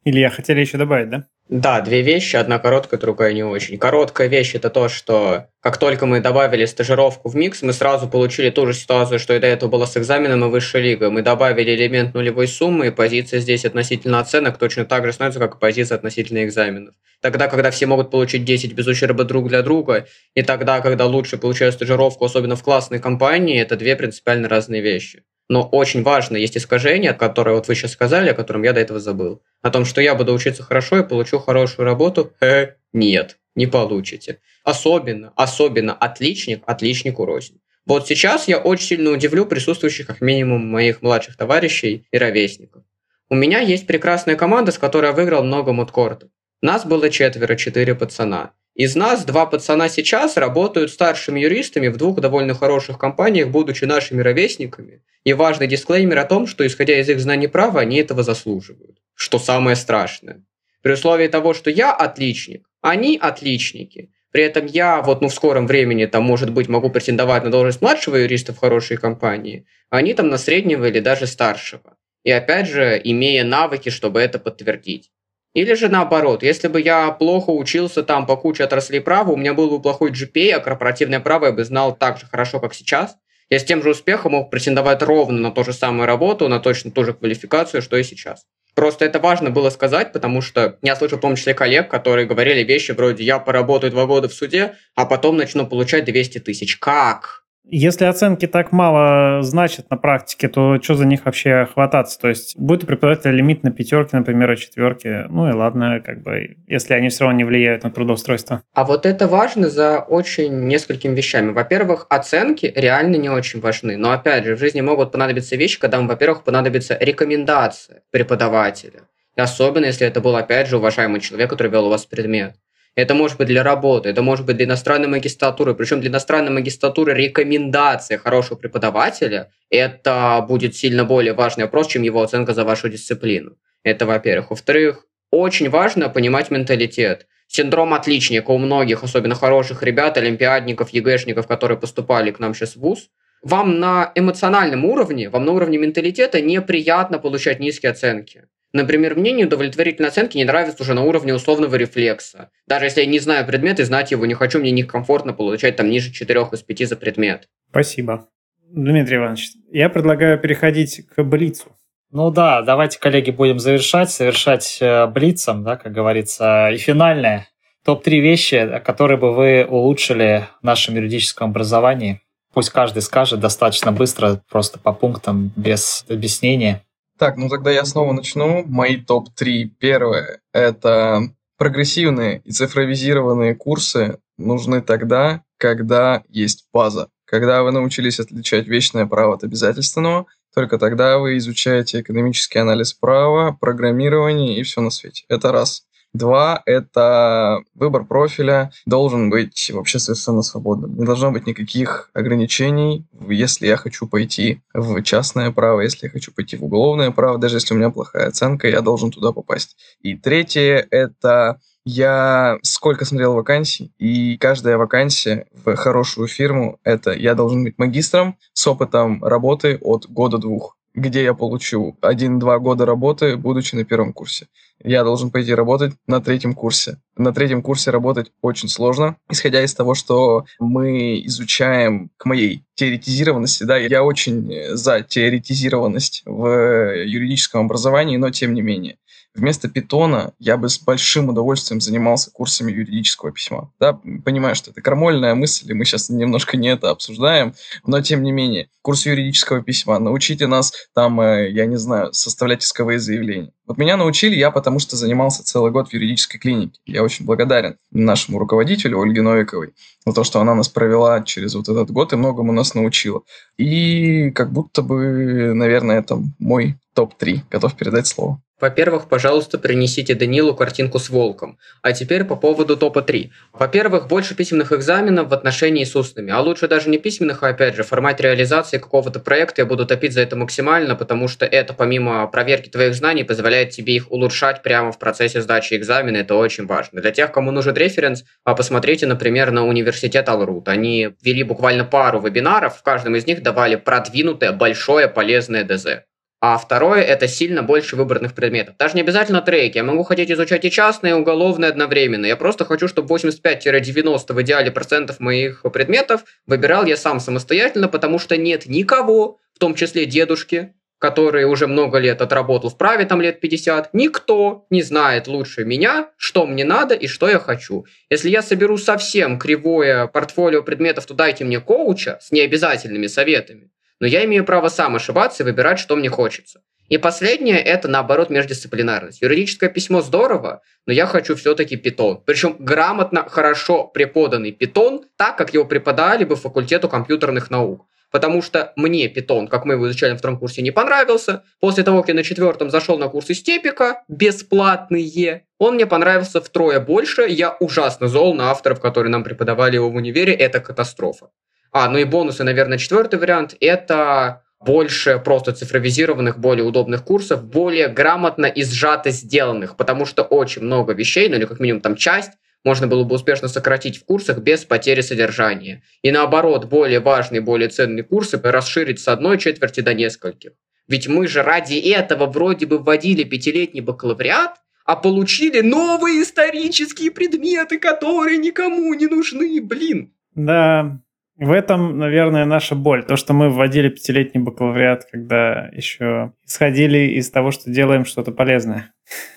Илья, 0.04 0.30
хотели 0.30 0.62
еще 0.62 0.78
добавить, 0.78 1.10
да? 1.10 1.28
Да, 1.52 1.82
две 1.82 2.02
вещи, 2.02 2.38
одна 2.38 2.60
короткая, 2.60 2.98
другая 2.98 3.34
не 3.34 3.44
очень. 3.44 3.78
Короткая 3.78 4.30
вещь 4.30 4.56
это 4.56 4.70
то, 4.70 4.88
что 4.88 5.48
как 5.60 5.78
только 5.78 6.06
мы 6.06 6.22
добавили 6.22 6.64
стажировку 6.64 7.28
в 7.28 7.36
микс, 7.36 7.62
мы 7.62 7.74
сразу 7.74 8.08
получили 8.08 8.50
ту 8.52 8.66
же 8.66 8.74
ситуацию, 8.74 9.20
что 9.20 9.34
и 9.34 9.40
до 9.40 9.48
этого 9.48 9.70
было 9.70 9.86
с 9.86 9.98
экзаменом 9.98 10.46
и 10.46 10.48
высшей 10.48 10.82
лигой. 10.82 11.10
Мы 11.10 11.24
добавили 11.24 11.76
элемент 11.76 12.14
нулевой 12.14 12.48
суммы, 12.48 12.88
и 12.88 12.92
позиция 12.92 13.42
здесь 13.42 13.66
относительно 13.66 14.22
оценок 14.22 14.58
точно 14.58 14.86
так 14.86 15.06
же 15.06 15.12
становится, 15.12 15.42
как 15.42 15.56
и 15.56 15.60
позиция 15.60 15.98
относительно 15.98 16.46
экзаменов. 16.46 16.96
Тогда, 17.20 17.50
когда 17.50 17.70
все 17.70 17.86
могут 17.86 18.12
получить 18.12 18.46
10 18.46 18.72
без 18.72 18.88
ущерба 18.88 19.26
друг 19.26 19.50
для 19.50 19.62
друга, 19.62 20.08
и 20.34 20.44
тогда, 20.44 20.80
когда 20.80 21.06
лучше 21.06 21.38
получают 21.38 21.76
стажировку, 21.76 22.24
особенно 22.24 22.56
в 22.56 22.64
классной 22.64 23.00
компании, 23.00 23.62
это 23.62 23.76
две 23.76 23.98
принципиально 23.98 24.48
разные 24.48 24.82
вещи. 24.82 25.26
Но 25.52 25.68
очень 25.68 26.02
важно, 26.02 26.38
есть 26.38 26.56
искажение, 26.56 27.12
которое 27.12 27.56
вот 27.56 27.68
вы 27.68 27.76
сейчас 27.76 27.92
сказали, 27.92 28.30
о 28.30 28.34
котором 28.34 28.64
я 28.64 28.72
до 28.72 28.80
этого 28.80 29.02
забыл. 29.02 29.42
О 29.62 29.70
том, 29.70 29.84
что 29.84 30.00
я 30.00 30.16
буду 30.16 30.34
учиться 30.34 30.64
хорошо 30.64 31.00
и 31.00 31.04
получу 31.06 31.40
хорошую 31.40 31.86
работу. 31.86 32.32
Э, 32.40 32.76
нет, 32.94 33.38
не 33.54 33.68
получите. 33.68 34.40
Особенно, 34.64 35.34
особенно 35.36 35.92
отличник, 35.94 36.64
отличнику 36.68 37.26
рознь. 37.26 37.60
Вот 37.86 38.08
сейчас 38.08 38.48
я 38.48 38.60
очень 38.60 38.86
сильно 38.86 39.10
удивлю 39.10 39.46
присутствующих 39.46 40.08
как 40.08 40.22
минимум 40.22 40.66
моих 40.68 41.02
младших 41.02 41.36
товарищей 41.36 42.08
и 42.14 42.18
ровесников. 42.18 42.84
У 43.30 43.36
меня 43.36 43.60
есть 43.60 43.86
прекрасная 43.86 44.38
команда, 44.38 44.72
с 44.72 44.78
которой 44.78 45.08
я 45.08 45.12
выиграл 45.12 45.44
много 45.44 45.74
мудкортов. 45.74 46.30
Нас 46.62 46.86
было 46.86 47.10
четверо, 47.10 47.58
четыре 47.58 47.94
пацана. 47.94 48.54
Из 48.84 48.96
нас 48.96 49.26
два 49.26 49.46
пацана 49.46 49.90
сейчас 49.90 50.38
работают 50.38 50.90
старшими 50.90 51.40
юристами 51.40 51.88
в 51.90 51.98
двух 51.98 52.20
довольно 52.20 52.56
хороших 52.56 52.98
компаниях, 52.98 53.50
будучи 53.50 53.86
нашими 53.86 54.24
ровесниками. 54.24 55.04
И 55.24 55.34
важный 55.34 55.68
дисклеймер 55.68 56.18
о 56.18 56.26
том, 56.26 56.48
что 56.48 56.66
исходя 56.66 57.00
из 57.00 57.08
их 57.08 57.20
знаний 57.20 57.46
права, 57.46 57.82
они 57.82 57.98
этого 57.98 58.24
заслуживают. 58.24 58.98
Что 59.14 59.38
самое 59.38 59.76
страшное. 59.76 60.44
При 60.82 60.94
условии 60.94 61.28
того, 61.28 61.54
что 61.54 61.70
я 61.70 61.94
отличник, 61.94 62.68
они 62.82 63.20
отличники. 63.22 64.10
При 64.32 64.42
этом 64.42 64.66
я 64.66 65.04
вот 65.04 65.22
ну 65.22 65.28
в 65.28 65.34
скором 65.36 65.68
времени 65.68 66.08
там, 66.08 66.24
может 66.24 66.50
быть, 66.50 66.68
могу 66.68 66.90
претендовать 66.90 67.44
на 67.44 67.52
должность 67.52 67.82
младшего 67.82 68.16
юриста 68.16 68.52
в 68.52 68.58
хорошей 68.58 68.98
компании, 68.98 69.68
а 69.92 69.98
они 69.98 70.16
там 70.16 70.30
на 70.30 70.40
среднего 70.40 70.86
или 70.86 71.02
даже 71.02 71.28
старшего. 71.28 71.98
И 72.24 72.32
опять 72.32 72.68
же, 72.68 73.00
имея 73.04 73.44
навыки, 73.44 73.90
чтобы 73.90 74.22
это 74.22 74.40
подтвердить. 74.40 75.12
Или 75.54 75.74
же 75.74 75.90
наоборот, 75.90 76.44
если 76.44 76.70
бы 76.70 76.80
я 76.80 77.12
плохо 77.12 77.50
учился 77.50 78.04
там 78.04 78.26
по 78.26 78.38
куче 78.38 78.64
отраслей 78.64 79.02
права, 79.02 79.32
у 79.32 79.36
меня 79.36 79.54
был 79.54 79.70
бы 79.70 79.82
плохой 79.82 80.12
GPA, 80.12 80.52
а 80.54 80.60
корпоративное 80.60 81.20
право 81.20 81.48
я 81.48 81.52
бы 81.52 81.64
знал 81.66 81.96
так 81.96 82.20
же 82.20 82.26
хорошо, 82.26 82.60
как 82.60 82.74
сейчас, 82.74 83.18
я 83.50 83.60
с 83.60 83.66
тем 83.66 83.84
же 83.84 83.90
успехом 83.90 84.32
мог 84.32 84.50
претендовать 84.50 85.04
ровно 85.04 85.40
на 85.40 85.52
ту 85.52 85.66
же 85.66 85.74
самую 85.74 86.08
работу, 86.08 86.48
на 86.48 86.62
точно 86.62 86.90
ту 86.90 87.04
же 87.04 87.14
квалификацию, 87.14 87.82
что 87.82 87.98
и 87.98 88.04
сейчас. 88.04 88.46
Просто 88.76 89.04
это 89.04 89.20
важно 89.20 89.50
было 89.50 89.70
сказать, 89.70 90.14
потому 90.14 90.42
что 90.42 90.78
я 90.82 90.96
слышал 90.96 91.18
в 91.18 91.22
том 91.22 91.36
числе 91.36 91.54
коллег, 91.54 91.90
которые 91.90 92.26
говорили 92.26 92.64
вещи 92.64 92.94
вроде 92.94 93.26
«я 93.26 93.38
поработаю 93.38 93.92
два 93.92 94.06
года 94.06 94.30
в 94.30 94.34
суде, 94.34 94.76
а 94.96 95.06
потом 95.06 95.36
начну 95.36 95.68
получать 95.68 96.06
200 96.06 96.40
тысяч». 96.40 96.78
Как? 96.78 97.41
Если 97.64 98.04
оценки 98.06 98.48
так 98.48 98.72
мало 98.72 99.44
значат 99.44 99.90
на 99.90 99.96
практике, 99.96 100.50
то 100.50 100.82
что 100.82 100.96
за 100.96 101.06
них 101.06 101.24
вообще 101.24 101.68
хвататься? 101.72 102.20
То 102.20 102.28
есть 102.28 102.58
будет 102.58 102.84
у 102.84 102.88
преподавателя 102.88 103.32
лимит 103.32 103.64
на 103.64 103.72
пятерки, 103.72 104.16
например, 104.16 104.52
и 104.52 104.58
четверки. 104.58 105.26
Ну 105.30 105.50
и 105.50 105.54
ладно, 105.54 106.02
как 106.04 106.22
бы, 106.22 106.58
если 106.68 106.96
они 106.96 107.10
все 107.10 107.24
равно 107.24 107.38
не 107.38 107.44
влияют 107.46 107.84
на 107.84 107.92
трудоустройство. 107.92 108.64
А 108.74 108.84
вот 108.84 109.06
это 109.06 109.28
важно 109.28 109.70
за 109.70 110.00
очень 110.00 110.68
несколькими 110.68 111.16
вещами. 111.16 111.52
Во-первых, 111.52 112.08
оценки 112.10 112.72
реально 112.76 113.16
не 113.16 113.30
очень 113.30 113.62
важны. 113.62 113.96
Но 113.96 114.12
опять 114.12 114.44
же, 114.44 114.56
в 114.56 114.60
жизни 114.60 114.82
могут 114.82 115.12
понадобиться 115.12 115.56
вещи, 115.56 115.80
когда 115.80 115.98
вам, 115.98 116.08
во-первых, 116.08 116.44
понадобится 116.44 116.98
рекомендация 117.00 118.02
преподавателя. 118.12 119.04
И 119.38 119.42
особенно, 119.42 119.86
если 119.86 120.06
это 120.06 120.20
был, 120.20 120.36
опять 120.36 120.68
же, 120.68 120.78
уважаемый 120.78 121.22
человек, 121.22 121.50
который 121.50 121.72
вел 121.72 121.88
у 121.88 121.90
вас 121.90 122.06
предмет. 122.06 122.56
Это 122.96 123.16
может 123.16 123.38
быть 123.38 123.48
для 123.48 123.64
работы, 123.64 124.10
это 124.10 124.22
может 124.22 124.46
быть 124.46 124.58
для 124.58 124.66
иностранной 124.66 125.08
магистратуры. 125.08 125.74
Причем 125.74 126.02
для 126.02 126.10
иностранной 126.10 126.52
магистратуры 126.52 127.14
рекомендация 127.14 128.18
хорошего 128.18 128.58
преподавателя– 128.58 129.52
это 129.70 130.46
будет 130.48 130.76
сильно 130.76 131.06
более 131.06 131.34
важный 131.34 131.64
вопрос, 131.64 131.88
чем 131.88 132.02
его 132.04 132.22
оценка 132.22 132.54
за 132.54 132.66
вашу 132.66 132.90
дисциплину. 132.90 133.56
Это 133.84 134.06
во-первых. 134.06 134.50
Во-вторых, 134.50 135.06
очень 135.32 135.70
важно 135.70 136.10
понимать 136.10 136.52
менталитет. 136.52 137.28
Синдром 137.48 137.94
отличника 137.94 138.52
у 138.52 138.58
многих, 138.58 139.04
особенно 139.04 139.36
хороших 139.36 139.84
ребят, 139.84 140.18
олимпиадников, 140.18 140.90
ЕГЭшников, 140.90 141.48
которые 141.48 141.78
поступали 141.78 142.32
к 142.32 142.40
нам 142.40 142.54
сейчас 142.54 142.76
в 142.76 142.80
ВУЗ, 142.80 143.10
вам 143.42 143.80
на 143.80 144.12
эмоциональном 144.16 144.86
уровне, 144.86 145.30
вам 145.30 145.46
на 145.46 145.54
уровне 145.54 145.78
менталитета 145.78 146.42
неприятно 146.42 147.20
получать 147.20 147.60
низкие 147.60 147.92
оценки. 147.92 148.46
Например, 148.74 149.16
мне 149.16 149.32
неудовлетворительные 149.32 150.08
оценки 150.08 150.38
не 150.38 150.46
нравятся 150.46 150.84
уже 150.84 150.94
на 150.94 151.04
уровне 151.04 151.34
условного 151.34 151.76
рефлекса. 151.76 152.52
Даже 152.68 152.86
если 152.86 153.02
я 153.02 153.08
не 153.08 153.20
знаю 153.20 153.46
предмет 153.46 153.80
и 153.80 153.84
знать 153.84 154.12
его 154.12 154.26
не 154.26 154.34
хочу, 154.34 154.60
мне 154.60 154.72
некомфортно 154.72 155.34
получать 155.34 155.76
там 155.76 155.90
ниже 155.90 156.12
4 156.12 156.42
из 156.54 156.62
5 156.62 156.88
за 156.88 156.96
предмет. 156.96 157.50
Спасибо. 157.70 158.28
Дмитрий 158.70 159.18
Иванович, 159.18 159.50
я 159.72 159.90
предлагаю 159.90 160.40
переходить 160.40 161.06
к 161.06 161.24
Блицу. 161.24 161.76
Ну 162.12 162.30
да, 162.30 162.62
давайте, 162.62 163.00
коллеги, 163.00 163.32
будем 163.32 163.60
завершать, 163.60 164.12
совершать 164.12 164.80
э, 164.82 165.08
блицом, 165.08 165.64
да, 165.64 165.78
как 165.78 165.94
говорится, 165.94 166.70
и 166.70 166.78
финальное. 166.78 167.48
Топ-3 167.86 168.20
вещи, 168.20 168.82
которые 168.84 169.18
бы 169.18 169.34
вы 169.34 169.66
улучшили 169.66 170.46
в 170.62 170.66
нашем 170.66 170.96
юридическом 170.96 171.52
образовании. 171.52 172.22
Пусть 172.54 172.70
каждый 172.70 173.02
скажет 173.02 173.40
достаточно 173.40 173.94
быстро, 173.94 174.42
просто 174.50 174.78
по 174.78 174.92
пунктам, 174.92 175.54
без 175.56 176.06
объяснения. 176.10 176.84
Так, 177.22 177.38
ну 177.38 177.50
тогда 177.50 177.70
я 177.70 177.86
снова 177.86 178.14
начну. 178.14 178.64
Мои 178.66 178.98
топ-3. 178.98 179.66
Первое– 179.78 180.42
это 180.54 181.22
прогрессивные 181.56 182.42
и 182.46 182.52
цифровизированные 182.52 183.54
курсы 183.54 184.18
нужны 184.40 184.82
тогда, 184.82 185.44
когда 185.58 186.24
есть 186.30 186.66
база. 186.74 187.10
Когда 187.26 187.62
вы 187.62 187.74
научились 187.74 188.20
отличать 188.20 188.66
вечное 188.66 189.06
право 189.06 189.36
от 189.36 189.44
обязательственного– 189.44 190.26
только 190.54 190.78
тогда 190.78 191.18
вы 191.18 191.38
изучаете 191.38 192.02
экономический 192.02 192.60
анализ 192.60 192.94
права, 192.94 193.58
программирование 193.60 194.58
и 194.58 194.64
все 194.64 194.82
на 194.82 194.90
свете. 194.90 195.24
Это 195.30 195.52
раз. 195.52 195.84
Два– 196.14 196.62
это 196.66 197.62
выбор 197.74 198.04
профиля 198.04 198.72
должен 198.86 199.30
быть 199.30 199.72
вообще 199.74 199.98
совершенно 199.98 200.42
свободным. 200.42 200.98
Не 200.98 201.06
должно 201.06 201.32
быть 201.32 201.48
никаких 201.48 202.10
ограничений, 202.14 203.06
если 203.30 203.68
я 203.68 203.78
хочу 203.78 204.08
пойти 204.08 204.62
в 204.74 205.02
частное 205.04 205.52
право, 205.52 205.80
если 205.80 206.08
я 206.08 206.12
хочу 206.12 206.34
пойти 206.34 206.58
в 206.58 206.66
уголовное 206.66 207.12
право, 207.12 207.38
даже 207.38 207.58
если 207.58 207.74
у 207.74 207.78
меня 207.78 207.92
плохая 207.92 208.28
оценка, 208.28 208.68
я 208.68 208.82
должен 208.82 209.12
туда 209.12 209.32
попасть. 209.32 209.78
И 210.02 210.18
третье– 210.18 210.86
это 210.92 211.62
я 211.86 212.58
сколько 212.62 213.06
смотрел 213.06 213.34
вакансий, 213.34 213.94
и 213.98 214.38
каждая 214.38 214.78
вакансия 214.78 215.48
в 215.54 215.76
хорошую 215.76 216.28
фирму– 216.28 216.80
это 216.84 217.12
я 217.12 217.36
должен 217.36 217.64
быть 217.64 217.80
магистром 217.80 218.38
с 218.54 218.68
опытом 218.68 219.24
работы 219.24 219.78
от 219.82 220.08
года-двух 220.08 220.78
где 220.94 221.24
я 221.24 221.34
получу 221.34 221.98
один-два 222.02 222.60
года 222.60 222.86
работы, 222.86 223.38
будучи 223.38 223.76
на 223.76 223.86
первом 223.86 224.14
курсе. 224.14 224.48
Я 224.84 225.04
должен 225.04 225.32
пойти 225.32 225.54
работать 225.54 225.94
на 226.08 226.22
третьем 226.22 226.54
курсе. 226.54 226.98
На 227.16 227.34
третьем 227.34 227.62
курсе 227.62 227.92
работать 227.92 228.32
очень 228.42 228.68
сложно, 228.68 229.16
исходя 229.30 229.64
из 229.64 229.74
того, 229.74 229.94
что 229.94 230.46
мы 230.60 231.24
изучаем 231.26 232.10
к 232.18 232.26
моей 232.26 232.64
теоретизированности. 232.76 233.64
Да, 233.64 233.78
я 233.78 234.04
очень 234.04 234.76
за 234.76 235.02
теоретизированность 235.02 236.24
в 236.26 237.04
юридическом 237.06 237.66
образовании, 237.66 238.18
но 238.18 238.32
тем 238.32 238.54
не 238.54 238.62
менее. 238.62 238.98
Вместо 239.34 239.70
питона 239.70 240.34
я 240.40 240.58
бы 240.58 240.68
с 240.68 240.80
большим 240.80 241.30
удовольствием 241.30 241.80
занимался 241.80 242.32
курсами 242.32 242.72
юридического 242.72 243.32
письма. 243.32 243.72
Да, 243.80 243.94
понимаю, 244.26 244.56
что 244.56 244.72
это 244.72 244.82
крамольная 244.82 245.36
мысль, 245.36 245.72
и 245.72 245.74
мы 245.74 245.86
сейчас 245.86 246.10
немножко 246.10 246.58
не 246.58 246.68
это 246.68 246.90
обсуждаем, 246.90 247.54
но 247.86 248.02
тем 248.02 248.24
не 248.24 248.34
менее, 248.34 248.70
курс 248.82 249.06
юридического 249.06 249.62
письма, 249.64 250.00
научите 250.00 250.48
нас 250.48 250.74
там, 250.94 251.22
э, 251.22 251.50
я 251.50 251.66
не 251.66 251.78
знаю, 251.78 252.14
составлять 252.14 252.64
исковые 252.64 253.00
заявления. 253.00 253.54
Вот 253.66 253.78
меня 253.78 253.96
научили 253.96 254.36
я, 254.36 254.52
потому 254.52 254.80
что 254.80 254.98
занимался 254.98 255.46
целый 255.46 255.72
год 255.72 255.90
в 255.90 255.94
юридической 255.94 256.38
клинике. 256.38 256.82
Я 256.86 257.02
очень 257.02 257.26
благодарен 257.26 257.78
нашему 257.92 258.38
руководителю 258.38 259.00
Ольге 259.00 259.22
Новиковой 259.22 259.74
за 260.06 260.14
то, 260.14 260.26
что 260.26 260.42
она 260.42 260.56
нас 260.56 260.68
провела 260.68 261.22
через 261.22 261.56
вот 261.56 261.70
этот 261.70 261.90
год 261.90 262.12
и 262.12 262.18
многому 262.18 262.52
нас 262.52 262.74
научила. 262.74 263.22
И 263.58 264.32
как 264.32 264.52
будто 264.52 264.82
бы, 264.82 265.54
наверное, 265.54 266.00
это 266.00 266.22
мой 266.38 266.76
топ-3. 266.96 267.44
Готов 267.50 267.76
передать 267.76 268.08
слово. 268.08 268.42
Во-первых, 268.62 269.10
пожалуйста, 269.10 269.58
принесите 269.58 270.14
Данилу 270.14 270.54
картинку 270.54 271.00
с 271.00 271.10
волком. 271.10 271.58
А 271.82 271.94
теперь 271.94 272.24
по 272.24 272.36
поводу 272.36 272.78
топа 272.78 273.02
3. 273.02 273.32
Во-первых, 273.54 274.08
больше 274.08 274.36
письменных 274.36 274.72
экзаменов 274.72 275.30
в 275.30 275.34
отношении 275.34 275.84
с 275.84 275.96
устными. 275.96 276.32
А 276.32 276.40
лучше 276.40 276.68
даже 276.68 276.88
не 276.90 277.00
письменных, 277.00 277.42
а 277.42 277.48
опять 277.48 277.76
же, 277.76 277.82
в 277.82 277.88
формате 277.88 278.24
реализации 278.24 278.78
какого-то 278.78 279.20
проекта 279.20 279.64
я 279.64 279.66
буду 279.66 279.88
топить 279.88 280.14
за 280.14 280.22
это 280.22 280.36
максимально, 280.36 280.96
потому 280.96 281.28
что 281.28 281.44
это 281.44 281.74
помимо 281.74 282.28
проверки 282.28 282.70
твоих 282.70 282.94
знаний 282.94 283.24
позволяет 283.24 283.72
тебе 283.72 283.96
их 283.96 284.12
улучшать 284.12 284.62
прямо 284.62 284.92
в 284.92 285.00
процессе 285.00 285.42
сдачи 285.42 285.74
экзамена. 285.74 286.18
Это 286.18 286.36
очень 286.36 286.68
важно. 286.68 287.02
Для 287.02 287.10
тех, 287.10 287.32
кому 287.32 287.50
нужен 287.50 287.74
референс, 287.74 288.24
а 288.44 288.54
посмотрите, 288.54 289.08
например, 289.08 289.50
на 289.50 289.66
университет 289.66 290.30
Алрут. 290.30 290.68
Они 290.68 291.16
вели 291.24 291.42
буквально 291.42 291.84
пару 291.84 292.22
вебинаров, 292.22 292.78
в 292.78 292.84
каждом 292.84 293.16
из 293.16 293.26
них 293.26 293.42
давали 293.42 293.76
продвинутое, 293.76 294.52
большое, 294.52 295.08
полезное 295.08 295.64
ДЗ. 295.64 296.04
А 296.44 296.58
второе– 296.58 297.02
это 297.04 297.28
сильно 297.28 297.62
больше 297.62 297.96
выбранных 297.96 298.34
предметов. 298.34 298.76
Даже 298.80 298.96
не 298.96 299.02
обязательно 299.02 299.44
треки. 299.44 299.78
Я 299.78 299.84
могу 299.84 300.02
хотеть 300.02 300.32
изучать 300.32 300.66
и 300.66 300.72
частные, 300.72 301.12
и 301.12 301.16
уголовные 301.16 301.70
одновременно. 301.70 302.26
Я 302.26 302.36
просто 302.36 302.66
хочу, 302.66 302.88
чтобы 302.88 303.16
85-90 303.16 304.34
в 304.34 304.42
идеале 304.42 304.72
процентов 304.72 305.20
моих 305.20 305.62
предметов 305.72 306.24
выбирал 306.48 306.86
я 306.86 306.98
сам 306.98 307.20
самостоятельно, 307.20 307.88
потому 307.88 308.18
что 308.18 308.38
нет 308.38 308.66
никого, 308.66 309.38
в 309.54 309.60
том 309.60 309.76
числе 309.76 310.08
дедушки, 310.08 310.74
который 310.98 311.46
уже 311.46 311.68
много 311.68 312.00
лет 312.00 312.24
отработал 312.24 312.72
в 312.72 312.78
праве, 312.78 313.06
там 313.06 313.22
лет 313.22 313.40
50, 313.40 313.94
никто 313.94 314.66
не 314.72 314.82
знает 314.82 315.28
лучше 315.28 315.64
меня, 315.64 316.10
что 316.18 316.48
мне 316.48 316.66
надо 316.66 316.96
и 316.96 317.06
что 317.06 317.30
я 317.30 317.38
хочу. 317.38 317.86
Если 318.10 318.30
я 318.32 318.42
соберу 318.42 318.80
совсем 318.80 319.38
кривое 319.38 320.08
портфолио 320.08 320.64
предметов, 320.64 321.06
то 321.06 321.14
дайте 321.14 321.44
мне 321.44 321.60
коуча 321.60 322.18
с 322.20 322.32
необязательными 322.32 323.06
советами 323.06 323.70
но 324.02 324.08
я 324.08 324.26
имею 324.26 324.44
право 324.44 324.68
сам 324.68 324.96
ошибаться 324.96 325.44
и 325.44 325.46
выбирать, 325.46 325.80
что 325.80 325.96
мне 325.96 326.10
хочется. 326.10 326.62
И 326.90 326.98
последнее– 326.98 327.60
это, 327.60 327.88
наоборот, 327.88 328.30
междисциплинарность. 328.30 329.22
Юридическое 329.22 329.70
письмо 329.70 330.02
здорово, 330.02 330.62
но 330.86 330.92
я 330.92 331.06
хочу 331.06 331.36
все-таки 331.38 331.78
питон. 331.78 332.22
Причем 332.26 332.58
грамотно, 332.60 333.30
хорошо 333.30 333.86
преподанный 333.86 334.52
питон, 334.52 335.06
так, 335.16 335.38
как 335.38 335.54
его 335.54 335.64
преподали 335.64 336.26
бы 336.26 336.36
факультету 336.36 336.90
компьютерных 336.90 337.50
наук. 337.50 337.86
Потому 338.12 338.42
что 338.42 338.74
мне 338.76 339.08
питон, 339.08 339.48
как 339.48 339.64
мы 339.64 339.76
его 339.76 339.88
изучали 339.88 340.12
на 340.12 340.18
втором 340.18 340.38
курсе, 340.38 340.62
не 340.62 340.72
понравился. 340.72 341.44
После 341.62 341.84
того, 341.84 342.02
как 342.02 342.10
я 342.10 342.16
на 342.16 342.24
четвертом 342.24 342.70
зашел 342.70 342.98
на 342.98 343.08
курсы 343.08 343.34
степика, 343.34 344.04
бесплатные, 344.10 345.46
он 345.60 345.76
мне 345.76 345.86
понравился 345.86 346.42
втрое 346.42 346.82
больше. 346.82 347.26
Я 347.30 347.56
ужасно 347.62 348.10
зол 348.10 348.34
на 348.34 348.52
авторов, 348.52 348.82
которые 348.82 349.12
нам 349.12 349.24
преподавали 349.24 349.76
его 349.76 349.90
в 349.90 349.96
универе. 349.96 350.34
Это 350.34 350.60
катастрофа. 350.60 351.30
А, 351.72 351.90
ну 351.90 351.98
и 351.98 352.04
бонусы, 352.04 352.44
наверное, 352.44 352.78
четвертый 352.78 353.20
вариант– 353.20 353.56
это 353.60 354.44
больше 354.60 355.20
просто 355.24 355.54
цифровизированных, 355.54 356.38
более 356.38 356.66
удобных 356.66 357.04
курсов, 357.04 357.44
более 357.44 357.88
грамотно 357.88 358.46
и 358.46 358.64
сжато 358.64 359.10
сделанных, 359.10 359.76
потому 359.76 360.06
что 360.06 360.24
очень 360.24 360.62
много 360.62 360.94
вещей, 360.94 361.30
ну 361.30 361.36
или 361.38 361.46
как 361.46 361.60
минимум 361.60 361.82
там 361.82 361.96
часть, 361.96 362.32
можно 362.64 362.88
было 362.88 363.04
бы 363.04 363.16
успешно 363.16 363.48
сократить 363.48 363.98
в 363.98 364.06
курсах 364.06 364.40
без 364.40 364.66
потери 364.66 365.02
содержания. 365.02 365.82
И 366.04 366.12
наоборот, 366.12 366.66
более 366.66 367.00
важные, 367.00 367.42
более 367.42 367.70
ценные 367.70 368.04
курсы 368.04 368.40
расширить 368.44 369.00
с 369.00 369.08
одной 369.08 369.40
четверти 369.40 369.82
до 369.82 369.96
нескольких. 369.96 370.52
Ведь 370.88 371.08
мы 371.08 371.28
же 371.28 371.42
ради 371.42 371.76
этого 371.76 372.28
вроде 372.28 372.68
бы 372.68 372.78
вводили 372.78 373.24
пятилетний 373.24 373.82
бакалавриат, 373.82 374.58
а 374.86 374.96
получили 374.96 375.62
новые 375.62 376.22
исторические 376.22 377.12
предметы, 377.12 377.80
которые 377.80 378.38
никому 378.38 378.94
не 378.94 379.08
нужны, 379.08 379.62
блин. 379.62 380.14
Да, 380.36 381.00
в 381.42 381.52
этом, 381.52 381.98
наверное, 381.98 382.46
наша 382.46 382.76
боль. 382.76 383.04
То, 383.04 383.16
что 383.16 383.34
мы 383.34 383.50
вводили 383.50 383.90
пятилетний 383.90 384.42
бакалавриат, 384.42 385.06
когда 385.12 385.70
еще 385.74 386.34
исходили 386.46 387.16
из 387.18 387.32
того, 387.32 387.50
что 387.50 387.72
делаем 387.72 388.06
что-то 388.06 388.32
полезное. 388.32 388.94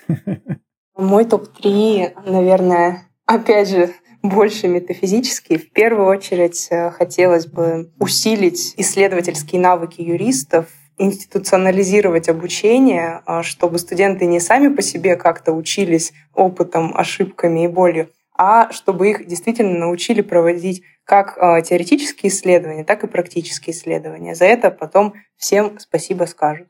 Мой 0.97 1.25
топ-3, 1.25 2.13
наверное, 2.27 3.09
опять 3.25 3.71
же, 3.71 3.89
больше 4.23 4.69
метафизический. 4.69 5.57
В 5.57 5.71
первую 5.73 6.07
очередь 6.07 6.69
э, 6.71 6.91
хотелось 6.91 7.47
бы 7.47 7.91
усилить 7.99 8.75
исследовательские 8.77 9.63
навыки 9.63 10.03
юристов, 10.03 10.67
институционализировать 10.99 12.29
обучение, 12.29 13.23
э, 13.27 13.43
чтобы 13.43 13.79
студенты 13.79 14.27
не 14.27 14.41
сами 14.41 14.69
по 14.69 14.83
себе 14.83 15.17
как-то 15.17 15.53
учились 15.53 16.13
опытом, 16.35 16.95
ошибками 16.95 17.65
и 17.65 17.69
болью, 17.69 18.11
а 18.37 18.71
чтобы 18.73 19.11
их 19.11 19.27
действительно 19.27 19.79
научили 19.79 20.21
проводить 20.21 20.83
как 21.05 21.37
э, 21.37 21.63
теоретические 21.63 22.31
исследования, 22.31 22.85
так 22.85 23.05
и 23.05 23.09
практические 23.09 23.75
исследования. 23.75 24.35
За 24.35 24.45
это 24.47 24.71
потом 24.71 25.15
всем 25.37 25.79
спасибо 25.79 26.25
скажут. 26.25 26.69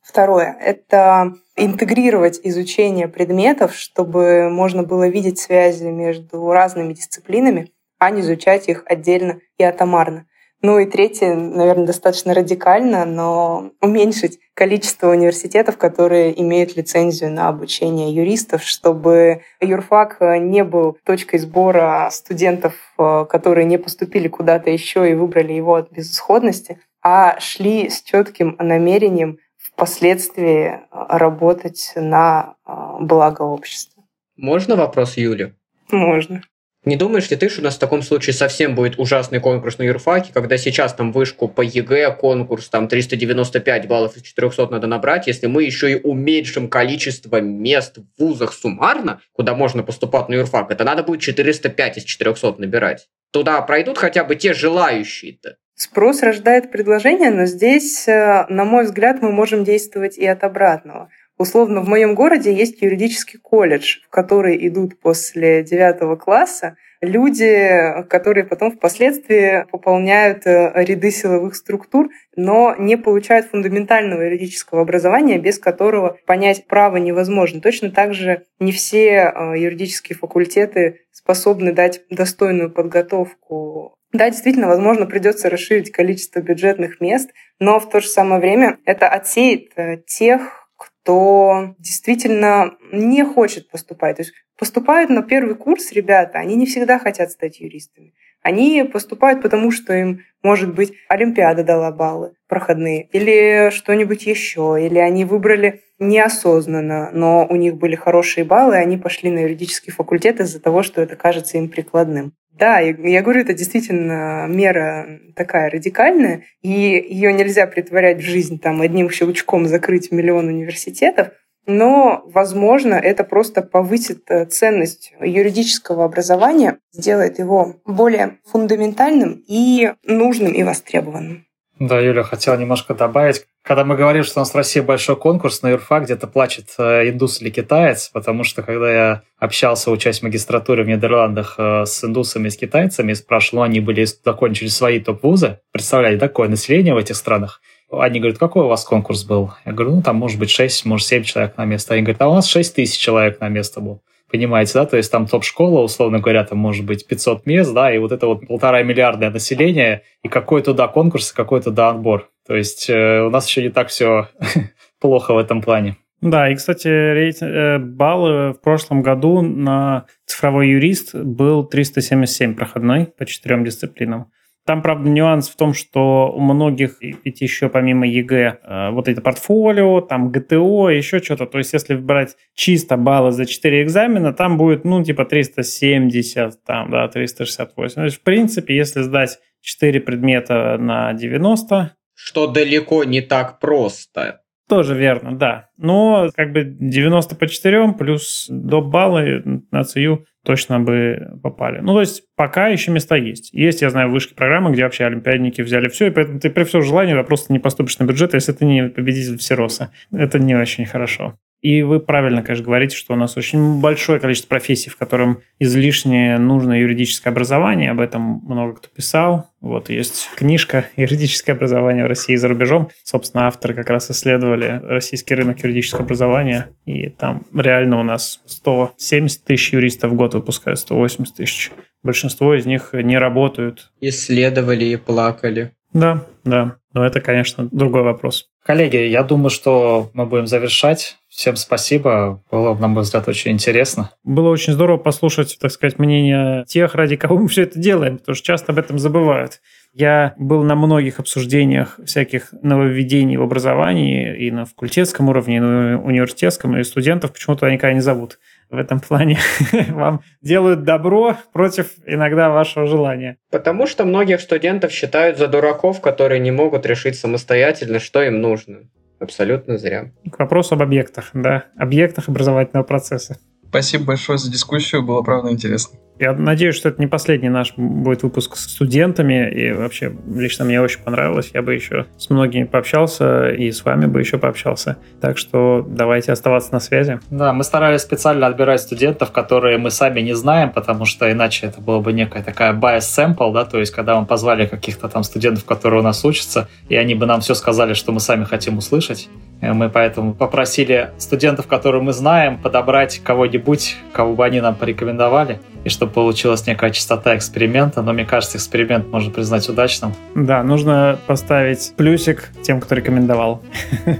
Второе— 0.00 0.56
это 0.60 1.34
интегрировать 1.56 2.40
изучение 2.42 3.08
предметов, 3.08 3.74
чтобы 3.74 4.50
можно 4.50 4.82
было 4.82 5.08
видеть 5.08 5.38
связи 5.38 5.84
между 5.84 6.50
разными 6.50 6.92
дисциплинами, 6.92 7.72
а 7.98 8.10
не 8.10 8.22
изучать 8.22 8.68
их 8.68 8.82
отдельно 8.86 9.40
и 9.58 9.64
атомарно. 9.64 10.26
Ну 10.64 10.78
и 10.78 10.86
третье, 10.86 11.34
наверное, 11.34 11.86
достаточно 11.86 12.34
радикально, 12.34 13.04
но 13.04 13.72
уменьшить 13.80 14.38
количество 14.54 15.10
университетов, 15.10 15.76
которые 15.76 16.40
имеют 16.40 16.76
лицензию 16.76 17.32
на 17.32 17.48
обучение 17.48 18.14
юристов, 18.14 18.62
чтобы 18.62 19.42
юрфак 19.60 20.18
не 20.20 20.62
был 20.62 20.98
точкой 21.04 21.40
сбора 21.40 22.08
студентов, 22.12 22.74
э, 22.96 23.26
которые 23.28 23.64
не 23.64 23.76
поступили 23.76 24.28
куда-то 24.28 24.70
еще 24.70 25.10
и 25.10 25.14
выбрали 25.14 25.52
его 25.52 25.74
от 25.74 25.90
безысходности, 25.90 26.78
а 27.02 27.40
шли 27.40 27.90
с 27.90 28.00
четким 28.00 28.54
намерением 28.60 29.38
впоследствии 29.58 30.66
э, 30.66 30.78
работать 30.90 31.92
на 31.96 32.54
э, 32.64 32.72
благо 33.00 33.42
общества. 33.42 34.04
Можно 34.36 34.76
вопрос 34.76 35.16
Юле? 35.16 35.56
Можно. 35.90 36.42
Не 36.84 36.96
думаешь 36.96 37.30
ли 37.30 37.36
ты, 37.36 37.48
что 37.48 37.60
у 37.60 37.64
нас 37.64 37.76
в 37.76 37.78
таком 37.78 38.02
случае 38.02 38.34
совсем 38.34 38.74
будет 38.74 38.98
ужасный 38.98 39.38
конкурс 39.38 39.78
на 39.78 39.84
юрфаке, 39.84 40.32
когда 40.34 40.56
сейчас 40.56 40.92
там 40.92 41.12
вышку 41.12 41.46
по 41.46 41.60
ЕГЭ, 41.60 42.16
конкурс 42.16 42.68
там 42.68 42.88
395 42.88 43.86
баллов 43.86 44.16
из 44.16 44.22
400 44.22 44.66
надо 44.66 44.88
набрать, 44.88 45.28
если 45.28 45.46
мы 45.46 45.62
еще 45.62 45.92
и 45.92 46.00
уменьшим 46.02 46.68
количество 46.68 47.40
мест 47.40 47.98
в 47.98 48.20
вузах 48.20 48.52
суммарно, 48.52 49.20
куда 49.32 49.54
можно 49.54 49.84
поступать 49.84 50.28
на 50.28 50.34
юрфак, 50.34 50.72
это 50.72 50.82
надо 50.82 51.04
будет 51.04 51.20
405 51.20 51.98
из 51.98 52.04
400 52.04 52.56
набирать. 52.58 53.06
Туда 53.30 53.62
пройдут 53.62 53.96
хотя 53.96 54.24
бы 54.24 54.34
те 54.34 54.52
желающие-то. 54.52 55.58
Спрос 55.76 56.22
рождает 56.22 56.72
предложение, 56.72 57.30
но 57.30 57.46
здесь, 57.46 58.08
э, 58.08 58.44
на 58.48 58.64
мой 58.64 58.84
взгляд, 58.84 59.22
мы 59.22 59.30
можем 59.30 59.62
действовать 59.64 60.18
и 60.18 60.26
от 60.26 60.42
обратного– 60.42 61.10
Условно, 61.38 61.80
в 61.80 61.88
моем 61.88 62.14
городе 62.14 62.52
есть 62.52 62.82
юридический 62.82 63.38
колледж, 63.38 63.98
в 64.04 64.10
который 64.10 64.66
идут 64.68 65.00
после 65.00 65.62
девятого 65.62 66.16
класса 66.16 66.76
люди, 67.02 68.04
которые 68.08 68.44
потом 68.44 68.70
впоследствии 68.70 69.66
пополняют 69.70 70.46
э, 70.46 70.72
ряды 70.74 71.10
силовых 71.10 71.56
структур, 71.56 72.10
но 72.36 72.74
не 72.78 72.96
получают 72.96 73.46
фундаментального 73.46 74.22
юридического 74.22 74.82
образования, 74.82 75.38
без 75.38 75.58
которого 75.58 76.16
понять 76.26 76.66
право 76.66 76.96
невозможно. 76.96 77.60
Точно 77.60 77.90
так 77.90 78.14
же 78.14 78.44
не 78.60 78.70
все 78.70 79.32
э, 79.34 79.58
юридические 79.58 80.16
факультеты 80.16 81.00
способны 81.10 81.72
дать 81.72 82.02
достойную 82.08 82.70
подготовку 82.70 83.96
да, 84.12 84.28
действительно, 84.28 84.68
возможно, 84.68 85.06
придется 85.06 85.48
расширить 85.48 85.90
количество 85.90 86.40
бюджетных 86.40 87.00
мест, 87.00 87.30
но 87.58 87.80
в 87.80 87.88
то 87.88 88.00
же 88.00 88.08
самое 88.08 88.42
время 88.42 88.78
это 88.84 89.08
отсеет 89.08 89.72
э, 89.76 90.02
тех 90.06 90.61
кто 91.02 91.74
действительно 91.78 92.76
не 92.92 93.24
хочет 93.24 93.68
поступать. 93.68 94.16
То 94.16 94.22
есть 94.22 94.32
поступают 94.58 95.10
на 95.10 95.22
первый 95.22 95.54
курс 95.54 95.92
ребята, 95.92 96.38
они 96.38 96.54
не 96.54 96.66
всегда 96.66 96.98
хотят 96.98 97.30
стать 97.30 97.60
юристами. 97.60 98.14
Они 98.42 98.82
поступают 98.84 99.40
потому, 99.40 99.70
что 99.70 99.92
им, 99.92 100.22
может 100.42 100.74
быть, 100.74 100.94
Олимпиада 101.08 101.62
дала 101.62 101.92
баллы 101.92 102.32
проходные, 102.48 103.08
или 103.12 103.70
что-нибудь 103.70 104.26
еще, 104.26 104.76
или 104.80 104.98
они 104.98 105.24
выбрали 105.24 105.82
неосознанно, 106.00 107.10
но 107.12 107.46
у 107.48 107.54
них 107.54 107.76
были 107.76 107.94
хорошие 107.94 108.44
баллы, 108.44 108.74
и 108.74 108.78
они 108.78 108.96
пошли 108.96 109.30
на 109.30 109.40
юридический 109.40 109.92
факультет 109.92 110.40
из-за 110.40 110.60
того, 110.60 110.82
что 110.82 111.00
это 111.00 111.14
кажется 111.14 111.56
им 111.58 111.68
прикладным. 111.68 112.32
Да, 112.52 112.80
я 112.80 113.22
говорю, 113.22 113.40
это 113.40 113.54
действительно 113.54 114.46
мера 114.48 115.20
такая 115.34 115.70
радикальная, 115.70 116.44
и 116.60 116.70
ее 116.70 117.32
нельзя 117.32 117.66
притворять 117.66 118.18
в 118.18 118.26
жизнь 118.26 118.58
там 118.58 118.82
одним 118.82 119.10
щелчком 119.10 119.66
закрыть 119.66 120.12
миллион 120.12 120.48
университетов, 120.48 121.30
но, 121.66 122.22
возможно, 122.26 122.94
это 122.94 123.24
просто 123.24 123.62
повысит 123.62 124.24
э, 124.28 124.46
ценность 124.46 125.12
юридического 125.20 126.04
образования, 126.04 126.78
сделает 126.92 127.38
его 127.38 127.76
более 127.86 128.38
фундаментальным 128.44 129.42
и 129.46 129.92
нужным 130.04 130.52
и 130.52 130.62
востребованным. 130.64 131.46
Да, 131.78 131.98
Юля, 131.98 132.22
хотел 132.22 132.56
немножко 132.58 132.94
добавить. 132.94 133.44
Когда 133.62 133.84
мы 133.84 133.96
говорим, 133.96 134.24
что 134.24 134.38
у 134.38 134.42
нас 134.42 134.52
в 134.52 134.56
России 134.56 134.80
большой 134.80 135.16
конкурс, 135.16 135.62
на 135.62 135.70
юрфак 135.70 136.04
где-то 136.04 136.26
плачет 136.26 136.68
э, 136.78 137.08
индус 137.08 137.40
или 137.40 137.50
китаец, 137.50 138.08
потому 138.08 138.44
что 138.44 138.62
когда 138.62 138.92
я 138.92 139.22
общался, 139.38 139.90
учась 139.90 140.20
в 140.20 140.22
магистратуре 140.22 140.84
в 140.84 140.88
Нидерландах 140.88 141.54
э, 141.58 141.84
с 141.86 142.04
индусами 142.04 142.48
и 142.48 142.50
с 142.50 142.56
китайцами, 142.56 143.14
спрашивал, 143.14 143.62
они 143.62 143.80
были, 143.80 144.04
закончили 144.04 144.68
свои 144.68 145.00
топ-вузы, 145.00 145.60
представляете, 145.72 146.20
такое 146.20 146.48
население 146.48 146.94
в 146.94 146.98
этих 146.98 147.16
странах, 147.16 147.60
они 147.90 148.20
говорят, 148.20 148.38
какой 148.38 148.64
у 148.64 148.68
вас 148.68 148.84
конкурс 148.84 149.24
был? 149.24 149.52
Я 149.66 149.72
говорю, 149.72 149.96
ну, 149.96 150.02
там 150.02 150.16
может 150.16 150.38
быть 150.38 150.50
6, 150.50 150.86
может 150.86 151.06
7 151.06 151.24
человек 151.24 151.56
на 151.58 151.64
место. 151.66 151.94
Они 151.94 152.02
говорят, 152.02 152.22
а 152.22 152.28
у 152.28 152.34
нас 152.34 152.46
6 152.46 152.74
тысяч 152.74 152.98
человек 152.98 153.40
на 153.40 153.48
место 153.48 153.80
был. 153.80 154.02
Понимаете, 154.32 154.72
да? 154.74 154.86
То 154.86 154.96
есть 154.96 155.12
там 155.12 155.26
топ-школа, 155.26 155.82
условно 155.82 156.18
говоря, 156.18 156.42
там 156.44 156.56
может 156.56 156.86
быть 156.86 157.06
500 157.06 157.44
мест, 157.44 157.74
да, 157.74 157.94
и 157.94 157.98
вот 157.98 158.12
это 158.12 158.26
вот 158.26 158.46
полтора 158.46 158.82
миллиардное 158.82 159.30
население, 159.30 160.04
и 160.24 160.28
какой 160.28 160.62
туда 160.62 160.88
конкурс, 160.88 161.32
какой 161.32 161.60
туда 161.60 161.90
отбор. 161.90 162.30
То 162.46 162.56
есть 162.56 162.88
э, 162.88 163.20
у 163.20 163.28
нас 163.28 163.46
еще 163.46 163.62
не 163.62 163.68
так 163.68 163.88
все 163.88 164.28
плохо 165.00 165.34
в 165.34 165.38
этом 165.38 165.60
плане. 165.60 165.98
Да, 166.22 166.48
и, 166.48 166.54
кстати, 166.54 166.88
рейтинг, 166.88 167.50
э, 167.50 167.78
баллы 167.78 168.52
в 168.54 168.60
прошлом 168.62 169.02
году 169.02 169.42
на 169.42 170.06
цифровой 170.24 170.70
юрист 170.70 171.14
был 171.14 171.64
377 171.64 172.54
проходной 172.54 173.06
по 173.06 173.26
четырем 173.26 173.64
дисциплинам. 173.64 174.30
Там, 174.64 174.80
правда, 174.80 175.08
нюанс 175.08 175.48
в 175.48 175.56
том, 175.56 175.74
что 175.74 176.32
у 176.32 176.40
многих, 176.40 176.98
ведь 177.00 177.40
еще 177.40 177.68
помимо 177.68 178.06
ЕГЭ, 178.06 178.60
э, 178.62 178.90
вот 178.90 179.08
это 179.08 179.20
портфолио, 179.20 180.00
там 180.00 180.30
ГТО, 180.30 180.88
еще 180.88 181.18
что-то. 181.18 181.46
То 181.46 181.58
есть, 181.58 181.72
если 181.72 181.96
брать 181.96 182.36
чисто 182.54 182.96
баллы 182.96 183.32
за 183.32 183.46
4 183.46 183.82
экзамена, 183.82 184.32
там 184.32 184.58
будет, 184.58 184.84
ну, 184.84 185.02
типа 185.02 185.24
370, 185.24 186.64
там, 186.64 186.90
да, 186.90 187.08
368. 187.08 187.94
То 187.94 188.04
есть, 188.04 188.18
в 188.18 188.22
принципе, 188.22 188.76
если 188.76 189.02
сдать 189.02 189.40
4 189.62 190.00
предмета 190.00 190.76
на 190.78 191.12
90... 191.12 191.96
Что 192.14 192.46
далеко 192.46 193.02
не 193.02 193.20
так 193.20 193.58
просто. 193.58 194.42
Тоже 194.68 194.94
верно, 194.94 195.36
да. 195.36 195.70
Но 195.76 196.30
как 196.36 196.52
бы 196.52 196.62
90 196.64 197.34
по 197.34 197.48
4 197.48 197.92
плюс 197.94 198.46
до 198.48 198.80
баллы 198.80 199.42
на 199.70 199.82
ЦЮ 199.84 200.24
точно 200.44 200.80
бы 200.80 201.38
попали. 201.42 201.80
Ну, 201.80 201.94
то 201.94 202.00
есть 202.00 202.24
пока 202.36 202.68
еще 202.68 202.90
места 202.90 203.16
есть. 203.16 203.52
Есть, 203.52 203.82
я 203.82 203.90
знаю, 203.90 204.10
вышки 204.10 204.34
программы, 204.34 204.72
где 204.72 204.84
вообще 204.84 205.04
олимпиадники 205.04 205.62
взяли 205.62 205.88
все, 205.88 206.06
и 206.06 206.10
поэтому 206.10 206.40
ты 206.40 206.50
при 206.50 206.64
всем 206.64 206.82
желании 206.82 207.14
да, 207.14 207.22
просто 207.22 207.52
не 207.52 207.58
поступишь 207.58 207.98
на 207.98 208.04
бюджет, 208.04 208.34
если 208.34 208.52
ты 208.52 208.64
не 208.64 208.88
победитель 208.88 209.38
всероса. 209.38 209.92
Это 210.12 210.38
не 210.38 210.54
очень 210.54 210.86
хорошо. 210.86 211.38
И 211.62 211.82
вы 211.82 212.00
правильно, 212.00 212.42
конечно, 212.42 212.64
говорите, 212.64 212.96
что 212.96 213.14
у 213.14 213.16
нас 213.16 213.36
очень 213.36 213.80
большое 213.80 214.18
количество 214.18 214.48
профессий, 214.48 214.90
в 214.90 214.96
котором 214.96 215.42
излишне 215.60 216.36
нужно 216.38 216.80
юридическое 216.80 217.32
образование. 217.32 217.92
Об 217.92 218.00
этом 218.00 218.42
много 218.44 218.74
кто 218.74 218.88
писал. 218.88 219.48
Вот 219.60 219.88
есть 219.88 220.28
книжка 220.34 220.86
«Юридическое 220.96 221.54
образование 221.54 222.04
в 222.04 222.08
России 222.08 222.34
и 222.34 222.36
за 222.36 222.48
рубежом». 222.48 222.90
Собственно, 223.04 223.46
авторы 223.46 223.74
как 223.74 223.90
раз 223.90 224.10
исследовали 224.10 224.80
российский 224.82 225.36
рынок 225.36 225.60
юридического 225.62 226.02
образования. 226.02 226.70
И 226.84 227.08
там 227.10 227.46
реально 227.54 228.00
у 228.00 228.02
нас 228.02 228.40
170 228.46 229.44
тысяч 229.44 229.72
юристов 229.72 230.10
в 230.10 230.14
год 230.16 230.34
выпускают, 230.34 230.80
180 230.80 231.36
тысяч. 231.36 231.70
Большинство 232.02 232.54
из 232.54 232.66
них 232.66 232.90
не 232.92 233.16
работают. 233.16 233.92
Исследовали 234.00 234.86
и 234.86 234.96
плакали. 234.96 235.70
Да, 235.92 236.26
да. 236.42 236.76
Но 236.92 237.06
это, 237.06 237.20
конечно, 237.20 237.68
другой 237.70 238.02
вопрос. 238.02 238.48
Коллеги, 238.64 238.96
я 238.96 239.24
думаю, 239.24 239.50
что 239.50 240.10
мы 240.14 240.24
будем 240.24 240.46
завершать. 240.46 241.16
Всем 241.28 241.56
спасибо. 241.56 242.42
Было, 242.50 242.74
на 242.74 242.86
мой 242.86 243.02
взгляд, 243.02 243.26
очень 243.26 243.50
интересно. 243.50 244.10
Было 244.22 244.50
очень 244.50 244.72
здорово 244.72 244.98
послушать, 244.98 245.58
так 245.60 245.72
сказать, 245.72 245.98
мнение 245.98 246.64
тех, 246.68 246.94
ради 246.94 247.16
кого 247.16 247.38
мы 247.38 247.48
все 247.48 247.62
это 247.62 247.78
делаем, 247.80 248.18
потому 248.18 248.36
что 248.36 248.46
часто 248.46 248.70
об 248.70 248.78
этом 248.78 249.00
забывают. 249.00 249.60
Я 249.94 250.34
был 250.38 250.62
на 250.62 250.76
многих 250.76 251.18
обсуждениях 251.18 251.98
всяких 252.04 252.52
нововведений 252.62 253.36
в 253.36 253.42
образовании 253.42 254.36
и 254.36 254.50
на 254.50 254.64
факультетском 254.64 255.28
уровне, 255.28 255.56
и 255.56 255.60
на 255.60 256.00
университетском, 256.00 256.76
и 256.76 256.84
студентов 256.84 257.32
почему-то 257.32 257.68
никогда 257.68 257.94
не 257.94 258.00
зовут 258.00 258.38
в 258.72 258.78
этом 258.78 259.00
плане. 259.00 259.38
Вам 259.90 260.22
делают 260.40 260.82
добро 260.82 261.36
против 261.52 261.92
иногда 262.06 262.50
вашего 262.50 262.86
желания. 262.86 263.36
Потому 263.50 263.86
что 263.86 264.04
многих 264.04 264.40
студентов 264.40 264.90
считают 264.90 265.38
за 265.38 265.46
дураков, 265.46 266.00
которые 266.00 266.40
не 266.40 266.50
могут 266.50 266.86
решить 266.86 267.16
самостоятельно, 267.16 268.00
что 268.00 268.22
им 268.22 268.40
нужно. 268.40 268.88
Абсолютно 269.20 269.78
зря. 269.78 270.10
К 270.32 270.38
вопросу 270.40 270.74
об 270.74 270.82
объектах, 270.82 271.30
да. 271.34 271.66
Объектах 271.76 272.28
образовательного 272.28 272.84
процесса. 272.84 273.36
Спасибо 273.68 274.06
большое 274.06 274.38
за 274.38 274.50
дискуссию, 274.50 275.02
было 275.02 275.22
правда 275.22 275.50
интересно. 275.50 275.98
Я 276.22 276.34
надеюсь, 276.34 276.76
что 276.76 276.88
это 276.88 277.00
не 277.00 277.08
последний 277.08 277.48
наш 277.48 277.72
будет 277.76 278.22
выпуск 278.22 278.54
с 278.54 278.74
студентами, 278.74 279.50
и 279.50 279.72
вообще 279.72 280.12
лично 280.32 280.64
мне 280.64 280.80
очень 280.80 281.00
понравилось. 281.00 281.50
Я 281.52 281.62
бы 281.62 281.74
еще 281.74 282.06
с 282.16 282.30
многими 282.30 282.62
пообщался, 282.62 283.48
и 283.48 283.72
с 283.72 283.84
вами 283.84 284.06
бы 284.06 284.20
еще 284.20 284.38
пообщался. 284.38 284.98
Так 285.20 285.36
что 285.36 285.84
давайте 285.84 286.30
оставаться 286.30 286.72
на 286.72 286.78
связи. 286.78 287.18
Да, 287.28 287.52
мы 287.52 287.64
старались 287.64 288.02
специально 288.02 288.46
отбирать 288.46 288.82
студентов, 288.82 289.32
которые 289.32 289.78
мы 289.78 289.90
сами 289.90 290.20
не 290.20 290.34
знаем, 290.34 290.70
потому 290.70 291.06
что 291.06 291.28
иначе 291.28 291.66
это 291.66 291.80
было 291.80 291.98
бы 291.98 292.12
некая 292.12 292.44
такая 292.44 292.72
bias 292.72 293.00
sample, 293.00 293.52
да, 293.52 293.64
то 293.64 293.80
есть 293.80 293.90
когда 293.90 294.20
мы 294.20 294.24
позвали 294.24 294.66
каких-то 294.66 295.08
там 295.08 295.24
студентов, 295.24 295.64
которые 295.64 296.02
у 296.02 296.04
нас 296.04 296.24
учатся, 296.24 296.68
и 296.88 296.94
они 296.94 297.16
бы 297.16 297.26
нам 297.26 297.40
все 297.40 297.54
сказали, 297.54 297.94
что 297.94 298.12
мы 298.12 298.20
сами 298.20 298.44
хотим 298.44 298.78
услышать. 298.78 299.28
Э, 299.60 299.72
мы 299.72 299.88
поэтому 299.88 300.34
попросили 300.34 301.10
студентов, 301.18 301.66
которые 301.66 302.00
мы 302.00 302.12
знаем, 302.12 302.58
подобрать 302.58 303.20
кого-нибудь, 303.24 303.96
кого 304.12 304.34
бы 304.34 304.44
они 304.44 304.60
нам 304.60 304.74
порекомендовали. 304.74 305.60
И 305.84 305.88
чтобы 305.88 306.12
получилась 306.12 306.66
некая 306.66 306.90
частота 306.90 307.36
эксперимента, 307.36 308.02
но 308.02 308.12
мне 308.12 308.24
кажется, 308.24 308.58
эксперимент 308.58 309.08
можно 309.08 309.30
признать 309.30 309.68
удачным. 309.68 310.14
Да, 310.34 310.62
нужно 310.62 311.18
поставить 311.26 311.94
плюсик 311.96 312.50
тем, 312.62 312.80
кто 312.80 312.94
рекомендовал. 312.94 313.62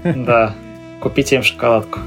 Да, 0.03 0.53
купите 1.01 1.35
им 1.35 1.43
шоколадку. 1.43 1.99